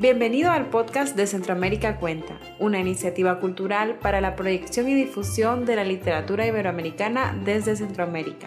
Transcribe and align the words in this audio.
Bienvenido 0.00 0.52
al 0.52 0.70
podcast 0.70 1.16
de 1.16 1.26
Centroamérica 1.26 1.98
Cuenta, 1.98 2.38
una 2.60 2.78
iniciativa 2.78 3.40
cultural 3.40 3.98
para 4.00 4.20
la 4.20 4.36
proyección 4.36 4.88
y 4.88 4.94
difusión 4.94 5.64
de 5.66 5.74
la 5.74 5.82
literatura 5.82 6.46
iberoamericana 6.46 7.36
desde 7.44 7.74
Centroamérica. 7.74 8.46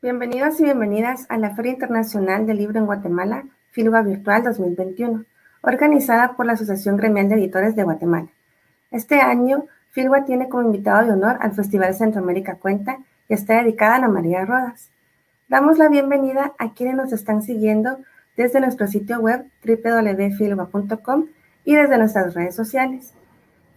Bienvenidos 0.00 0.60
y 0.60 0.62
bienvenidas 0.62 1.26
a 1.28 1.36
la 1.36 1.56
Feria 1.56 1.72
Internacional 1.72 2.46
del 2.46 2.58
Libro 2.58 2.78
en 2.78 2.86
Guatemala, 2.86 3.46
Filua 3.72 4.02
Virtual 4.02 4.44
2021, 4.44 5.24
organizada 5.62 6.36
por 6.36 6.46
la 6.46 6.52
Asociación 6.52 6.96
Gremial 6.96 7.28
de 7.28 7.34
Editores 7.34 7.74
de 7.74 7.82
Guatemala. 7.82 8.28
Este 8.92 9.20
año, 9.20 9.66
Filwa 9.90 10.24
tiene 10.24 10.48
como 10.48 10.62
invitado 10.62 11.04
de 11.04 11.12
honor 11.14 11.38
al 11.40 11.50
Festival 11.56 11.92
Centroamérica 11.92 12.54
Cuenta 12.54 12.98
y 13.28 13.34
está 13.34 13.60
dedicada 13.60 13.96
a 13.96 14.08
María 14.08 14.44
Rodas. 14.44 14.92
Damos 15.50 15.78
la 15.78 15.88
bienvenida 15.88 16.52
a 16.58 16.74
quienes 16.74 16.94
nos 16.94 17.12
están 17.12 17.42
siguiendo 17.42 17.98
desde 18.36 18.60
nuestro 18.60 18.86
sitio 18.86 19.18
web 19.18 19.46
www.filwa.com 19.64 21.26
y 21.64 21.74
desde 21.74 21.98
nuestras 21.98 22.34
redes 22.34 22.54
sociales. 22.54 23.14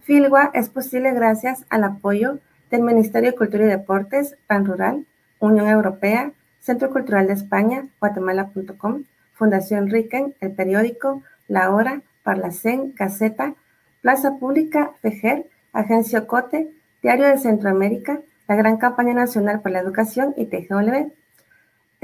Filwa 0.02 0.52
es 0.54 0.68
posible 0.68 1.12
gracias 1.12 1.66
al 1.70 1.82
apoyo 1.82 2.38
del 2.70 2.82
Ministerio 2.82 3.32
de 3.32 3.36
Cultura 3.36 3.64
y 3.64 3.66
Deportes, 3.66 4.36
PAN 4.46 4.66
Rural, 4.66 5.04
Unión 5.40 5.66
Europea, 5.66 6.30
Centro 6.60 6.90
Cultural 6.90 7.26
de 7.26 7.32
España, 7.32 7.88
guatemala.com, 7.98 9.02
Fundación 9.32 9.90
Riquen, 9.90 10.36
El 10.40 10.52
Periódico, 10.52 11.24
La 11.48 11.74
Hora, 11.74 12.02
Parlacén, 12.22 12.92
Caseta, 12.92 13.56
Plaza 14.00 14.38
Pública, 14.38 14.92
FEGER, 15.02 15.44
Agencia 15.72 16.28
Cote, 16.28 16.70
Diario 17.02 17.26
de 17.26 17.36
Centroamérica, 17.36 18.20
la 18.46 18.54
Gran 18.54 18.76
Campaña 18.76 19.14
Nacional 19.14 19.60
por 19.60 19.72
la 19.72 19.80
Educación 19.80 20.34
y 20.36 20.46
TGW. 20.46 21.23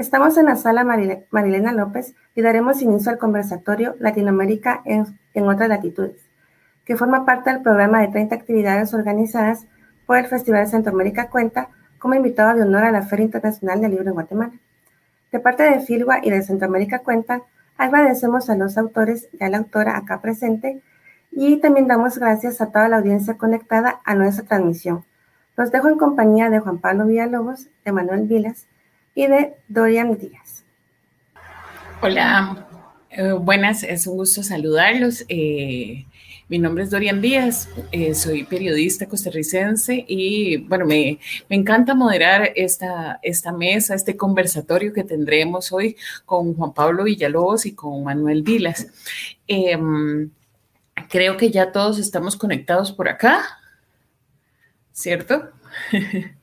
Estamos 0.01 0.35
en 0.39 0.47
la 0.47 0.55
sala 0.55 0.83
Marilena 0.83 1.73
López 1.73 2.15
y 2.33 2.41
daremos 2.41 2.81
inicio 2.81 3.11
al 3.11 3.19
conversatorio 3.19 3.95
Latinoamérica 3.99 4.81
en, 4.83 5.05
otras 5.47 5.69
latitudes, 5.69 6.25
que 6.85 6.97
forma 6.97 7.23
parte 7.23 7.51
del 7.51 7.61
programa 7.61 8.01
de 8.01 8.07
30 8.07 8.33
actividades 8.33 8.95
organizadas 8.95 9.67
por 10.07 10.17
el 10.17 10.25
Festival 10.25 10.67
Centroamérica 10.67 11.29
Cuenta 11.29 11.69
como 11.99 12.15
invitado 12.15 12.55
de 12.55 12.63
honor 12.63 12.85
a 12.85 12.91
la 12.91 13.03
Feria 13.03 13.25
Internacional 13.25 13.79
del 13.79 13.91
Libro 13.91 14.07
en 14.07 14.15
Guatemala. 14.15 14.53
De 15.31 15.39
parte 15.39 15.61
de 15.61 15.81
Filwa 15.81 16.17
y 16.23 16.31
de 16.31 16.41
Centroamérica 16.41 16.97
Cuenta, 16.97 17.43
agradecemos 17.77 18.49
a 18.49 18.55
los 18.55 18.79
autores 18.79 19.29
y 19.39 19.43
a 19.43 19.49
la 19.49 19.59
autora 19.59 19.97
acá 19.97 20.19
presente 20.19 20.81
y 21.31 21.57
también 21.57 21.85
damos 21.85 22.17
gracias 22.17 22.59
a 22.59 22.71
toda 22.71 22.89
la 22.89 22.97
audiencia 22.97 23.37
conectada 23.37 24.01
a 24.03 24.15
nuestra 24.15 24.45
transmisión. 24.45 25.05
Los 25.55 25.71
dejo 25.71 25.89
en 25.89 25.99
compañía 25.99 26.49
de 26.49 26.57
Juan 26.57 26.79
Pablo 26.79 27.05
Villalobos, 27.05 27.67
de 27.85 27.91
Manuel 27.91 28.23
Vilas, 28.23 28.65
y 29.15 29.27
de 29.27 29.55
Dorian 29.67 30.17
Díaz. 30.17 30.63
Hola, 32.01 32.67
eh, 33.09 33.33
buenas, 33.33 33.83
es 33.83 34.07
un 34.07 34.17
gusto 34.17 34.41
saludarlos. 34.43 35.25
Eh, 35.27 36.05
mi 36.47 36.59
nombre 36.59 36.83
es 36.83 36.89
Dorian 36.89 37.21
Díaz, 37.21 37.69
eh, 37.91 38.13
soy 38.13 38.43
periodista 38.43 39.07
costarricense 39.07 40.03
y 40.05 40.57
bueno, 40.57 40.85
me, 40.85 41.19
me, 41.47 41.55
encanta 41.55 41.95
moderar 41.95 42.51
esta, 42.55 43.19
esta 43.21 43.53
mesa, 43.53 43.95
este 43.95 44.17
conversatorio 44.17 44.91
que 44.91 45.05
tendremos 45.05 45.71
hoy 45.71 45.95
con 46.25 46.53
Juan 46.53 46.73
Pablo 46.73 47.05
Villalobos 47.05 47.65
y 47.65 47.73
con 47.73 48.03
Manuel 48.03 48.43
Vilas. 48.43 48.87
Em, 49.47 50.29
creo 51.09 51.37
que 51.37 51.51
ya 51.51 51.71
todos 51.71 51.99
estamos 51.99 52.35
conectados 52.35 52.91
por 52.91 53.07
acá, 53.07 53.43
¿cierto? 54.91 55.51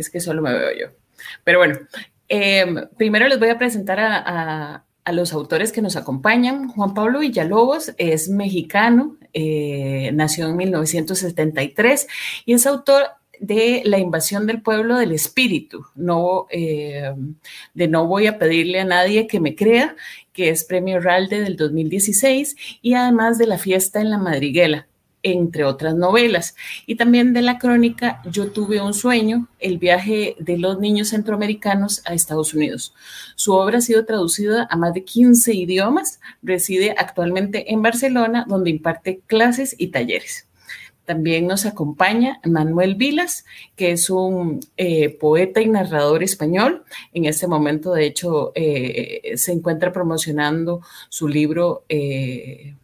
es 0.00 0.10
que 0.10 0.20
solo 0.20 0.42
me 0.42 0.52
veo 0.52 0.70
yo. 0.78 0.86
Pero 1.44 1.58
bueno, 1.58 1.78
em, 2.28 2.88
primero 2.96 3.28
les 3.28 3.38
voy 3.38 3.48
a 3.48 3.58
presentar 3.58 3.98
a, 4.00 4.84
los 5.12 5.32
autores 5.32 5.72
que 5.72 5.82
nos 5.82 5.96
acompañan. 5.96 6.68
Juan 6.68 6.94
Pablo 6.94 7.18
Villalobos 7.18 7.92
es 7.98 8.28
mexicano, 8.28 9.16
eh, 9.32 10.12
nació 10.14 10.48
en 10.48 10.56
1973 10.56 12.06
y 12.44 12.52
es 12.52 12.64
autor 12.64 13.06
de 13.40 13.82
la 13.84 13.98
invasión 13.98 14.46
del 14.46 14.62
pueblo 14.62 14.98
del 14.98 15.12
espíritu, 15.12 15.84
no, 15.96 16.46
em, 16.50 17.34
de 17.74 17.88
no 17.88 18.06
voy 18.06 18.26
a 18.26 18.38
pedirle 18.38 18.80
a 18.80 18.84
nadie 18.84 19.26
que 19.26 19.40
me 19.40 19.56
crea, 19.56 19.96
que 20.32 20.50
es 20.50 20.64
premio 20.64 21.00
Ralde 21.00 21.40
del 21.40 21.56
2016, 21.56 22.54
y 22.82 22.94
además 22.94 23.38
de 23.38 23.46
la 23.46 23.58
fiesta 23.58 24.00
en 24.00 24.10
la 24.10 24.18
madriguela, 24.18 24.86
entre 25.22 25.64
otras 25.64 25.94
novelas. 25.94 26.56
Y 26.86 26.96
también 26.96 27.32
de 27.32 27.42
la 27.42 27.58
crónica 27.58 28.22
Yo 28.30 28.50
tuve 28.50 28.80
un 28.80 28.94
sueño, 28.94 29.48
el 29.58 29.78
viaje 29.78 30.36
de 30.38 30.58
los 30.58 30.78
niños 30.78 31.08
centroamericanos 31.08 32.02
a 32.06 32.14
Estados 32.14 32.54
Unidos. 32.54 32.94
Su 33.36 33.52
obra 33.54 33.78
ha 33.78 33.82
sido 33.82 34.04
traducida 34.04 34.66
a 34.70 34.76
más 34.76 34.94
de 34.94 35.04
15 35.04 35.54
idiomas, 35.54 36.20
reside 36.42 36.94
actualmente 36.96 37.72
en 37.72 37.82
Barcelona, 37.82 38.44
donde 38.48 38.70
imparte 38.70 39.20
clases 39.26 39.74
y 39.78 39.88
talleres. 39.88 40.46
También 41.10 41.48
nos 41.48 41.66
acompaña 41.66 42.40
Manuel 42.44 42.94
Vilas, 42.94 43.44
que 43.74 43.90
es 43.90 44.10
un 44.10 44.60
eh, 44.76 45.08
poeta 45.08 45.60
y 45.60 45.68
narrador 45.68 46.22
español. 46.22 46.84
En 47.12 47.24
este 47.24 47.48
momento, 47.48 47.92
de 47.92 48.06
hecho, 48.06 48.52
eh, 48.54 49.32
se 49.34 49.50
encuentra 49.50 49.92
promocionando 49.92 50.82
su 51.08 51.26
libro 51.26 51.84
eh, 51.88 52.76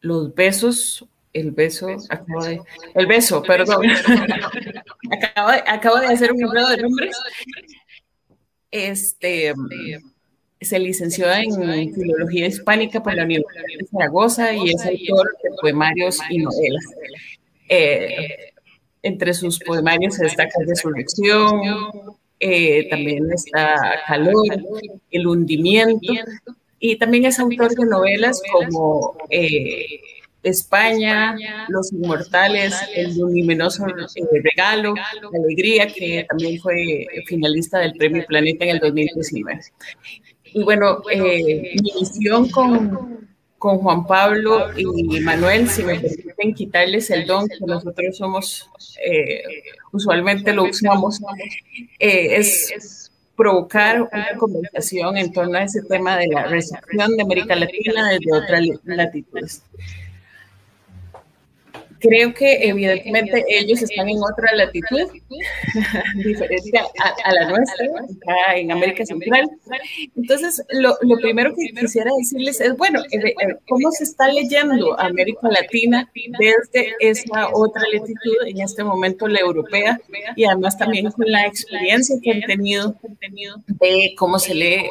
Los 0.00 0.34
besos 0.34 1.06
el 1.32 1.52
beso, 1.52 1.88
acabo 2.08 2.44
de, 2.44 2.60
el 2.94 3.06
beso, 3.06 3.42
perdón. 3.42 3.86
acabo, 5.66 5.98
de, 5.98 6.06
hacer 6.06 6.32
un 6.32 6.38
libro 6.38 6.66
de 6.68 6.76
nombres. 6.78 7.16
Este 8.70 9.54
se 10.60 10.78
licenció 10.78 11.32
en 11.32 11.94
Filología 11.94 12.46
Hispánica 12.46 13.02
por 13.02 13.14
la 13.14 13.24
Universidad 13.24 13.62
de 13.78 13.86
Zaragoza 13.86 14.52
y 14.52 14.70
es 14.70 14.84
autor 14.84 15.28
de 15.42 15.50
poemarios 15.60 16.18
y 16.28 16.38
novelas. 16.38 16.84
Eh, 17.68 18.52
entre 19.02 19.32
sus 19.32 19.58
poemarios 19.60 20.16
se 20.16 20.24
destaca 20.24 20.52
Resurrección, 20.66 21.62
eh, 22.38 22.88
también 22.90 23.32
está 23.32 24.02
Calor, 24.06 24.58
El 25.10 25.26
hundimiento, 25.26 26.12
y 26.78 26.96
también 26.96 27.24
es 27.24 27.38
autor 27.38 27.74
de 27.74 27.86
novelas 27.86 28.42
como 28.52 29.16
eh, 29.30 30.00
España, 30.42 31.36
Los 31.68 31.92
Inmortales, 31.92 32.74
El 32.94 33.16
Luminoso 33.18 33.86
Regalo, 33.86 34.94
Alegría, 35.34 35.86
que 35.86 36.24
también 36.28 36.60
fue 36.60 37.06
finalista 37.26 37.78
del 37.78 37.92
Premio 37.94 38.24
Planeta 38.26 38.64
en 38.64 38.70
el 38.70 38.78
2019. 38.80 39.60
Y 40.52 40.64
bueno, 40.64 41.02
eh, 41.12 41.74
mi 41.82 41.92
misión 42.00 42.48
con, 42.48 43.28
con 43.58 43.78
Juan 43.78 44.06
Pablo 44.06 44.70
y 44.76 45.20
Manuel, 45.20 45.68
si 45.68 45.84
me 45.84 46.00
permiten 46.00 46.54
quitarles 46.54 47.10
el 47.10 47.26
don 47.26 47.46
que 47.46 47.58
nosotros 47.66 48.16
somos, 48.16 48.70
eh, 49.04 49.42
usualmente 49.92 50.52
lo 50.52 50.64
usamos, 50.64 51.20
eh, 51.98 52.36
es 52.36 53.12
provocar 53.36 54.02
una 54.02 54.28
conversación 54.38 55.16
en 55.16 55.32
torno 55.32 55.56
a 55.56 55.62
ese 55.62 55.82
tema 55.82 56.16
de 56.16 56.26
la 56.28 56.44
recepción 56.44 57.16
de 57.16 57.22
América 57.22 57.54
Latina 57.56 58.08
desde 58.10 58.32
otras 58.32 58.64
latitudes. 58.84 59.62
Creo 62.00 62.32
que 62.32 62.68
evidentemente 62.68 63.44
ellos 63.48 63.82
están 63.82 64.08
en 64.08 64.18
otra 64.18 64.54
latitud 64.54 65.08
diferente 66.16 66.78
a, 66.78 67.32
la 67.32 67.48
nuestra, 67.48 67.86
acá 67.86 68.56
en 68.56 68.72
América 68.72 69.04
Central. 69.04 69.50
Entonces, 70.16 70.64
lo, 70.70 70.96
primero 71.20 71.54
que 71.54 71.68
quisiera 71.78 72.10
decirles 72.18 72.60
es, 72.60 72.76
bueno, 72.76 73.00
eh, 73.10 73.18
eh, 73.28 73.34
¿cómo 73.68 73.90
se 73.90 74.04
está 74.04 74.28
leyendo 74.28 74.98
América 74.98 75.48
Latina 75.48 76.10
desde 76.38 76.94
esa 77.00 77.48
otra 77.52 77.82
latitud, 77.92 78.46
en 78.46 78.60
este 78.60 78.82
momento 78.82 79.28
la 79.28 79.40
europea, 79.40 80.00
y 80.36 80.44
además 80.44 80.78
también 80.78 81.10
con 81.10 81.30
la 81.30 81.46
experiencia 81.46 82.16
que 82.22 82.32
han 82.32 82.40
tenido 82.42 82.96
de 83.66 84.14
cómo 84.16 84.38
se 84.38 84.54
lee 84.54 84.88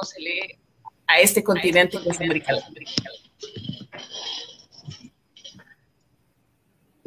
a 1.07 1.19
este 1.19 1.43
continente 1.43 1.97
que 2.03 2.09
es 2.09 2.21
América 2.21 2.53
Latina? 2.53 2.91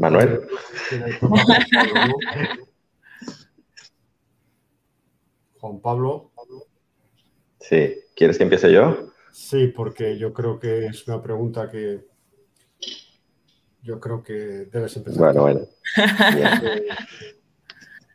Manuel. 0.02 0.48
Juan 5.60 5.80
Pablo. 5.80 6.32
Sí, 7.60 7.94
¿quieres 8.16 8.36
que 8.36 8.42
empiece 8.42 8.72
yo? 8.72 9.10
Sí, 9.30 9.68
porque 9.68 10.18
yo 10.18 10.32
creo 10.32 10.58
que 10.58 10.86
es 10.86 11.06
una 11.06 11.22
pregunta 11.22 11.70
que 11.70 12.04
yo 13.82 14.00
creo 14.00 14.24
que 14.24 14.32
debes 14.72 14.96
empezar. 14.96 15.20
Bueno, 15.20 15.42
bueno. 15.42 15.60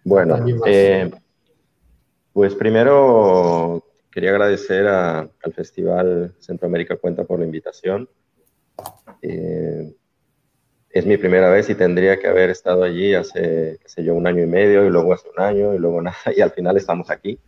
bueno, 0.03 0.45
eh, 0.65 1.09
pues 2.33 2.53
primero 2.55 3.81
quería 4.11 4.31
agradecer 4.31 4.85
al 4.87 5.31
Festival 5.55 6.35
Centroamérica 6.39 6.97
Cuenta 6.97 7.23
por 7.23 7.39
la 7.39 7.45
invitación. 7.45 8.09
Eh, 9.21 9.95
es 10.89 11.05
mi 11.05 11.17
primera 11.17 11.49
vez 11.49 11.69
y 11.69 11.75
tendría 11.75 12.19
que 12.19 12.27
haber 12.27 12.49
estado 12.49 12.83
allí 12.83 13.13
hace, 13.13 13.77
qué 13.81 13.89
sé 13.89 14.03
yo, 14.03 14.15
un 14.15 14.27
año 14.27 14.43
y 14.43 14.47
medio 14.47 14.85
y 14.85 14.89
luego 14.89 15.13
hace 15.13 15.27
un 15.35 15.43
año 15.43 15.73
y 15.73 15.79
luego 15.79 16.01
nada 16.01 16.17
y 16.35 16.41
al 16.41 16.51
final 16.51 16.77
estamos 16.77 17.09
aquí 17.09 17.39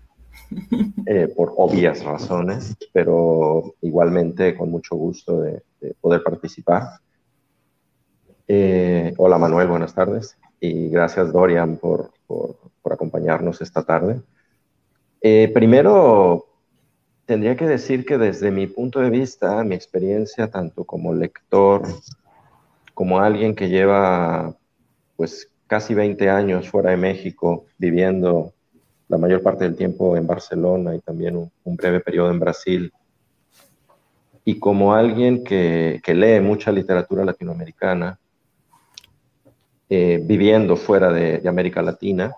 eh, 1.05 1.27
por 1.35 1.53
obvias 1.57 2.03
razones, 2.03 2.75
pero 2.93 3.75
igualmente 3.81 4.55
con 4.55 4.69
mucho 4.69 4.95
gusto 4.95 5.41
de, 5.41 5.61
poder 6.01 6.21
participar. 6.23 6.83
Eh, 8.47 9.13
hola 9.17 9.37
Manuel, 9.37 9.67
buenas 9.67 9.93
tardes 9.93 10.37
y 10.59 10.89
gracias 10.89 11.31
Dorian 11.31 11.77
por, 11.77 12.11
por, 12.27 12.57
acompañarnos 12.91 13.61
esta 13.61 13.83
tarde. 13.83 14.19
Eh, 15.21 15.51
primero, 15.53 16.47
tendría 17.25 17.55
que 17.55 17.67
decir 17.67 18.03
que 18.03 18.17
desde 18.17 18.49
mi 18.49 18.65
punto 18.65 18.99
de 18.99 19.11
vista, 19.11 19.63
mi 19.63 19.75
experiencia 19.75 20.49
tanto 20.49 20.85
como 20.85 21.13
lector, 21.13 21.83
como 22.99 23.21
alguien 23.21 23.55
que 23.55 23.69
lleva 23.69 24.57
pues 25.15 25.49
casi 25.67 25.93
20 25.93 26.29
años 26.29 26.67
fuera 26.67 26.89
de 26.89 26.97
México, 26.97 27.65
viviendo 27.77 28.51
la 29.07 29.17
mayor 29.17 29.41
parte 29.41 29.63
del 29.63 29.77
tiempo 29.77 30.17
en 30.17 30.27
Barcelona 30.27 30.93
y 30.93 30.99
también 30.99 31.37
un, 31.37 31.75
breve 31.77 32.01
periodo 32.01 32.29
en 32.29 32.41
Brasil, 32.41 32.91
y 34.43 34.59
como 34.59 34.93
alguien 34.93 35.45
que, 35.45 36.01
lee 36.07 36.41
mucha 36.41 36.73
literatura 36.73 37.23
latinoamericana, 37.23 38.19
eh, 39.87 40.19
viviendo 40.21 40.75
fuera 40.75 41.09
de, 41.09 41.41
América 41.47 41.81
Latina, 41.81 42.35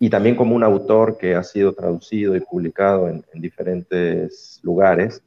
y 0.00 0.10
también 0.10 0.34
como 0.34 0.56
un 0.56 0.64
autor 0.64 1.16
que 1.16 1.36
ha 1.36 1.44
sido 1.44 1.74
traducido 1.74 2.34
y 2.34 2.40
publicado 2.40 3.08
en 3.08 3.24
diferentes 3.34 4.58
lugares, 4.64 5.22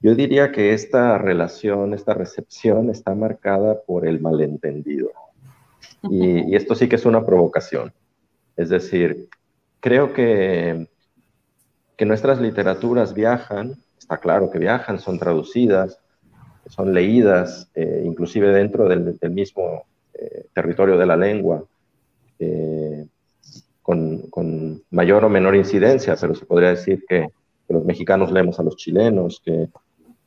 yo 0.00 0.14
diría 0.14 0.52
que 0.52 0.72
esta 0.74 1.18
relación, 1.18 1.92
esta 1.92 2.14
recepción 2.14 2.90
está 2.90 3.14
marcada 3.14 3.80
por 3.82 4.06
el 4.06 4.20
malentendido. 4.20 5.10
Y, 6.02 6.54
esto 6.54 6.74
sí 6.74 6.88
que 6.88 6.96
es 6.96 7.04
una 7.04 7.26
provocación. 7.26 7.92
Es 8.56 8.68
decir, 8.68 9.28
creo 9.80 10.12
que, 10.12 10.86
que 11.96 12.04
nuestras 12.04 12.40
literaturas 12.40 13.12
viajan, 13.12 13.76
está 13.98 14.18
claro 14.18 14.50
que 14.50 14.60
viajan, 14.60 15.00
son 15.00 15.18
traducidas, 15.18 15.98
son 16.68 16.94
leídas, 16.94 17.68
eh, 17.74 18.02
inclusive 18.04 18.52
dentro 18.52 18.88
del, 18.88 19.18
mismo 19.30 19.84
eh, 20.14 20.46
territorio 20.54 20.96
de 20.96 21.06
la 21.06 21.16
lengua, 21.16 21.64
eh, 22.38 23.06
con, 23.82 24.82
mayor 24.90 25.24
o 25.24 25.28
menor 25.28 25.56
incidencia, 25.56 26.14
pero 26.20 26.34
se 26.34 26.46
podría 26.46 26.70
decir 26.70 27.04
que, 27.08 27.28
que 27.66 27.74
los 27.74 27.84
mexicanos 27.84 28.30
leemos 28.30 28.60
a 28.60 28.62
los 28.62 28.76
chilenos, 28.76 29.40
que 29.44 29.68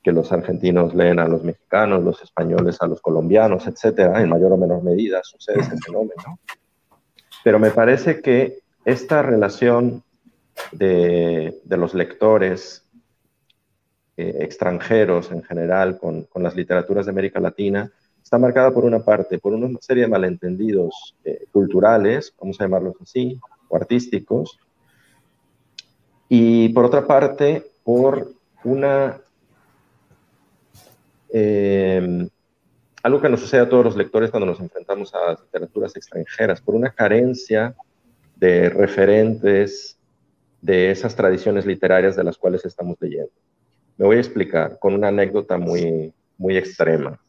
que 0.03 0.11
los 0.11 0.31
argentinos 0.31 0.95
leen 0.95 1.19
a 1.19 1.27
los 1.27 1.43
mexicanos, 1.43 2.03
los 2.03 2.21
españoles 2.23 2.77
a 2.81 2.87
los 2.87 3.01
colombianos, 3.01 3.67
etcétera, 3.67 4.21
en 4.21 4.29
mayor 4.29 4.51
o 4.51 4.57
menor 4.57 4.83
medida 4.83 5.21
sucede 5.23 5.61
ese 5.61 5.77
fenómeno. 5.77 6.39
Pero 7.43 7.59
me 7.59 7.71
parece 7.71 8.21
que 8.21 8.59
esta 8.85 9.21
relación 9.21 10.03
de, 10.71 11.61
los 11.65 11.93
lectores 11.93 12.85
eh, 14.17 14.37
extranjeros 14.39 15.31
en 15.31 15.43
general 15.43 15.99
con, 15.99 16.27
las 16.35 16.55
literaturas 16.55 17.05
de 17.05 17.11
América 17.11 17.39
Latina 17.39 17.91
está 18.21 18.37
marcada 18.37 18.71
por 18.71 18.85
una 18.85 18.99
parte, 18.99 19.39
por 19.39 19.53
una 19.53 19.69
serie 19.81 20.03
de 20.03 20.09
malentendidos 20.09 21.15
eh, 21.23 21.45
culturales, 21.51 22.33
vamos 22.39 22.59
a 22.59 22.63
llamarlos 22.63 22.95
así, 23.01 23.39
o 23.69 23.75
artísticos, 23.75 24.59
y 26.27 26.69
por 26.69 26.85
otra 26.85 27.05
parte, 27.05 27.71
por 27.83 28.31
una 28.63 29.19
eh, 31.33 32.27
algo 33.03 33.21
que 33.21 33.29
nos 33.29 33.39
sucede 33.39 33.61
a 33.61 33.69
todos 33.69 33.85
los 33.85 33.95
lectores 33.95 34.29
cuando 34.29 34.45
nos 34.45 34.59
enfrentamos 34.59 35.13
a 35.15 35.31
literaturas 35.31 35.95
extranjeras, 35.95 36.61
por 36.61 36.75
una 36.75 36.91
carencia 36.91 37.75
de 38.35 38.69
referentes 38.69 39.97
de 40.61 40.91
esas 40.91 41.15
tradiciones 41.15 41.65
literarias 41.65 42.15
de 42.15 42.23
las 42.23 42.37
cuales 42.37 42.63
estamos 42.65 42.97
leyendo. 42.99 43.31
Me 43.97 44.05
voy 44.05 44.17
a 44.17 44.19
explicar 44.19 44.77
con 44.79 44.93
una 44.93 45.07
anécdota 45.07 45.57
muy, 45.57 46.13
muy 46.37 46.57
extrema. 46.57 47.19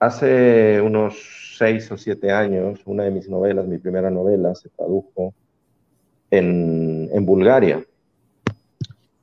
Hace 0.00 0.80
unos 0.80 1.54
seis 1.58 1.90
o 1.92 1.96
siete 1.96 2.32
años, 2.32 2.80
una 2.86 3.04
de 3.04 3.12
mis 3.12 3.28
novelas, 3.28 3.66
mi 3.66 3.78
primera 3.78 4.10
novela, 4.10 4.54
se 4.56 4.68
tradujo 4.68 5.32
en, 6.30 7.08
en 7.12 7.26
Bulgaria. 7.26 7.84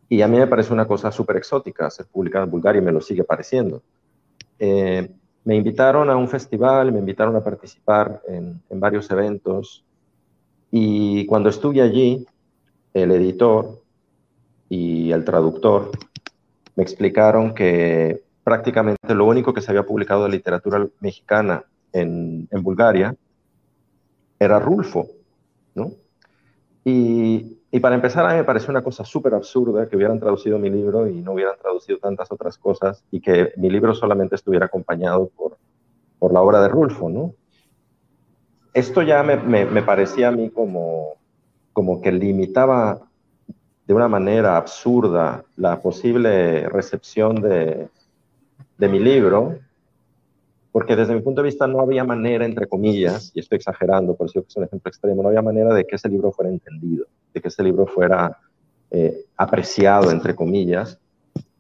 Y 0.10 0.24
a 0.24 0.28
mí 0.28 0.38
me 0.38 0.48
parece 0.48 0.74
una 0.74 0.88
cosa 0.88 1.12
súper 1.12 1.38
exótica 1.38 1.90
ser 1.92 2.08
publicado 2.08 2.44
en 2.44 2.52
Bulgaria 2.52 2.82
y 2.82 2.86
me 2.86 2.92
lo 2.92 3.00
sigue 3.00 3.24
pareciendo. 3.24 3.84
Eh, 4.58 5.08
me 5.46 5.56
invitaron 5.56 6.10
a 6.10 6.18
un 6.18 6.28
festival, 6.28 6.92
me 6.92 7.00
invitaron 7.00 7.36
a 7.36 7.44
participar 7.44 8.22
en, 8.28 8.62
varios 8.72 9.10
eventos 9.12 9.86
y 10.72 11.26
cuando 11.28 11.50
estuve 11.50 11.82
allí, 11.82 12.26
el 12.94 13.12
editor 13.12 13.82
y 14.68 15.12
el 15.12 15.24
traductor 15.24 15.92
me 16.76 16.84
explicaron 16.84 17.54
que 17.54 18.24
prácticamente 18.44 19.14
lo 19.14 19.26
único 19.26 19.54
que 19.54 19.62
se 19.62 19.72
había 19.72 19.86
publicado 19.86 20.24
de 20.24 20.30
literatura 20.30 20.88
mexicana 21.00 21.64
en, 21.94 22.48
en 22.52 22.64
Bulgaria 22.64 23.16
era 24.40 24.60
Rulfo, 24.60 25.08
¿no? 25.76 25.92
Y 26.86 27.59
y 27.72 27.80
para 27.80 27.96
empezar, 27.96 28.26
a 28.26 28.30
mí 28.30 28.38
me 28.38 28.44
pareció 28.44 28.72
una 28.72 28.84
cosa 28.84 29.06
súper 29.06 29.36
absurda 29.36 29.88
que 29.88 29.96
hubieran 29.96 30.20
traducido 30.20 30.58
mi 30.58 30.72
libro 30.72 31.08
y 31.08 31.22
no 31.22 31.34
hubieran 31.34 31.56
traducido 31.62 32.00
tantas 32.00 32.32
otras 32.32 32.58
cosas 32.58 33.04
y 33.12 33.22
que 33.22 33.54
mi 33.58 33.70
libro 33.70 33.94
solamente 33.94 34.36
estuviera 34.36 34.66
acompañado 34.66 35.30
por, 35.36 35.58
por 36.18 36.34
la 36.34 36.42
obra 36.42 36.62
de 36.62 36.68
Rulfo, 36.68 37.10
¿no? 37.10 37.34
Esto 38.74 39.02
ya 39.02 39.22
me, 39.24 39.38
me, 39.38 39.82
parecía 39.84 40.30
a 40.30 40.32
mí 40.32 40.50
como, 40.50 41.16
como 41.74 42.02
que 42.02 42.12
limitaba 42.12 43.02
de 43.86 43.94
una 43.94 44.08
manera 44.08 44.58
absurda 44.58 45.44
la 45.56 45.80
posible 45.82 46.70
recepción 46.70 47.36
de, 47.42 47.90
de 48.78 48.88
mi 48.88 49.00
libro 49.00 49.60
porque 50.72 50.96
desde 50.96 51.16
mi 51.16 51.22
punto 51.22 51.42
de 51.42 51.48
vista 51.48 51.68
no 51.68 51.82
había 51.82 52.04
manera, 52.04 52.46
entre 52.46 52.68
comillas, 52.68 53.32
y 53.34 53.40
estoy 53.40 53.58
exagerando, 53.58 54.16
por 54.16 54.28
eso 54.28 54.46
es 54.48 54.56
un 54.56 54.64
ejemplo 54.66 54.90
extremo, 54.90 55.24
no 55.24 55.30
había 55.30 55.42
manera 55.42 55.74
de 55.74 55.86
que 55.86 55.96
ese 55.96 56.10
libro 56.10 56.32
fuera 56.32 56.52
entendido, 56.52 57.06
de 57.34 57.42
que 57.42 57.48
ese 57.48 57.64
libro 57.64 57.88
fuera 57.88 58.38
eh, 58.92 59.26
apreciado, 59.38 60.12
entre 60.12 60.36
comillas, 60.36 61.00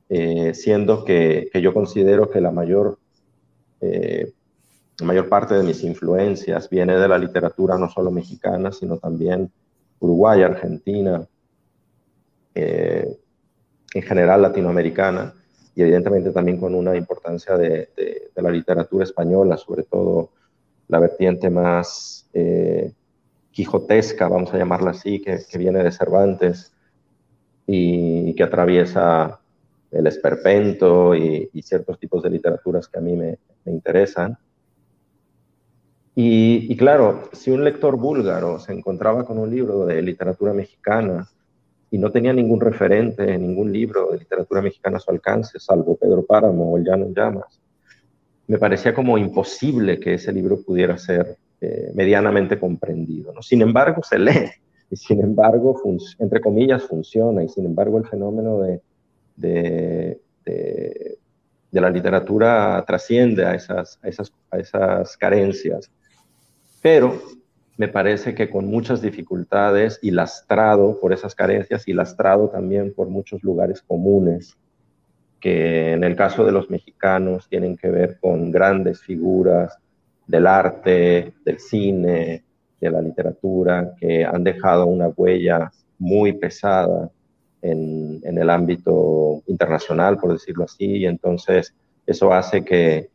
eh, 0.09 0.53
siendo 0.53 1.03
que, 1.03 1.49
yo 1.61 1.73
considero 1.73 2.29
que 2.29 2.39
la 2.39 2.51
mayor, 2.51 2.99
eh, 3.81 4.31
la 4.99 5.05
mayor 5.05 5.27
parte 5.27 5.55
de 5.55 5.63
mis 5.63 5.83
influencias 5.83 6.69
viene 6.69 6.95
de 6.97 7.07
la 7.07 7.17
literatura 7.17 7.77
no 7.77 7.89
solo 7.89 8.11
mexicana, 8.11 8.71
sino 8.71 8.97
también 8.97 9.51
uruguaya, 9.99 10.45
argentina, 10.45 11.27
en 12.55 14.01
general 14.03 14.41
latinoamericana, 14.41 15.33
y 15.79 15.81
evidentemente 15.81 16.31
también 16.31 16.57
con 16.57 16.75
una 16.75 16.93
importancia 16.97 17.55
de, 17.55 17.87
la 18.35 18.51
literatura 18.51 19.05
española, 19.05 19.55
sobre 19.55 19.83
todo 19.83 20.31
la 20.89 20.99
vertiente 20.99 21.49
más 21.49 22.27
eh, 22.33 22.91
quijotesca, 23.51 24.27
vamos 24.27 24.53
a 24.53 24.57
llamarla 24.57 24.91
así, 24.91 25.21
que, 25.21 25.39
viene 25.57 25.81
de 25.81 25.93
Cervantes 25.93 26.73
y 27.65 28.33
que 28.35 28.43
atraviesa 28.43 29.39
el 29.91 30.07
esperpento 30.07 31.15
y, 31.15 31.49
ciertos 31.63 31.97
tipos 31.97 32.23
de 32.23 32.31
literaturas 32.31 32.89
que 32.89 32.99
a 32.99 33.01
mí 33.01 33.15
me, 33.15 33.37
interesan. 33.65 34.37
Y, 36.13 36.67
y, 36.69 36.75
claro, 36.75 37.29
si 37.31 37.51
un 37.51 37.63
lector 37.63 37.95
búlgaro 37.95 38.59
se 38.59 38.73
encontraba 38.73 39.23
con 39.23 39.37
un 39.37 39.49
libro 39.49 39.85
de 39.85 40.01
literatura 40.01 40.51
mexicana 40.51 41.29
y 41.91 41.97
no 41.97 42.11
tenía 42.11 42.33
ningún 42.33 42.61
referente, 42.61 43.37
ningún 43.37 43.71
libro 43.71 44.11
de 44.11 44.19
literatura 44.19 44.61
mexicana 44.61 44.97
a 44.97 44.99
su 44.99 45.11
alcance, 45.11 45.59
salvo 45.59 45.95
Pedro 45.95 46.25
Páramo 46.25 46.71
o 46.71 46.77
El 46.77 46.83
Llano 46.83 47.05
en 47.05 47.15
Llamas. 47.15 47.59
Me 48.47 48.57
parecía 48.57 48.93
como 48.93 49.17
imposible 49.17 49.99
que 49.99 50.15
ese 50.15 50.31
libro 50.31 50.61
pudiera 50.61 50.97
ser 50.97 51.37
eh, 51.61 51.91
medianamente 51.93 52.59
comprendido. 52.59 53.33
¿no? 53.33 53.41
Sin 53.41 53.61
embargo, 53.61 54.01
se 54.03 54.19
lee 54.19 54.51
y 54.91 54.95
sin 54.95 55.21
embargo, 55.21 55.81
entre 56.19 56.41
comillas, 56.41 56.83
funciona 56.83 57.43
y 57.43 57.49
sin 57.49 57.65
embargo 57.65 57.97
el 57.97 58.07
fenómeno 58.07 58.59
de, 58.61 58.81
de, 59.35 60.19
de, 60.45 61.17
de 61.71 61.81
la 61.81 61.89
literatura 61.89 62.83
trasciende 62.87 63.45
a 63.45 63.55
esas, 63.55 63.99
a 64.01 64.07
esas, 64.07 64.31
a 64.51 64.57
esas 64.57 65.17
carencias. 65.17 65.91
Pero 66.81 67.19
me 67.79 67.87
parece 67.87 68.35
que 68.35 68.49
con 68.49 68.65
muchas 68.65 69.01
dificultades 69.01 69.99
y 70.01 70.11
lastrado 70.11 70.99
por 70.99 71.13
esas 71.13 71.33
carencias 71.33 71.87
y 71.87 71.93
lastrado 71.93 72.49
también 72.49 72.93
por 72.93 73.07
muchos 73.07 73.41
lugares 73.41 73.81
comunes 73.81 74.57
que 75.39 75.93
en 75.93 76.03
el 76.03 76.17
caso 76.17 76.43
de 76.43 76.51
los 76.51 76.69
mexicanos 76.69 77.47
tienen 77.47 77.77
que 77.77 77.89
ver 77.89 78.19
con 78.19 78.51
grandes 78.51 79.01
figuras 79.01 79.77
del 80.27 80.45
arte, 80.45 81.31
del 81.45 81.59
cine, 81.59 82.43
de 82.81 82.91
la 82.91 83.01
literatura, 83.01 83.93
que 83.97 84.25
han 84.25 84.43
dejado 84.43 84.85
una 84.85 85.07
huella 85.07 85.71
muy 85.99 86.33
pesada 86.33 87.09
en, 87.61 88.19
el 88.25 88.49
ámbito 88.49 89.41
internacional, 89.47 90.17
por 90.17 90.33
decirlo 90.33 90.65
así, 90.65 90.97
y 90.97 91.05
entonces 91.05 91.73
eso 92.05 92.33
hace 92.33 92.65
que, 92.65 93.09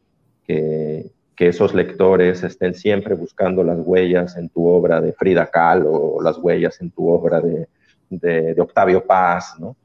que 1.37 1.49
esos 1.49 1.75
lectores 1.75 2.43
estén 2.43 2.75
siempre 2.75 3.15
buscando 3.15 3.65
las 3.65 3.79
huellas 3.81 4.37
en 4.37 4.49
tu 4.49 4.67
obra 4.67 5.01
de 5.01 5.13
Frida 5.13 5.47
Kahlo 5.47 5.91
o 5.91 6.23
las 6.23 6.39
huellas 6.39 6.81
en 6.81 6.91
tu 6.91 7.09
obra 7.09 7.41
de, 7.41 7.69
de, 8.09 8.61
Octavio 8.61 9.05
Paz, 9.05 9.57
¿no? 9.59 9.77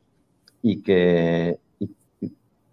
Y 0.62 0.82
que, 0.82 1.58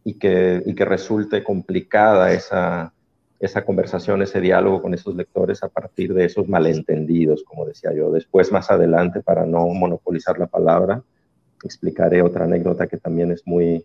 y, 0.04 0.14
que, 0.14 0.62
y 0.64 0.74
que 0.74 0.84
resulte 0.84 1.42
complicada 1.42 2.32
esa, 2.32 2.92
esa 3.38 3.64
conversación, 3.64 4.22
ese 4.22 4.40
diálogo 4.40 4.82
con 4.82 4.94
esos 4.94 5.14
lectores 5.14 5.62
a 5.62 5.68
partir 5.68 6.14
de 6.14 6.24
esos 6.24 6.48
malentendidos, 6.48 7.44
como 7.44 7.66
decía 7.66 7.92
yo. 7.92 8.10
Después, 8.10 8.50
más 8.52 8.70
adelante, 8.70 9.20
para 9.22 9.46
no 9.46 9.66
monopolizar 9.68 10.38
la 10.38 10.46
palabra, 10.46 11.02
explicaré 11.62 12.22
otra 12.22 12.44
anécdota 12.44 12.86
que 12.86 12.96
también 12.96 13.32
es 13.32 13.46
muy, 13.46 13.84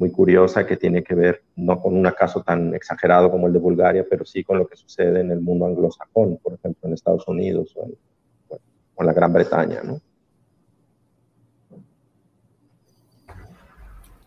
muy 0.00 0.10
curiosa, 0.10 0.66
que 0.66 0.78
tiene 0.78 1.04
que 1.04 1.14
ver 1.14 1.42
no 1.56 1.78
con 1.78 1.94
un 1.94 2.10
caso 2.18 2.42
tan 2.42 2.74
exagerado 2.74 3.30
como 3.30 3.46
el 3.46 3.52
de 3.52 3.58
Bulgaria, 3.58 4.06
pero 4.08 4.24
sí 4.24 4.42
con 4.42 4.58
lo 4.58 4.66
que 4.66 4.74
sucede 4.74 5.20
en 5.20 5.30
el 5.30 5.40
mundo 5.40 5.66
anglosajón, 5.66 6.38
por 6.38 6.54
ejemplo, 6.54 6.88
en 6.88 6.94
Estados 6.94 7.28
Unidos 7.28 7.76
o 7.76 7.84
en, 7.84 9.06
la 9.06 9.12
Gran 9.12 9.32
Bretaña. 9.32 9.82
¿no? 9.82 10.00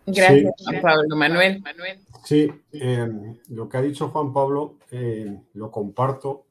Gracias, 0.05 0.53
Juan 0.63 0.81
Pablo. 0.81 1.15
Manuel. 1.15 1.63
Sí, 2.23 2.51
em, 2.71 3.35
lo 3.49 3.67
que 3.67 3.77
ha 3.77 3.81
dicho 3.81 4.09
Juan 4.09 4.31
Pablo 4.31 4.75
eh, 4.91 5.39
lo 5.53 5.71
comparto. 5.71 6.45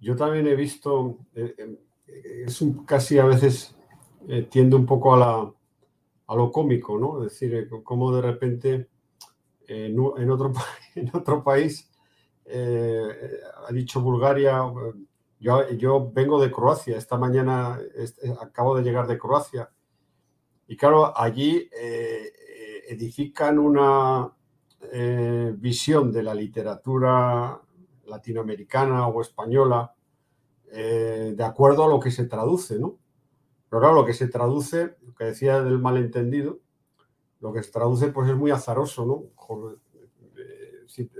Yo 0.00 0.14
también 0.14 0.46
he 0.46 0.54
visto, 0.54 1.18
eh, 1.34 1.78
es 2.46 2.64
casi 2.86 3.18
a 3.18 3.24
veces 3.24 3.74
eh, 4.28 4.46
tiende 4.50 4.76
un 4.76 4.86
poco 4.86 5.14
a 5.14 5.18
la, 5.18 5.52
a 6.26 6.34
lo 6.34 6.50
cómico, 6.50 6.98
¿no? 6.98 7.22
Es 7.22 7.32
decir, 7.32 7.54
eh, 7.54 7.68
cómo 7.84 8.12
de 8.14 8.22
repente 8.22 8.88
en, 9.66 9.98
otro, 10.30 10.52
en 10.94 11.10
otro 11.14 11.42
país, 11.42 11.90
eh, 12.44 13.40
ha 13.68 13.72
dicho 13.72 14.00
Bulgaria, 14.00 14.62
yo, 15.38 15.68
yo, 15.70 16.10
vengo 16.12 16.40
de 16.40 16.50
Croacia, 16.50 16.96
esta 16.96 17.18
mañana 17.18 17.78
acabo 18.40 18.76
de 18.76 18.82
llegar 18.82 19.06
de 19.06 19.18
Croacia, 19.18 19.70
y 20.68 20.76
claro, 20.76 21.16
allí 21.16 21.68
eh, 21.72 22.32
edifican 22.88 23.58
una 23.58 24.32
visión 25.54 26.12
de 26.12 26.22
la 26.22 26.32
literatura 26.32 27.60
latinoamericana 28.06 29.08
o 29.08 29.20
española 29.20 29.92
de 30.70 31.44
acuerdo 31.44 31.84
a 31.84 31.88
lo 31.88 31.98
que 31.98 32.12
se 32.12 32.26
traduce, 32.26 32.78
¿no? 32.78 32.98
Pero 33.68 33.80
claro, 33.80 33.94
lo 33.94 34.04
que 34.04 34.14
se 34.14 34.28
traduce, 34.28 34.96
lo 35.02 35.14
que 35.14 35.24
decía 35.24 35.62
del 35.62 35.78
malentendido, 35.78 36.60
lo 37.40 37.52
que 37.52 37.62
se 37.62 37.70
traduce 37.70 38.08
pues 38.08 38.30
es 38.30 38.36
muy 38.36 38.50
azaroso, 38.50 39.04
¿no? 39.04 39.24
Eh, 40.36 40.84
si 40.86 41.10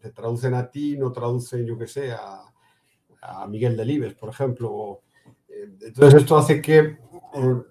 te 0.00 0.10
traducen 0.10 0.54
a 0.54 0.70
ti, 0.70 0.96
no 0.96 1.12
traducen, 1.12 1.66
yo 1.66 1.78
qué 1.78 1.86
sé, 1.86 2.12
a, 2.12 2.50
Miguel 3.48 3.74
Delibes, 3.74 4.14
por 4.14 4.28
ejemplo. 4.28 5.00
Eh, 5.48 5.70
entonces 5.80 6.20
esto 6.20 6.36
hace 6.36 6.60
que 6.60 6.98
eh, 7.34 7.62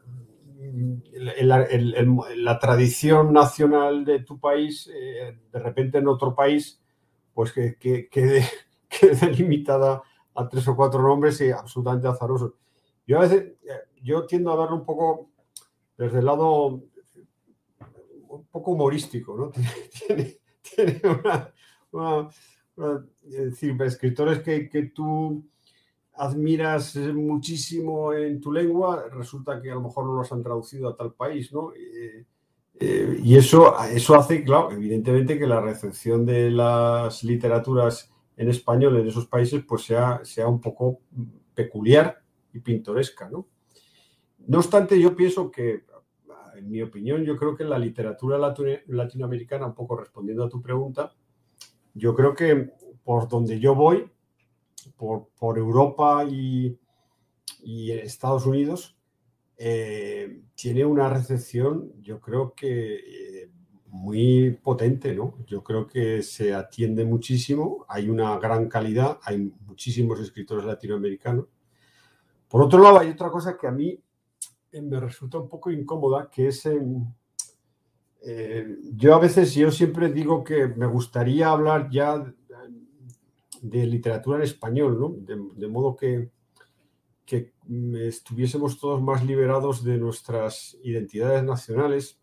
la 1.43 2.59
tradición 2.59 3.31
nacional 3.31 4.03
de 4.03 4.21
tu 4.21 4.39
país, 4.39 4.87
de 4.87 5.59
repente 5.59 5.99
en 5.99 6.07
otro 6.07 6.33
país, 6.33 6.81
pues 7.33 7.51
que, 7.51 7.77
quede, 8.09 8.43
quede 8.89 9.31
limitada 9.31 10.01
a 10.33 10.49
tres 10.49 10.67
o 10.67 10.75
cuatro 10.75 11.01
nombres 11.01 11.39
y 11.41 11.51
absolutamente 11.51 12.07
azarosos. 12.07 12.53
Yo 13.05 13.17
a 13.17 13.21
veces, 13.21 13.53
yo 14.01 14.25
tiendo 14.25 14.51
a 14.51 14.55
verlo 14.55 14.75
un 14.75 14.85
poco 14.85 15.29
desde 15.97 16.19
el 16.19 16.25
lado 16.25 16.81
un 18.29 18.45
poco 18.51 18.71
humorístico, 18.71 19.37
¿no? 19.37 19.51
Tiene, 20.75 21.01
una, 21.91 22.29
es 23.27 23.51
decir, 23.51 23.79
escritores 23.81 24.39
que, 24.39 24.69
que, 24.69 24.83
tú 24.83 25.45
admiras 26.15 26.95
muchísimo 26.95 28.13
en 28.13 28.39
tu 28.41 28.51
lengua, 28.51 29.05
resulta 29.11 29.61
que 29.61 29.69
a 29.69 29.75
lo 29.75 29.81
mejor 29.81 30.05
no 30.05 30.13
los 30.13 30.31
han 30.31 30.41
traducido 30.41 30.89
a 30.89 30.95
tal 30.95 31.13
país, 31.13 31.51
¿no? 31.53 31.73
Eh, 31.73 32.25
eh, 32.79 33.19
y 33.21 33.35
eso, 33.35 33.75
eso 33.83 34.15
hace, 34.15 34.43
claro, 34.43 34.71
evidentemente 34.71 35.37
que 35.37 35.45
la 35.45 35.61
recepción 35.61 36.25
de 36.25 36.49
las 36.49 37.23
literaturas 37.23 38.11
en 38.35 38.49
español 38.49 38.97
en 38.97 39.07
esos 39.07 39.27
países 39.27 39.63
pues 39.67 39.83
sea, 39.83 40.21
sea 40.23 40.47
un 40.47 40.59
poco 40.59 41.01
peculiar 41.53 42.22
y 42.53 42.59
pintoresca, 42.59 43.29
¿no? 43.29 43.47
No 44.45 44.57
obstante, 44.59 44.99
yo 44.99 45.15
pienso 45.15 45.49
que, 45.49 45.85
en 46.55 46.69
mi 46.69 46.81
opinión, 46.81 47.23
yo 47.23 47.37
creo 47.37 47.55
que 47.55 47.63
la 47.63 47.79
literatura 47.79 48.37
latinoamericana, 48.37 49.67
un 49.67 49.73
poco 49.73 49.95
respondiendo 49.95 50.43
a 50.43 50.49
tu 50.49 50.61
pregunta, 50.61 51.13
yo 51.93 52.13
creo 52.15 52.35
que 52.35 52.71
por 53.03 53.27
donde 53.27 53.59
yo 53.59 53.75
voy, 53.75 54.09
por, 54.97 55.57
Europa 55.57 56.25
y, 56.25 56.77
Estados 57.63 58.45
Unidos, 58.45 58.97
eh, 59.57 60.41
tiene 60.55 60.83
una 60.83 61.09
recepción, 61.09 61.93
yo 62.01 62.19
creo 62.19 62.53
que 62.53 62.95
eh, 62.95 63.51
muy 63.87 64.51
potente, 64.51 65.13
¿no? 65.13 65.37
Yo 65.45 65.63
creo 65.63 65.87
que 65.87 66.23
se 66.23 66.53
atiende 66.53 67.05
muchísimo, 67.05 67.85
hay 67.87 68.09
una 68.09 68.37
gran 68.39 68.67
calidad, 68.67 69.19
hay 69.23 69.53
muchísimos 69.65 70.19
escritores 70.19 70.65
latinoamericanos. 70.65 71.45
Por 72.53 72.61
otro 72.61 72.83
lado, 72.83 72.99
hay 72.99 73.09
otra 73.09 73.31
cosa 73.31 73.57
que 73.57 73.65
a 73.65 73.71
mí 73.71 73.99
me 74.73 74.99
resulta 74.99 75.39
un 75.39 75.49
poco 75.49 75.71
incómoda, 75.71 76.29
que 76.29 76.49
es... 76.49 76.69
Eh, 78.21 78.77
yo 78.95 79.15
a 79.15 79.19
veces, 79.19 79.55
yo 79.55 79.71
siempre 79.71 80.13
digo 80.13 80.43
que 80.43 80.67
me 80.67 80.85
gustaría 80.85 81.49
hablar 81.49 81.89
ya 81.89 82.31
de 83.59 83.87
literatura 83.87 84.37
en 84.37 84.43
español, 84.43 84.99
¿no? 84.99 85.15
De, 85.55 85.67
modo 85.67 85.95
que, 85.95 86.29
que 87.25 87.53
estuviésemos 88.03 88.79
todos 88.79 89.01
más 89.01 89.25
liberados 89.25 89.83
de 89.83 89.97
nuestras 89.97 90.77
identidades 90.83 91.43
nacionales. 91.43 92.19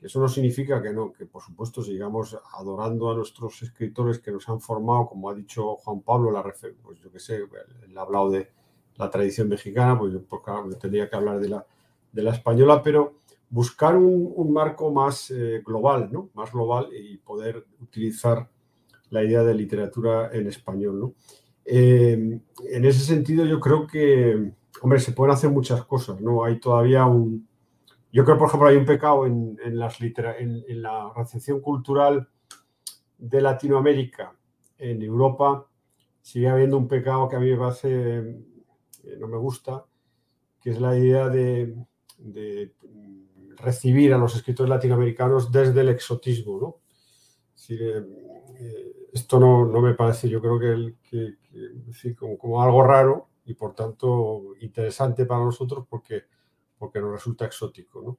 Eso 0.00 0.18
no 0.18 0.26
significa 0.26 0.82
que 0.82 0.92
no, 0.92 1.12
que 1.12 1.24
por 1.24 1.42
supuesto 1.42 1.84
sigamos 1.84 2.36
adorando 2.54 3.12
a 3.12 3.14
nuestros 3.14 3.62
escritores 3.62 4.18
que 4.18 4.32
nos 4.32 4.48
han 4.48 4.60
formado, 4.60 5.06
como 5.06 5.30
ha 5.30 5.34
dicho 5.36 5.76
Juan 5.76 6.00
Pablo, 6.00 6.32
la 6.32 6.42
pues 6.42 6.98
yo 6.98 7.12
que 7.12 7.20
sé, 7.20 7.36
él 7.36 7.96
ha 7.96 8.00
hablado 8.00 8.30
de, 8.30 8.50
la 8.98 9.10
tradición 9.10 9.48
mexicana, 9.48 9.98
pues 9.98 10.14
pues 10.28 10.78
tendría 10.78 11.08
que 11.08 11.16
hablar 11.16 11.40
de 11.40 11.48
la, 11.48 12.30
española, 12.30 12.82
pero 12.82 13.14
buscar 13.50 13.96
un, 13.96 14.52
marco 14.52 14.90
más 14.90 15.30
eh, 15.30 15.62
global, 15.64 16.08
¿no? 16.10 16.30
Más 16.34 16.52
global 16.52 16.88
y 16.92 17.18
poder 17.18 17.64
utilizar 17.80 18.48
la 19.10 19.22
idea 19.22 19.42
de 19.42 19.54
literatura 19.54 20.30
en 20.32 20.46
español, 20.48 20.98
¿no? 20.98 21.14
Eh, 21.64 22.40
en 22.70 22.84
ese 22.84 23.00
sentido, 23.00 23.44
yo 23.44 23.60
creo 23.60 23.86
que, 23.86 24.52
hombre, 24.80 24.98
se 25.00 25.12
pueden 25.12 25.34
hacer 25.34 25.50
muchas 25.50 25.84
cosas, 25.84 26.20
¿no? 26.20 26.44
Hay 26.44 26.58
todavía 26.58 27.04
un... 27.06 27.46
Yo 28.12 28.24
creo, 28.24 28.38
por 28.38 28.48
ejemplo, 28.48 28.68
hay 28.68 28.76
un 28.76 28.86
pecado 28.86 29.26
en, 29.26 29.58
en, 29.62 29.78
las 29.78 30.00
en, 30.00 30.64
en 30.66 30.82
la 30.82 31.12
recepción 31.14 31.60
cultural 31.60 32.28
de 33.18 33.40
Latinoamérica, 33.40 34.34
en 34.78 35.02
Europa, 35.02 35.66
sigue 36.22 36.48
habiendo 36.48 36.76
un 36.76 36.88
pecado 36.88 37.28
que 37.28 37.36
a 37.36 37.38
mí 37.38 37.50
me 37.50 37.56
parece 37.56 38.36
no 39.18 39.28
me 39.28 39.36
gusta, 39.36 39.84
que 40.60 40.70
es 40.70 40.80
la 40.80 40.96
idea 40.96 41.28
de, 41.28 41.76
recibir 43.56 44.12
a 44.12 44.18
los 44.18 44.36
escritores 44.36 44.68
latinoamericanos 44.68 45.50
desde 45.50 45.80
el 45.80 45.88
exotismo. 45.88 46.58
¿no? 46.60 46.80
Eh, 47.68 49.06
esto 49.12 49.40
no, 49.40 49.80
me 49.80 49.94
parece, 49.94 50.28
yo 50.28 50.40
creo 50.40 50.58
que, 50.58 52.16
como, 52.38 52.62
algo 52.62 52.82
raro 52.82 53.28
y 53.46 53.54
por 53.54 53.74
tanto 53.74 54.54
interesante 54.60 55.24
para 55.24 55.44
nosotros 55.44 55.86
porque, 55.88 56.24
porque 56.78 57.00
nos 57.00 57.12
resulta 57.12 57.46
exótico. 57.46 58.18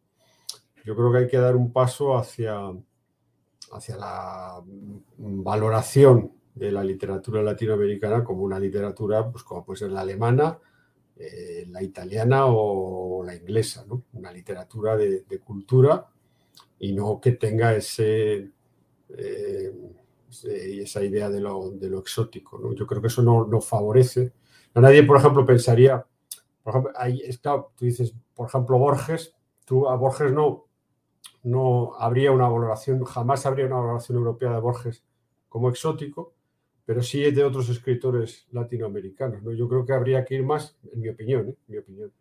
Yo 0.86 0.96
creo 0.96 1.12
que 1.12 1.18
hay 1.20 1.28
que 1.28 1.38
dar 1.38 1.56
un 1.56 1.72
paso 1.72 2.18
hacia, 2.18 2.72
hacia 3.74 3.98
la 3.98 4.64
valoración 5.18 6.32
de 6.56 6.72
la 6.72 6.84
literatura 6.84 7.44
latinoamericana 7.44 8.24
como 8.24 8.44
una 8.44 8.60
literatura, 8.60 9.30
pues 9.30 9.44
como 9.44 9.64
puede 9.64 9.80
ser 9.80 9.92
la 9.92 10.02
alemana, 10.02 10.58
eh, 11.20 11.66
la 11.70 11.82
italiana 11.82 12.46
o 12.46 13.24
la 13.24 13.36
inglesa, 13.36 13.86
¿no? 13.88 14.04
Una 14.14 14.32
literatura 14.32 14.96
de, 14.96 15.24
cultura 15.44 16.08
y 16.80 16.94
no 16.94 17.20
que 17.20 17.32
tenga 17.32 17.76
ese, 17.76 18.52
eh, 19.10 19.72
esa 20.44 21.04
idea 21.04 21.30
de 21.30 21.40
lo, 21.40 22.00
exótico, 22.00 22.60
¿no? 22.60 22.74
Yo 22.74 22.86
creo 22.86 23.02
que 23.02 23.08
eso 23.08 23.24
no, 23.24 23.46
no 23.48 23.62
favorece. 23.62 24.34
nadie, 24.76 25.04
por 25.04 25.18
ejemplo, 25.18 25.46
pensaría, 25.46 26.06
por 26.64 26.76
ejemplo, 26.76 27.72
tú 27.76 27.86
dices, 27.86 28.14
por 28.36 28.48
ejemplo, 28.48 28.78
Borges, 28.78 29.34
tú 29.66 29.90
a 29.90 29.96
Borges 29.96 30.32
no, 30.32 30.68
no 31.44 31.96
habría 31.98 32.32
una 32.32 32.48
valoración, 32.48 33.04
jamás 33.06 33.46
habría 33.46 33.66
una 33.66 33.78
valoración 33.78 34.20
europea 34.20 34.52
de 34.52 34.60
Borges 34.60 35.04
como 35.50 35.70
exótico, 35.70 36.34
pero 36.88 37.04
sí 37.04 37.20
de 37.32 37.44
otros 37.44 37.68
escritores 37.68 38.48
latinoamericanos. 38.54 39.44
¿no? 39.44 39.52
Yo 39.52 39.68
creo 39.68 39.86
que 39.86 39.92
habría 39.92 40.24
que 40.24 40.36
ir 40.36 40.44
más, 40.44 40.80
en 40.90 41.02
mi 41.02 41.10
opinión, 41.10 41.50
¿eh? 41.50 41.56
mi 41.68 41.78
opinión 41.80 42.14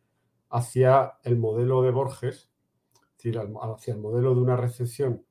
hacia 0.50 1.14
el 1.22 1.36
modelo 1.36 1.82
de 1.82 1.92
Borges, 1.92 2.50
es 2.92 3.16
decir, 3.16 3.38
hacia 3.38 3.94
el 3.94 4.00
modelo 4.00 4.34
de 4.34 4.40
una 4.40 4.56
recepción 4.56 5.24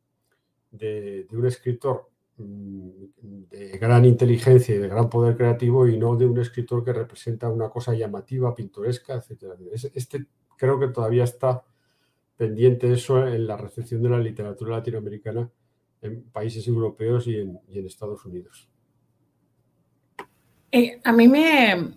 de, 0.72 1.27
un 1.32 1.46
escritor 1.46 2.10
mm, 2.38 2.89
de 3.50 3.77
gran 3.77 4.06
inteligencia 4.06 4.74
y 4.74 4.77
de 4.77 4.88
gran 4.88 5.10
poder 5.10 5.36
creativo 5.36 5.86
y 5.86 5.98
no 5.98 6.15
de 6.15 6.27
un 6.27 6.39
escritor 6.39 6.86
que 6.86 6.94
representa 6.94 7.50
una 7.50 7.68
cosa 7.70 7.94
llamativa, 7.94 8.56
pintoresca, 8.56 9.15
etc. 9.15 9.60
Este 9.94 10.27
creo 10.58 10.80
que 10.80 10.88
todavía 10.88 11.25
está 11.25 11.62
pendiente 12.38 12.89
eso 12.94 13.27
en 13.27 13.46
la 13.46 13.58
recepción 13.58 14.01
de 14.01 14.10
la 14.12 14.20
literatura 14.20 14.77
latinoamericana 14.77 15.51
en 16.01 16.24
países 16.24 16.65
europeos 16.70 17.27
y 17.27 17.36
en, 17.38 17.60
Estados 17.86 18.25
Unidos. 18.25 18.70
Eh, 20.72 21.00
a 21.03 21.12
mí 21.12 21.27
me, 21.27 21.93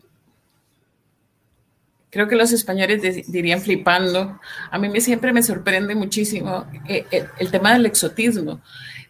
creo 2.11 2.29
que 2.29 2.37
los 2.37 2.53
españoles 2.53 3.31
dirían 3.31 3.61
flipando. 3.61 4.41
A 4.71 4.79
mí 4.79 4.89
me, 4.89 5.01
siempre 5.01 5.33
me 5.33 5.43
sorprende 5.43 5.95
muchísimo 5.95 6.67
eh, 6.89 7.07
eh, 7.11 7.27
el, 7.39 7.51
tema 7.51 7.73
del 7.73 7.87
exotismo. 7.87 8.61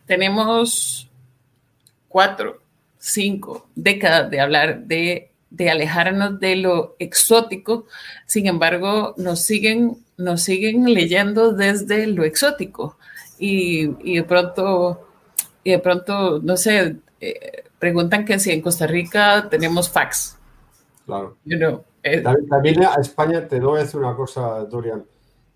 Tenemos 0.07 1.09
cuatro, 2.09 2.63
cinco 2.99 3.69
décadas 3.75 4.31
de 4.31 4.41
hablar 4.41 4.81
de, 4.85 5.31
de, 5.51 5.71
alejarnos 5.71 6.41
de 6.41 6.57
lo 6.57 6.97
exótico, 6.99 7.87
sin 8.27 8.47
embargo, 8.47 9.15
nos 9.17 9.43
siguen, 9.43 9.99
nos 10.17 10.43
siguen 10.43 10.85
leyendo 10.93 11.53
desde 11.53 12.07
lo 12.07 12.25
exótico. 12.25 12.97
Y, 13.39 13.91
y 14.03 14.17
de 14.17 14.25
pronto, 14.25 15.09
y 15.63 15.71
de 15.71 15.79
pronto, 15.79 16.41
no 16.43 16.57
sé, 16.57 16.97
preguntan 17.79 18.25
que 18.25 18.39
si 18.39 18.51
en 18.53 18.61
Costa 18.61 18.87
Rica 18.87 19.49
tenemos 19.49 19.89
fax. 19.91 20.39
Claro. 21.09 21.37
Eh, 22.03 22.23
también, 22.49 22.85
a 22.85 22.95
España, 23.01 23.49
te 23.49 23.59
doy 23.59 23.79
a 23.79 23.83
decir 23.83 23.99
una 23.99 24.15
cosa, 24.15 24.65
Dorian. 24.67 25.05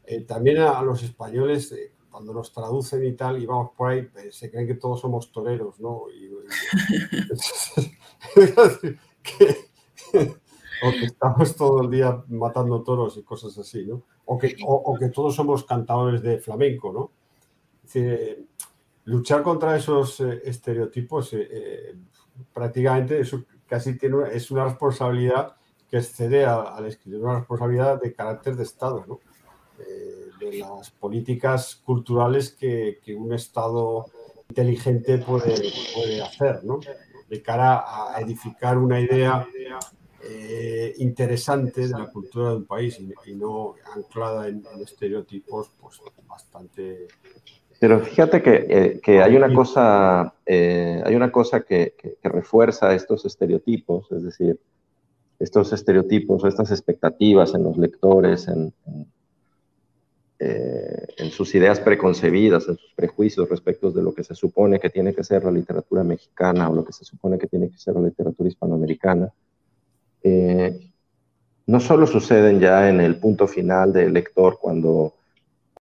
Eh, 0.05 0.23
también 0.23 0.59
a, 0.59 0.81
los 0.83 1.03
españoles, 1.03 1.73
eh, 1.73 1.93
cuando 2.11 2.33
nos 2.33 2.53
traducen 2.53 3.05
y 3.05 3.13
tal, 3.13 3.43
y 3.43 3.47
vamos 3.47 3.73
por 3.77 3.91
ahí, 3.91 4.09
se 4.31 4.51
creen 4.51 4.67
que 4.67 4.77
todos 4.77 5.01
somos 5.01 5.31
toreros, 5.31 5.79
¿no? 5.79 5.91
o 10.85 10.91
que 10.91 11.05
estamos 11.05 11.55
todo 11.55 11.83
el 11.83 11.91
día 11.91 12.25
matando 12.29 12.83
toros 12.83 13.17
y 13.19 13.23
cosas 13.23 13.57
así, 13.59 13.85
¿no? 13.85 14.03
O 14.25 14.39
que, 14.39 14.57
o, 14.67 14.97
que 14.99 15.11
todos 15.11 15.35
somos 15.35 15.65
cantadores 15.65 16.23
de 16.23 16.39
flamenco, 16.39 16.93
¿no? 16.93 17.11
luchar 19.05 19.43
contra 19.43 19.77
esos 19.77 20.21
estereotipos 20.21 21.35
prácticamente 22.53 23.21
eso 23.21 23.45
casi 23.67 23.97
tiene, 23.99 24.17
es 24.33 24.51
una 24.51 24.65
responsabilidad 24.65 25.57
que 25.89 25.99
excede 25.99 26.45
al 26.45 26.87
escritor 26.87 27.21
una 27.21 27.39
responsabilidad 27.39 28.01
de 28.01 28.13
carácter 28.13 28.57
de 28.57 28.63
Estado. 28.63 29.21
Eh, 29.79 30.23
de 30.39 30.59
las 30.59 30.91
políticas 30.91 31.77
culturales 31.85 32.53
que, 32.53 32.99
un 33.17 33.33
Estado 33.33 34.07
inteligente 34.49 35.19
puede, 35.19 35.55
hacer, 36.23 36.63
de 37.29 37.43
cara 37.43 37.85
a 37.87 38.21
edificar 38.21 38.77
una 38.77 39.01
idea 39.01 39.47
eh, 40.25 40.95
interesante 40.99 41.89
de 41.89 41.99
la 41.99 42.07
cultura 42.11 42.51
de 42.51 42.57
un 42.57 42.65
país 42.65 42.99
y, 43.27 43.35
no 43.35 43.75
anclada 43.95 44.49
en, 44.49 44.65
estereotipos 44.83 45.71
pues, 45.81 46.01
bastante... 46.27 47.09
Pero 47.83 47.99
fíjate 47.99 48.41
que, 48.43 48.67
eh, 48.69 49.01
que 49.03 49.21
hay 49.21 49.35
una 49.35 49.53
cosa, 49.53 50.35
hay 50.47 51.15
una 51.17 51.33
cosa 51.33 51.63
que, 51.63 51.95
que 51.99 52.29
refuerza 52.29 52.95
estos 52.95 53.25
estereotipos, 53.25 54.11
es 54.13 54.23
decir, 54.23 54.57
estos 55.43 55.73
estereotipos 55.73 56.45
estas 56.45 56.71
expectativas 56.71 57.53
en 57.55 57.65
los 57.65 57.77
lectores, 57.77 58.47
en, 58.47 58.73
eh, 60.39 61.07
en, 61.17 61.31
sus 61.31 61.53
ideas 61.57 61.81
preconcebidas, 61.81 62.69
en 62.69 62.77
sus 62.77 62.93
prejuicios 62.95 63.49
respecto 63.49 63.91
de 63.91 64.03
lo 64.03 64.15
que 64.15 64.23
se 64.23 64.37
supone 64.37 64.79
que 64.79 64.89
tiene 64.89 65.13
que 65.13 65.25
ser 65.25 65.45
la 65.45 65.51
literatura 65.51 66.05
mexicana 66.05 66.71
o 66.71 66.75
lo 66.75 66.85
que 66.85 66.93
se 66.93 67.05
supone 67.05 67.39
que 67.39 67.49
tiene 67.49 67.71
que 67.71 67.79
ser 67.79 67.95
la 67.95 68.03
literatura 68.03 68.49
hispanoamericana, 68.49 69.33
eh, 70.23 70.91
no 71.67 71.81
solo 71.81 72.07
suceden 72.07 72.61
ya 72.61 72.89
en 72.89 73.01
el 73.01 73.17
punto 73.17 73.49
final 73.49 73.93
del 73.93 74.13
lector 74.13 74.59
cuando, 74.61 75.15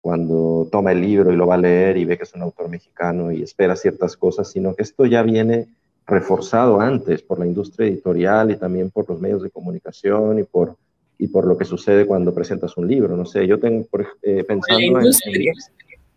cuando 0.02 0.68
toma 0.72 0.92
el 0.92 1.02
libro 1.02 1.32
y 1.32 1.36
lo 1.36 1.48
va 1.48 1.56
a 1.56 1.60
leer 1.60 1.98
y 1.98 2.06
ve 2.06 2.18
que 2.18 2.24
es 2.24 2.34
un 2.34 2.42
autor 2.42 2.70
mexicano 2.70 3.32
y 3.32 3.44
espera 3.44 3.76
ciertas 3.76 4.18
cosas, 4.18 4.52
sino 4.52 4.76
que 4.76 4.84
esto 4.84 5.06
ya 5.06 5.22
viene 5.22 5.68
reforzado 6.08 6.82
antes 6.82 7.22
por 7.22 7.40
la 7.40 7.46
industria 7.46 7.88
editorial 7.88 8.52
y 8.52 8.56
también 8.58 8.90
por 8.90 9.08
los 9.08 9.22
medios 9.22 9.44
de 9.44 9.52
comunicación 9.52 10.40
y 10.40 10.44
por, 10.44 10.76
y 11.20 11.28
por 11.28 11.46
lo 11.46 11.56
que 11.56 11.66
sucede 11.66 12.08
cuando 12.08 12.34
presentas 12.34 12.76
un 12.78 12.88
libro. 12.88 13.16
No 13.16 13.26
sé, 13.26 13.46
yo 13.46 13.60
tengo 13.60 13.86
por, 13.86 14.08
eh, 14.24 14.44
pensando 14.44 15.00
en, 15.00 15.14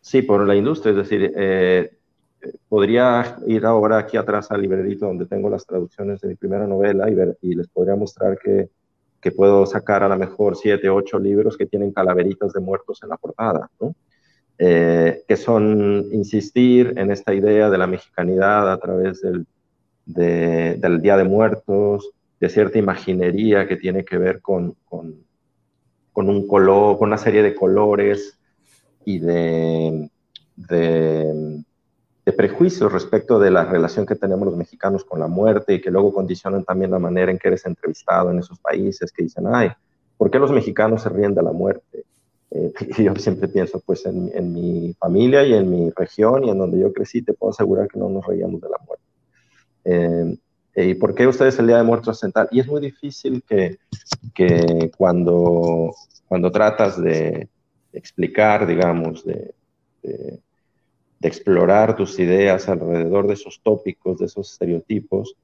Sí, 0.01 0.21
por 0.21 0.47
la 0.47 0.55
industria, 0.55 0.91
es 0.91 0.97
decir, 0.97 1.33
eh, 1.35 1.91
podría 2.69 3.37
ir 3.47 3.65
ahora 3.65 3.99
aquí 3.99 4.17
atrás 4.17 4.51
al 4.51 4.61
librerito 4.61 5.07
donde 5.07 5.27
tengo 5.27 5.49
las 5.49 5.65
traducciones 5.65 6.21
de 6.21 6.29
mi 6.29 6.35
primera 6.35 6.67
novela 6.67 7.09
y, 7.11 7.15
ver, 7.15 7.39
y 7.41 7.55
les 7.55 7.69
podría 7.69 7.97
mostrar 7.97 8.39
que, 8.39 8.69
que 9.25 9.33
puedo 9.33 9.65
sacar 9.65 10.03
a 10.03 10.09
lo 10.09 10.19
mejor 10.19 10.55
siete, 10.55 10.91
ocho 10.91 11.19
libros 11.19 11.57
que 11.57 11.65
tienen 11.65 11.93
calaveritas 11.93 12.53
de 12.53 12.61
muertos 12.61 13.03
en 13.03 13.09
la 13.09 13.17
portada, 13.17 13.71
¿no? 13.81 13.95
Eh, 14.59 15.23
que 15.27 15.37
son 15.39 16.05
insistir 16.13 16.93
en 16.99 17.11
esta 17.11 17.33
idea 17.33 17.71
de 17.71 17.79
la 17.79 17.87
mexicanidad 17.87 18.71
a 18.71 18.77
través 18.77 19.23
del, 19.23 19.47
del 20.05 21.01
Día 21.01 21.17
de 21.17 21.25
Muertos, 21.25 22.11
de 22.39 22.51
cierta 22.51 22.79
imaginería 22.79 23.67
que 23.67 23.77
tiene 23.77 24.05
que 24.05 24.19
ver 24.19 24.43
con, 24.43 24.77
con, 24.85 25.25
un 26.13 26.47
color, 26.47 26.99
con 26.99 27.09
una 27.09 27.17
serie 27.17 27.43
de 27.43 27.55
colores 27.55 28.39
y 29.07 29.21
de, 29.21 30.11
de, 30.55 31.64
prejuicios 32.33 32.91
respecto 32.91 33.39
de 33.39 33.51
la 33.51 33.65
relación 33.65 34.07
que 34.07 34.15
tenemos 34.15 34.47
los 34.47 34.57
mexicanos 34.57 35.05
con 35.05 35.21
la 35.21 35.27
muerte 35.27 35.75
y 35.75 35.81
que 35.81 35.91
luego 35.91 36.13
condicionan 36.13 36.65
también 36.65 36.91
la 36.91 36.99
manera 36.99 37.31
en 37.31 37.39
que 37.39 37.49
eres 37.49 37.67
entrevistado 37.67 38.31
en 38.31 38.39
esos 38.39 38.59
países 38.59 39.13
que 39.13 39.25
dicen, 39.25 39.45
ay, 39.53 39.71
¿por 40.17 40.31
qué 40.31 40.39
los 40.39 40.51
mexicanos 40.51 41.03
se 41.03 41.11
ríen 41.11 41.35
de 41.35 41.43
la 41.43 41.53
muerte? 41.53 42.05
Eh, 42.51 42.73
yo 42.99 43.15
siempre 43.17 43.49
pienso, 43.49 43.81
pues 43.85 44.07
en, 44.07 44.53
mi 44.53 44.95
familia 44.99 45.45
y 45.45 45.53
en 45.53 45.71
mi 45.71 45.91
región 45.91 46.45
y 46.45 46.51
en 46.51 46.59
donde 46.59 46.79
yo 46.79 46.93
crecí, 46.93 47.21
te 47.21 47.35
puedo 47.35 47.51
asegurar 47.51 47.89
que 47.89 47.99
no 47.99 48.09
nos 48.09 48.27
reíamos 48.27 48.61
de 48.61 48.69
la 48.69 48.79
muerte. 48.87 49.05
Eh, 49.85 50.39
¿Y 50.77 50.95
por 50.95 51.15
qué 51.15 51.27
ustedes 51.27 51.59
el 51.59 51.69
Día 51.69 51.77
de 51.77 51.83
Muertos 51.85 52.19
Central? 52.19 52.49
Y 52.51 52.61
es 52.61 52.67
muy 52.67 52.81
difícil 52.81 53.45
que, 53.47 53.79
que 54.35 54.91
cuando, 54.97 55.95
cuando 56.27 56.51
tratas 56.51 57.01
de 57.01 57.49
explicar, 57.93 58.67
digamos, 58.67 59.25
de, 59.25 59.55
de, 60.03 60.41
explorar 61.29 61.97
tus 61.97 62.19
ideas 62.19 62.69
alrededor 62.69 63.27
de 63.27 63.35
esos 63.35 63.61
tópicos, 63.63 64.19
de 64.19 64.27
esos 64.27 64.53
estereotipos, 64.53 65.37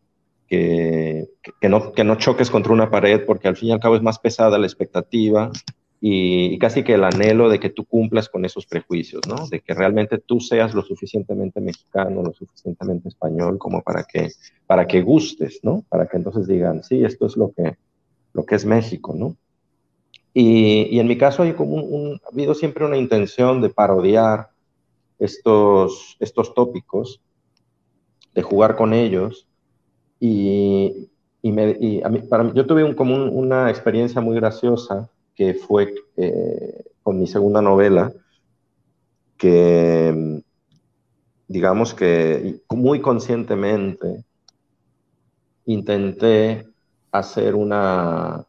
que, 0.49 1.29
no, 1.62 1.93
que 1.93 2.03
no 2.03 2.16
choques 2.16 2.51
contra 2.51 2.73
una 2.73 2.90
pared, 2.90 3.25
porque 3.25 3.47
al 3.47 3.57
fin 3.57 3.69
y 3.69 3.73
al 3.73 3.81
cabo 3.81 3.95
es 3.95 4.03
más 4.03 4.19
pesada 4.19 4.59
la 4.59 4.66
expectativa 4.66 5.53
y, 6.01 6.59
casi 6.59 6.83
que 6.83 6.95
el 6.95 7.05
anhelo 7.05 7.49
de 7.49 7.61
que 7.61 7.71
tú 7.71 7.85
cumplas 7.85 8.29
con 8.29 8.45
esos 8.45 8.66
prejuicios, 8.66 9.23
¿no? 9.29 9.47
De 9.49 9.61
que 9.61 9.75
realmente 9.75 10.19
tú 10.19 10.40
seas 10.40 10.75
lo 10.75 10.83
suficientemente 10.83 11.61
mexicano, 11.61 12.23
lo 12.23 12.33
suficientemente 12.33 13.09
español 13.09 13.59
como 13.59 13.83
para 13.83 14.05
que, 14.05 14.31
para 14.66 14.87
que 14.87 15.03
gustes, 15.03 15.61
¿no? 15.62 15.85
Para 15.88 16.07
que 16.07 16.16
entonces 16.16 16.49
digan, 16.49 16.83
sí, 16.83 17.05
esto 17.05 17.27
es 17.27 17.37
lo 17.37 17.53
que, 17.53 17.77
lo 18.33 18.45
que 18.45 18.55
es 18.55 18.64
México, 18.64 19.14
¿no? 19.16 19.37
Y, 20.33 20.99
en 20.99 21.07
mi 21.07 21.19
caso 21.19 21.43
hay 21.43 21.53
como 21.53 21.79
ha 22.25 22.29
habido 22.33 22.55
siempre 22.55 22.85
una 22.85 22.97
intención 22.97 23.61
de 23.61 23.69
parodiar 23.69 24.51
estos, 25.20 26.16
estos 26.18 26.54
tópicos, 26.54 27.20
de 28.35 28.42
jugar 28.42 28.76
con 28.76 28.92
ellos 28.92 29.46
y, 30.18 31.11
y, 31.42 31.52
me, 31.52 31.76
y 31.80 32.02
a 32.02 32.09
mí, 32.09 32.20
para 32.20 32.44
mí, 32.44 32.52
yo 32.54 32.66
tuve 32.66 32.85
un, 32.85 32.94
como 32.94 33.16
una 33.26 33.70
experiencia 33.70 34.20
muy 34.20 34.37
graciosa 34.37 35.11
que 35.35 35.54
fue 35.54 35.94
eh, 36.16 36.85
con 37.02 37.18
mi 37.18 37.26
segunda 37.26 37.61
novela, 37.61 38.12
que 39.37 40.42
digamos 41.48 41.94
que 41.94 42.61
muy 42.68 43.00
conscientemente 43.00 44.24
intenté 45.64 46.66
hacer 47.11 47.54
una, 47.54 48.44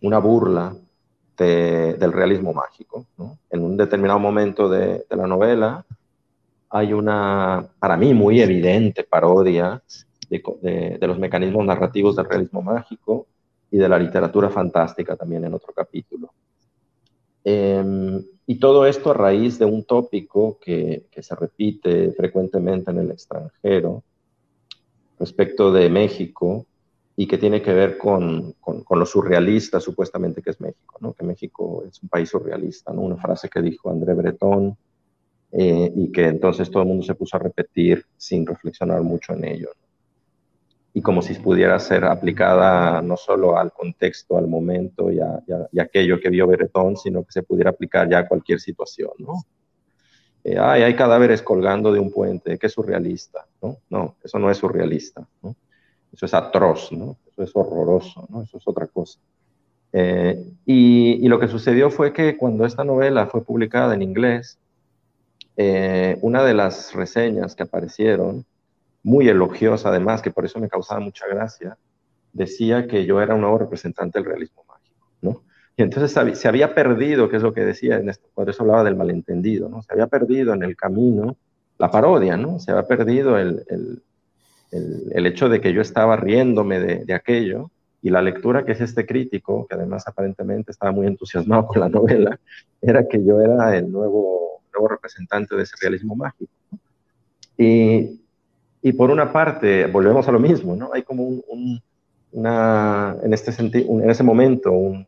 una 0.00 0.18
burla 0.18 0.76
del 1.44 2.12
realismo 2.12 2.52
mágico. 2.52 3.06
En 3.50 3.62
un 3.62 3.76
determinado 3.76 4.18
momento 4.18 4.68
de, 4.68 5.04
la 5.10 5.26
novela 5.26 5.84
hay 6.70 6.92
una, 6.92 7.66
para 7.78 7.96
mí, 7.96 8.12
muy 8.14 8.40
evidente 8.40 9.04
parodia 9.04 9.82
de, 10.28 10.98
los 11.00 11.18
mecanismos 11.18 11.64
narrativos 11.64 12.16
del 12.16 12.26
realismo 12.26 12.62
mágico 12.62 13.26
y 13.70 13.78
de 13.78 13.88
la 13.88 13.98
literatura 13.98 14.50
fantástica 14.50 15.16
también 15.16 15.44
en 15.44 15.54
otro 15.54 15.72
capítulo. 15.72 16.32
Em, 17.44 18.22
y 18.46 18.58
todo 18.58 18.86
esto 18.86 19.10
a 19.10 19.14
raíz 19.14 19.58
de 19.58 19.64
un 19.64 19.84
tópico 19.84 20.58
que, 20.60 21.06
se 21.20 21.34
repite 21.34 22.12
frecuentemente 22.12 22.90
en 22.90 22.98
el 22.98 23.10
extranjero 23.10 24.02
respecto 25.18 25.72
de 25.72 25.90
México 25.90 26.66
y 27.20 27.26
que 27.26 27.36
tiene 27.36 27.60
que 27.60 27.72
ver 27.74 27.98
con, 27.98 28.52
con, 28.60 28.84
con, 28.84 28.96
lo 29.00 29.04
surrealista 29.04 29.80
supuestamente 29.80 30.40
que 30.40 30.50
es 30.50 30.60
México, 30.60 30.98
¿no? 31.00 31.14
que 31.14 31.24
México 31.24 31.82
es 31.84 32.00
un 32.00 32.08
país 32.08 32.28
surrealista, 32.28 32.92
¿no? 32.92 33.00
una 33.00 33.16
frase 33.16 33.48
que 33.48 33.60
dijo 33.60 33.90
André 33.90 34.14
Breton 34.14 34.76
eh, 35.50 35.92
y 35.96 36.12
que 36.12 36.28
entonces 36.28 36.70
todo 36.70 36.84
el 36.84 36.88
mundo 36.88 37.02
se 37.02 37.16
puso 37.16 37.36
a 37.36 37.40
repetir 37.40 38.06
sin 38.16 38.46
reflexionar 38.46 39.02
mucho 39.02 39.32
en 39.32 39.46
ello. 39.46 39.70
Y 40.94 41.02
como 41.02 41.20
si 41.20 41.34
pudiera 41.34 41.76
ser 41.80 42.04
aplicada 42.04 43.02
no 43.02 43.16
solo 43.16 43.58
al 43.58 43.72
contexto, 43.72 44.38
al 44.38 44.46
momento 44.46 45.10
y 45.10 45.18
a, 45.18 45.42
aquello 45.82 46.20
que 46.20 46.30
vio 46.30 46.46
Beretón, 46.46 46.96
sino 46.96 47.24
que 47.24 47.32
se 47.32 47.42
pudiera 47.42 47.70
aplicar 47.70 48.08
ya 48.08 48.20
a 48.20 48.28
cualquier 48.28 48.60
situación, 48.60 49.10
¿no? 49.18 49.42
Eh, 50.44 50.56
ay, 50.56 50.82
hay 50.82 50.94
cadáveres 50.94 51.42
colgando 51.42 51.92
de 51.92 51.98
un 51.98 52.12
puente, 52.12 52.56
qué 52.58 52.68
surrealista, 52.68 53.44
¿no? 53.60 53.78
No, 53.90 54.14
eso 54.22 54.38
no 54.38 54.52
es 54.52 54.58
surrealista, 54.58 55.26
¿no? 55.42 55.56
Eso 56.12 56.26
es 56.26 56.34
atroz, 56.34 56.92
¿no? 56.92 57.16
Eso 57.32 57.42
es 57.42 57.50
horroroso, 57.54 58.26
¿no? 58.30 58.42
Eso 58.42 58.58
es 58.58 58.66
otra 58.66 58.86
cosa. 58.86 59.18
Eh, 59.92 60.52
y, 60.66 61.24
y, 61.24 61.28
lo 61.28 61.38
que 61.38 61.48
sucedió 61.48 61.90
fue 61.90 62.12
que 62.12 62.36
cuando 62.36 62.66
esta 62.66 62.84
novela 62.84 63.26
fue 63.26 63.42
publicada 63.42 63.94
en 63.94 64.02
inglés, 64.02 64.58
eh, 65.60 66.16
una 66.22 66.44
de 66.44 66.54
las 66.54 66.94
reseñas 66.94 67.56
que 67.56 67.64
aparecieron, 67.64 68.44
muy 69.02 69.28
elogiosa 69.28 69.88
además, 69.88 70.22
que 70.22 70.30
por 70.30 70.44
eso 70.44 70.60
me 70.60 70.68
causaba 70.68 71.00
mucha 71.00 71.26
gracia, 71.26 71.76
decía 72.32 72.86
que 72.86 73.04
yo 73.04 73.20
era 73.20 73.34
un 73.34 73.40
nuevo 73.40 73.58
representante 73.58 74.18
del 74.18 74.28
realismo 74.28 74.64
mágico, 74.68 75.10
¿no? 75.20 75.42
Y 75.76 75.82
entonces 75.82 76.38
se 76.38 76.48
había 76.48 76.74
perdido, 76.74 77.28
que 77.28 77.36
es 77.38 77.42
lo 77.42 77.52
que 77.52 77.64
decía, 77.64 77.96
en 77.96 78.08
esto, 78.08 78.28
por 78.34 78.48
eso 78.48 78.62
hablaba 78.62 78.84
del 78.84 78.94
malentendido, 78.94 79.68
¿no? 79.68 79.82
Se 79.82 79.92
había 79.92 80.06
perdido 80.06 80.54
en 80.54 80.62
el 80.62 80.76
camino 80.76 81.36
la 81.78 81.90
parodia, 81.90 82.36
¿no? 82.36 82.60
Se 82.60 82.70
había 82.70 82.86
perdido 82.86 83.36
el, 83.36 83.64
el, 83.68 84.02
el, 84.70 85.26
hecho 85.26 85.48
de 85.48 85.60
que 85.60 85.72
yo 85.72 85.80
estaba 85.80 86.16
riéndome 86.16 86.78
de, 86.80 87.14
aquello 87.14 87.70
y 88.02 88.10
la 88.10 88.22
lectura 88.22 88.64
que 88.64 88.72
es 88.72 88.80
este 88.80 89.06
crítico, 89.06 89.66
que 89.66 89.74
además 89.74 90.06
aparentemente 90.06 90.70
estaba 90.70 90.92
muy 90.92 91.06
entusiasmado 91.06 91.66
con 91.66 91.80
la 91.80 91.88
novela, 91.88 92.38
era 92.80 93.06
que 93.06 93.24
yo 93.24 93.40
era 93.40 93.76
el 93.76 93.90
nuevo 93.90 94.62
representante 94.88 95.56
de 95.56 95.62
ese 95.64 95.74
realismo 95.80 96.14
mágico. 96.14 96.52
Y, 97.56 98.20
y, 98.82 98.92
por 98.92 99.10
una 99.10 99.32
parte, 99.32 99.86
volvemos 99.86 100.28
a 100.28 100.32
lo 100.32 100.38
mismo, 100.38 100.76
¿no? 100.76 100.90
Hay 100.92 101.02
como 101.02 101.24
un, 101.24 101.82
una, 102.30 103.16
en, 103.22 103.34
este 103.34 103.52
en 103.60 104.10
ese 104.10 104.22
momento, 104.22 104.70
un, 104.70 105.06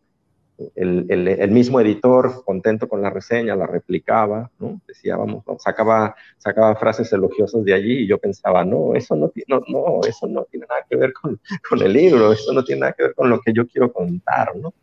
el, 0.75 1.07
el, 1.11 1.51
mismo 1.51 1.81
editor, 1.81 2.45
contento 2.45 2.89
con 2.89 3.03
la 3.03 3.11
reseña, 3.11 3.57
la 3.57 3.67
replicaba, 3.67 4.51
¿no? 4.59 4.81
Decía, 4.87 5.17
vamos, 5.17 5.45
sacaba, 5.59 6.15
sacaba 6.39 6.75
frases 6.77 7.13
elogiosas 7.13 7.65
de 7.65 7.75
allí 7.75 8.01
y 8.01 8.07
yo 8.07 8.19
pensaba, 8.19 8.65
no, 8.65 8.95
eso 8.95 9.17
no, 9.17 9.33
no, 9.49 9.63
no, 9.69 10.01
eso 10.07 10.27
no 10.27 10.45
tiene 10.45 10.67
nada 10.69 10.85
que 10.89 10.97
ver 10.97 11.13
con, 11.13 11.41
con, 11.69 11.83
el 11.83 11.93
libro, 11.93 12.33
eso 12.33 12.53
no 12.53 12.65
tiene 12.65 12.81
nada 12.81 12.93
que 12.93 13.05
ver 13.05 13.15
con 13.15 13.31
lo 13.31 13.41
que 13.41 13.53
yo 13.53 13.67
quiero 13.67 13.93
contar, 13.93 14.57
¿no? 14.57 14.75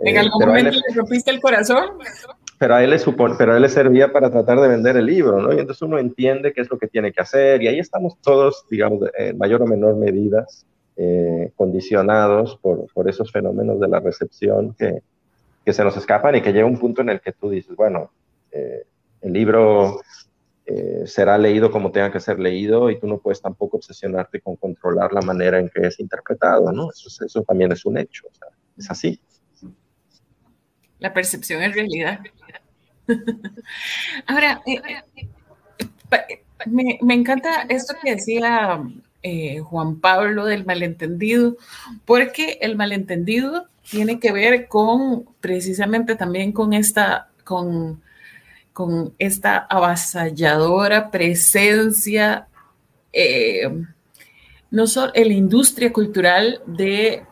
¿En 0.00 0.18
algún 0.18 0.46
momento 0.46 0.70
le 0.70 0.94
rompiste 0.94 1.30
el 1.30 1.40
corazón? 1.40 1.98
pero 2.58 2.74
a 2.74 2.84
él 2.84 2.90
le 2.90 2.98
supone, 2.98 3.36
pero 3.38 3.54
a 3.54 3.56
él 3.56 3.62
le 3.62 3.70
servía 3.70 4.12
para 4.12 4.30
tratar 4.30 4.60
de 4.60 4.68
vender 4.68 4.94
el 4.98 5.06
libro, 5.06 5.40
¿no? 5.40 5.50
Y 5.50 5.58
entonces 5.58 5.80
uno 5.80 5.98
entiende 5.98 6.52
qué 6.52 6.60
es 6.60 6.70
lo 6.70 6.78
que 6.78 6.88
tiene 6.88 7.10
que 7.10 7.22
hacer 7.22 7.62
y 7.62 7.68
ahí 7.68 7.78
estamos 7.78 8.20
todos, 8.20 8.66
digamos, 8.70 9.08
en 9.16 9.38
mayor 9.38 9.62
o 9.62 9.66
menor 9.66 9.96
medida 9.96 10.46
eh, 10.94 11.50
condicionados 11.56 12.58
por, 12.60 12.84
por, 12.92 13.08
esos 13.08 13.32
fenómenos 13.32 13.80
de 13.80 13.88
la 13.88 14.00
recepción 14.00 14.74
que, 14.78 15.00
que, 15.64 15.72
se 15.72 15.84
nos 15.84 15.96
escapan 15.96 16.36
y 16.36 16.42
que 16.42 16.52
llega 16.52 16.66
un 16.66 16.78
punto 16.78 17.02
en 17.02 17.10
el 17.10 17.20
que 17.20 17.32
tú 17.32 17.50
dices, 17.50 17.76
bueno, 17.76 18.10
eh, 18.52 18.84
el 19.20 19.32
libro 19.32 20.00
eh, 20.66 21.02
será 21.06 21.36
leído 21.38 21.70
como 21.70 21.90
tenga 21.90 22.12
que 22.12 22.20
ser 22.20 22.38
leído 22.38 22.90
y 22.90 22.98
tú 22.98 23.06
no 23.06 23.18
puedes 23.18 23.40
tampoco 23.40 23.78
obsesionarte 23.78 24.40
con 24.40 24.56
controlar 24.56 25.12
la 25.12 25.20
manera 25.20 25.58
en 25.58 25.68
que 25.68 25.86
es 25.86 26.00
interpretado, 26.00 26.70
¿no? 26.72 26.90
Eso, 26.90 27.24
eso 27.24 27.42
también 27.42 27.72
es 27.72 27.84
un 27.84 27.98
hecho, 27.98 28.26
es 28.76 28.90
así. 28.90 29.20
La 31.00 31.12
percepción 31.12 31.62
es 31.62 31.74
realidad. 31.74 32.20
Ahora, 34.26 34.62
eh, 34.66 34.80
eh, 35.16 36.44
me, 36.66 37.14
encanta 37.14 37.62
esto 37.68 37.94
que 38.02 38.12
decía 38.12 38.82
eh, 39.22 39.60
Juan 39.60 40.00
Pablo 40.00 40.44
del 40.46 40.64
malentendido, 40.64 41.56
porque 42.04 42.58
el 42.60 42.76
malentendido 42.76 43.66
tiene 43.90 44.18
que 44.20 44.32
ver 44.32 44.68
con 44.68 45.24
precisamente 45.40 46.16
también 46.16 46.52
con 46.52 46.72
esta, 46.72 47.28
con, 47.44 48.02
con 48.72 49.12
esta 49.18 49.58
avasalladora 49.58 51.10
presencia, 51.10 52.46
no 54.70 54.86
solo 54.86 55.10
en 55.14 55.28
la 55.28 55.34
industria 55.34 55.92
cultural 55.92 56.62
de 56.66 57.24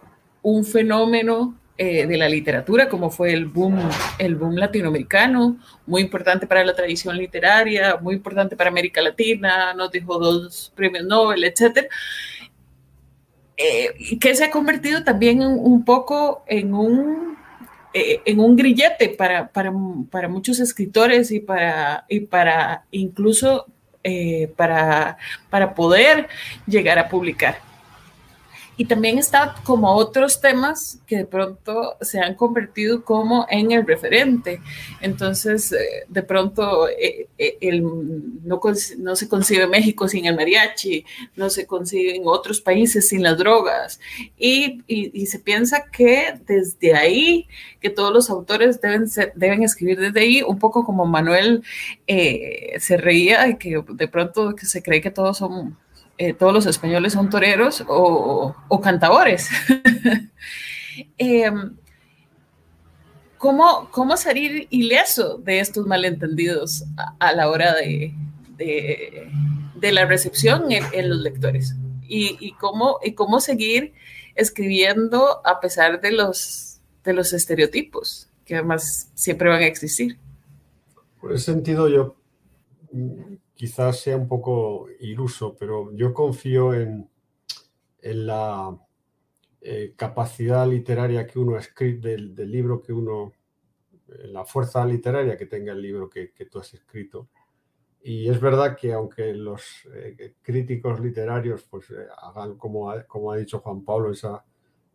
un 0.43 0.65
fenómeno 0.65 1.55
eh, 1.81 2.09
de 2.09 2.17
la 2.17 2.29
literatura, 2.29 2.89
como 2.89 3.09
fue 3.09 3.33
el 3.33 3.47
boom, 3.47 3.79
el 4.19 4.35
boom 4.35 4.57
latinoamericano, 4.57 5.59
muy 5.87 6.03
importante 6.03 6.45
para 6.45 6.65
la 6.65 6.75
tradición 6.75 7.17
literaria, 7.17 7.97
muy 7.99 8.17
importante 8.17 8.57
para 8.57 8.69
América 8.69 9.01
Latina, 9.01 9.73
nos 9.75 9.93
dejó 9.93 10.19
dos 10.19 10.73
premios 10.75 11.05
Nobel, 11.05 11.45
etc. 11.45 11.87
Eh, 13.57 14.19
que 14.19 14.35
se 14.35 14.47
ha 14.47 14.51
convertido 14.51 15.05
también 15.05 15.41
un 15.41 15.85
poco 15.85 16.43
en 16.49 16.75
un, 16.75 17.37
eh, 17.95 18.23
en 18.25 18.41
un 18.41 18.57
grillete 18.57 19.11
para, 19.11 19.47
para, 19.47 19.73
para, 20.11 20.29
muchos 20.29 20.59
escritores 20.59 21.31
y 21.31 21.39
para, 21.39 22.07
y 22.09 22.19
para 22.19 22.87
incluso 22.91 23.67
para, 24.57 25.17
para 25.49 25.75
poder 25.77 26.27
llegar 26.67 26.99
a 26.99 27.09
publicar. 27.09 27.68
Y 28.79 28.85
también 28.85 29.19
está 29.19 29.57
como 29.65 29.93
otros 29.93 30.41
temas 30.41 31.01
que 31.05 31.17
de 31.17 31.25
pronto 31.25 31.97
se 32.01 32.21
han 32.21 32.37
convertido 32.37 33.05
como 33.05 33.45
en 33.51 33.73
el 33.73 33.85
referente. 33.85 34.61
Entonces, 35.01 35.73
eh, 35.73 36.05
de 36.09 36.23
pronto 36.23 36.89
eh, 36.89 37.27
eh, 37.37 37.59
el, 37.61 37.83
no, 37.83 38.61
no, 38.99 39.17
se 39.17 39.29
concibe 39.29 39.67
México 39.67 40.07
sin 40.07 40.27
el 40.27 40.37
mariachi, 40.37 41.05
no 41.35 41.51
se 41.51 41.67
concibe 41.67 42.15
en 42.15 42.23
otros 42.27 42.61
países 42.61 43.09
sin 43.09 43.25
las 43.25 43.37
drogas. 43.37 43.99
Y, 44.39 44.85
y, 44.87 45.27
se 45.27 45.41
piensa 45.41 45.85
que 45.91 46.39
desde 46.47 46.95
ahí, 46.95 47.49
que 47.81 47.91
todos 47.91 48.13
los 48.13 48.31
autores 48.31 48.81
deben, 48.81 49.07
deben 49.35 49.65
escribir 49.65 49.99
desde 49.99 50.21
ahí, 50.21 50.43
un 50.43 50.61
poco 50.61 50.85
como 50.85 51.05
Manuel 51.05 51.65
se 52.07 52.97
reía 52.97 53.49
y 53.49 53.57
que 53.59 53.83
de 53.89 54.07
pronto 54.09 54.55
se 54.63 54.83
cree 54.85 55.01
que 55.01 55.11
todos 55.11 55.39
son 55.39 55.77
eh, 56.19 56.35
todos 56.35 56.53
los 56.53 56.67
españoles 56.67 57.13
son 57.13 57.31
toreros 57.31 57.85
o, 57.89 58.55
o 58.69 58.81
cantadores. 58.81 59.49
Em, 61.17 61.77
¿cómo, 63.37 63.89
¿cómo, 63.93 64.17
salir 64.17 64.67
ileso 64.71 65.39
de 65.39 65.61
estos 65.61 65.87
malentendidos 65.87 66.85
a, 67.21 67.33
la 67.33 67.49
hora 67.49 67.73
de, 67.73 68.13
de, 68.57 69.93
la 69.93 70.07
recepción 70.07 70.65
en, 70.73 71.09
los 71.09 71.21
lectores? 71.21 71.77
Y, 72.09 72.53
cómo, 72.55 72.99
y 73.05 73.13
cómo 73.13 73.39
seguir 73.39 73.93
escribiendo 74.35 75.41
a 75.47 75.61
pesar 75.61 76.01
de 76.01 76.11
los, 76.11 76.81
de 77.05 77.13
los 77.13 77.33
estereotipos 77.33 78.29
que 78.45 78.57
además 78.57 79.11
siempre 79.15 79.51
van 79.51 79.63
a 79.63 79.67
existir. 79.67 80.19
Por 81.21 81.33
ese 81.33 81.53
sentido, 81.53 81.87
yo 81.87 82.17
quizás 83.59 83.99
sea 83.99 84.17
un 84.17 84.29
poco 84.29 84.87
iluso, 85.01 85.57
pero 85.59 85.93
yo 85.93 86.15
confío 86.15 86.73
en, 86.75 87.11
en 88.01 88.27
la 88.27 88.79
eh, 89.61 89.95
capacidad 89.97 90.65
literaria 90.65 91.27
que 91.27 91.41
uno 91.41 91.59
escribe, 91.59 92.11
del, 92.11 92.37
del, 92.37 92.53
libro 92.53 92.81
que 92.81 92.93
uno, 92.93 93.33
en 94.17 94.33
la 94.33 94.45
fuerza 94.45 94.87
literaria 94.87 95.37
que 95.37 95.47
tenga 95.47 95.73
el 95.73 95.83
libro 95.83 96.09
que, 96.09 96.31
que 96.31 96.47
tú 96.47 96.61
has 96.61 96.73
escrito. 96.73 97.31
Y 98.01 98.29
es 98.29 98.41
verdad 98.41 98.77
que 98.77 98.93
aunque 98.93 99.35
los 99.35 99.89
eh, 99.93 100.35
críticos 100.41 101.01
literarios 101.01 101.65
pues, 101.65 101.91
eh, 101.91 102.07
hagan, 102.17 102.57
como 102.57 102.93
ha, 102.93 103.03
como 103.09 103.33
ha 103.33 103.39
dicho 103.39 103.59
Juan 103.59 103.85
Pablo, 103.85 104.13
esa, 104.13 104.45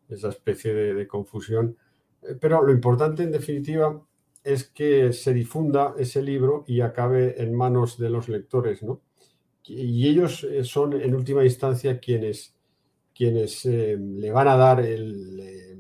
esa 0.08 0.30
especie 0.30 0.74
de, 0.74 0.94
de 0.94 1.06
confusión, 1.06 1.78
pero 2.40 2.64
lo 2.64 2.72
importante 2.72 3.24
en 3.24 3.32
definitiva 3.34 4.02
es 4.44 4.66
que 4.66 5.14
se 5.14 5.34
difunda 5.34 5.96
ese 5.98 6.22
libro 6.22 6.66
y 6.68 6.82
acabe 6.82 7.42
en 7.42 7.54
manos 7.54 7.98
de 7.98 8.10
los 8.10 8.28
lectores, 8.28 8.84
¿no? 8.84 9.02
Y 9.66 10.10
ellos 10.10 10.44
eh, 10.44 10.66
son 10.66 11.00
en 11.02 11.16
última 11.16 11.46
instancia 11.46 12.00
quienes, 12.00 12.54
quienes 13.16 13.66
eh, 13.66 13.98
le 13.98 14.30
van 14.32 14.50
a 14.50 14.58
dar 14.58 14.82
el, 14.82 15.40
eh, 15.40 15.78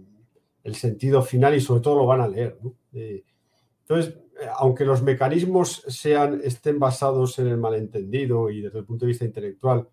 el, 0.63 0.76
sentido 0.76 1.21
final 1.21 1.54
y 1.56 1.60
sobre 1.60 1.82
todo 1.82 1.97
lo 1.97 2.06
van 2.06 2.21
a 2.21 2.28
leer. 2.30 2.58
entonces, 2.93 4.15
aunque 4.58 4.86
los 4.86 5.04
mecanismos 5.04 5.84
sean, 5.88 6.39
estén 6.43 6.80
basados 6.80 7.38
en 7.39 7.47
el 7.47 7.58
malentendido 7.58 8.49
y 8.49 8.62
desde 8.62 8.80
el 8.80 8.86
punto 8.86 9.06
de 9.06 9.10
vista 9.10 9.26
intelectual 9.26 9.89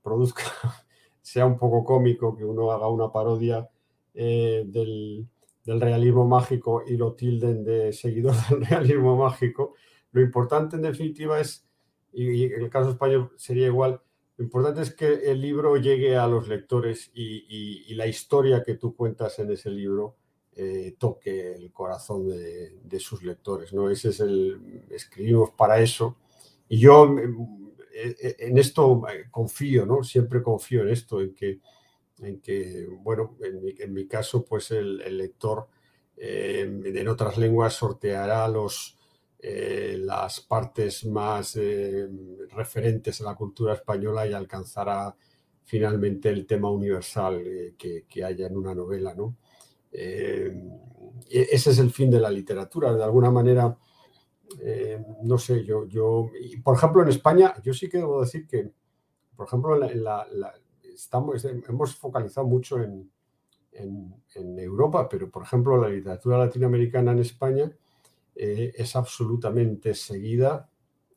produzca, 0.00 0.44
sea 1.20 1.46
un 1.46 1.58
poco 1.58 1.84
cómico 1.84 2.36
que 2.36 2.44
uno 2.44 2.70
haga 2.70 2.88
una 2.88 3.10
parodia 3.10 3.68
del, 4.14 5.26
del 5.64 5.80
realismo 5.80 6.26
mágico 6.26 6.82
y 6.86 6.96
lo 6.96 7.14
tilden 7.14 7.64
de 7.64 7.92
seguidor 7.92 8.34
del 8.50 8.66
realismo 8.66 9.16
mágico. 9.16 9.74
Lo 10.12 10.20
importante 10.20 10.76
en 10.76 10.82
definitiva 10.82 11.40
es, 11.40 11.66
y 12.12 12.44
en 12.44 12.62
el 12.62 12.70
caso 12.70 12.90
español 12.90 13.32
sería 13.36 13.66
igual, 13.66 14.00
lo 14.36 14.44
importante 14.44 14.82
es 14.82 14.94
que 14.94 15.30
el 15.30 15.40
libro 15.40 15.76
llegue 15.76 16.16
a 16.16 16.26
los 16.26 16.48
lectores 16.48 17.10
y, 17.14 17.94
la 17.94 18.06
historia 18.08 18.64
que 18.64 18.74
tú 18.74 18.96
cuentas 18.96 19.38
en 19.38 19.52
ese 19.52 19.70
libro 19.70 20.16
eh, 20.56 20.96
toque 20.98 21.52
el 21.52 21.70
corazón 21.72 22.28
de, 22.28 22.98
sus 22.98 23.22
lectores. 23.22 23.72
¿no? 23.72 23.88
Ese 23.88 24.08
es 24.08 24.18
el, 24.18 24.84
escribimos 24.90 25.50
para 25.50 25.78
eso 25.78 26.16
y 26.68 26.78
yo 26.78 27.16
en 27.94 28.58
esto 28.58 29.02
confío, 29.30 29.86
¿no? 29.86 30.02
Siempre 30.02 30.42
confío 30.42 30.82
en 30.82 30.88
esto, 30.88 31.20
en 31.20 31.32
que, 31.34 31.60
en 32.24 32.40
que 32.40 32.86
bueno, 33.00 33.36
en 33.40 33.92
mi, 33.92 34.06
caso, 34.06 34.44
pues 34.44 34.70
el, 34.70 34.98
lector 35.16 35.68
en 36.16 37.08
otras 37.08 37.38
lenguas 37.38 37.74
sorteará 37.74 38.46
los, 38.48 38.96
las 39.40 40.40
partes 40.40 41.04
más 41.06 41.58
referentes 42.50 43.20
a 43.20 43.24
la 43.24 43.34
cultura 43.34 43.74
española 43.74 44.26
y 44.26 44.32
alcanzará 44.32 45.14
finalmente 45.64 46.28
el 46.28 46.46
tema 46.46 46.70
universal 46.70 47.74
que, 47.76 48.04
que, 48.08 48.24
haya 48.24 48.46
en 48.46 48.56
una 48.56 48.74
novela, 48.74 49.14
¿no? 49.14 49.36
Eh, 49.96 50.52
e-, 51.30 51.48
ese 51.52 51.70
es 51.70 51.78
el 51.78 51.90
fin 51.90 52.10
de 52.10 52.20
la 52.20 52.30
literatura. 52.30 52.92
De 52.94 53.04
alguna 53.04 53.30
manera, 53.30 53.76
eh, 54.60 55.02
no 55.22 55.38
sé, 55.38 55.64
yo, 55.64 55.86
yo, 55.86 56.30
por 56.62 56.76
ejemplo, 56.76 57.02
en 57.02 57.08
España, 57.08 57.54
yo 57.62 57.72
sí 57.72 57.88
que 57.88 57.98
debo 57.98 58.20
decir 58.20 58.46
que, 58.46 58.70
por 59.36 59.46
ejemplo, 59.46 59.76
la, 59.76 60.26
estamos, 60.94 61.44
hemos 61.44 61.96
focalizado 61.96 62.46
mucho 62.46 62.82
en, 62.82 63.10
en, 63.72 64.58
Europa, 64.58 65.08
pero, 65.08 65.30
por 65.30 65.42
ejemplo, 65.42 65.80
la 65.80 65.88
literatura 65.88 66.38
latinoamericana 66.38 67.12
en 67.12 67.18
España 67.18 67.72
eh, 68.34 68.72
es 68.76 68.96
absolutamente 68.96 69.94
seguida. 69.94 70.68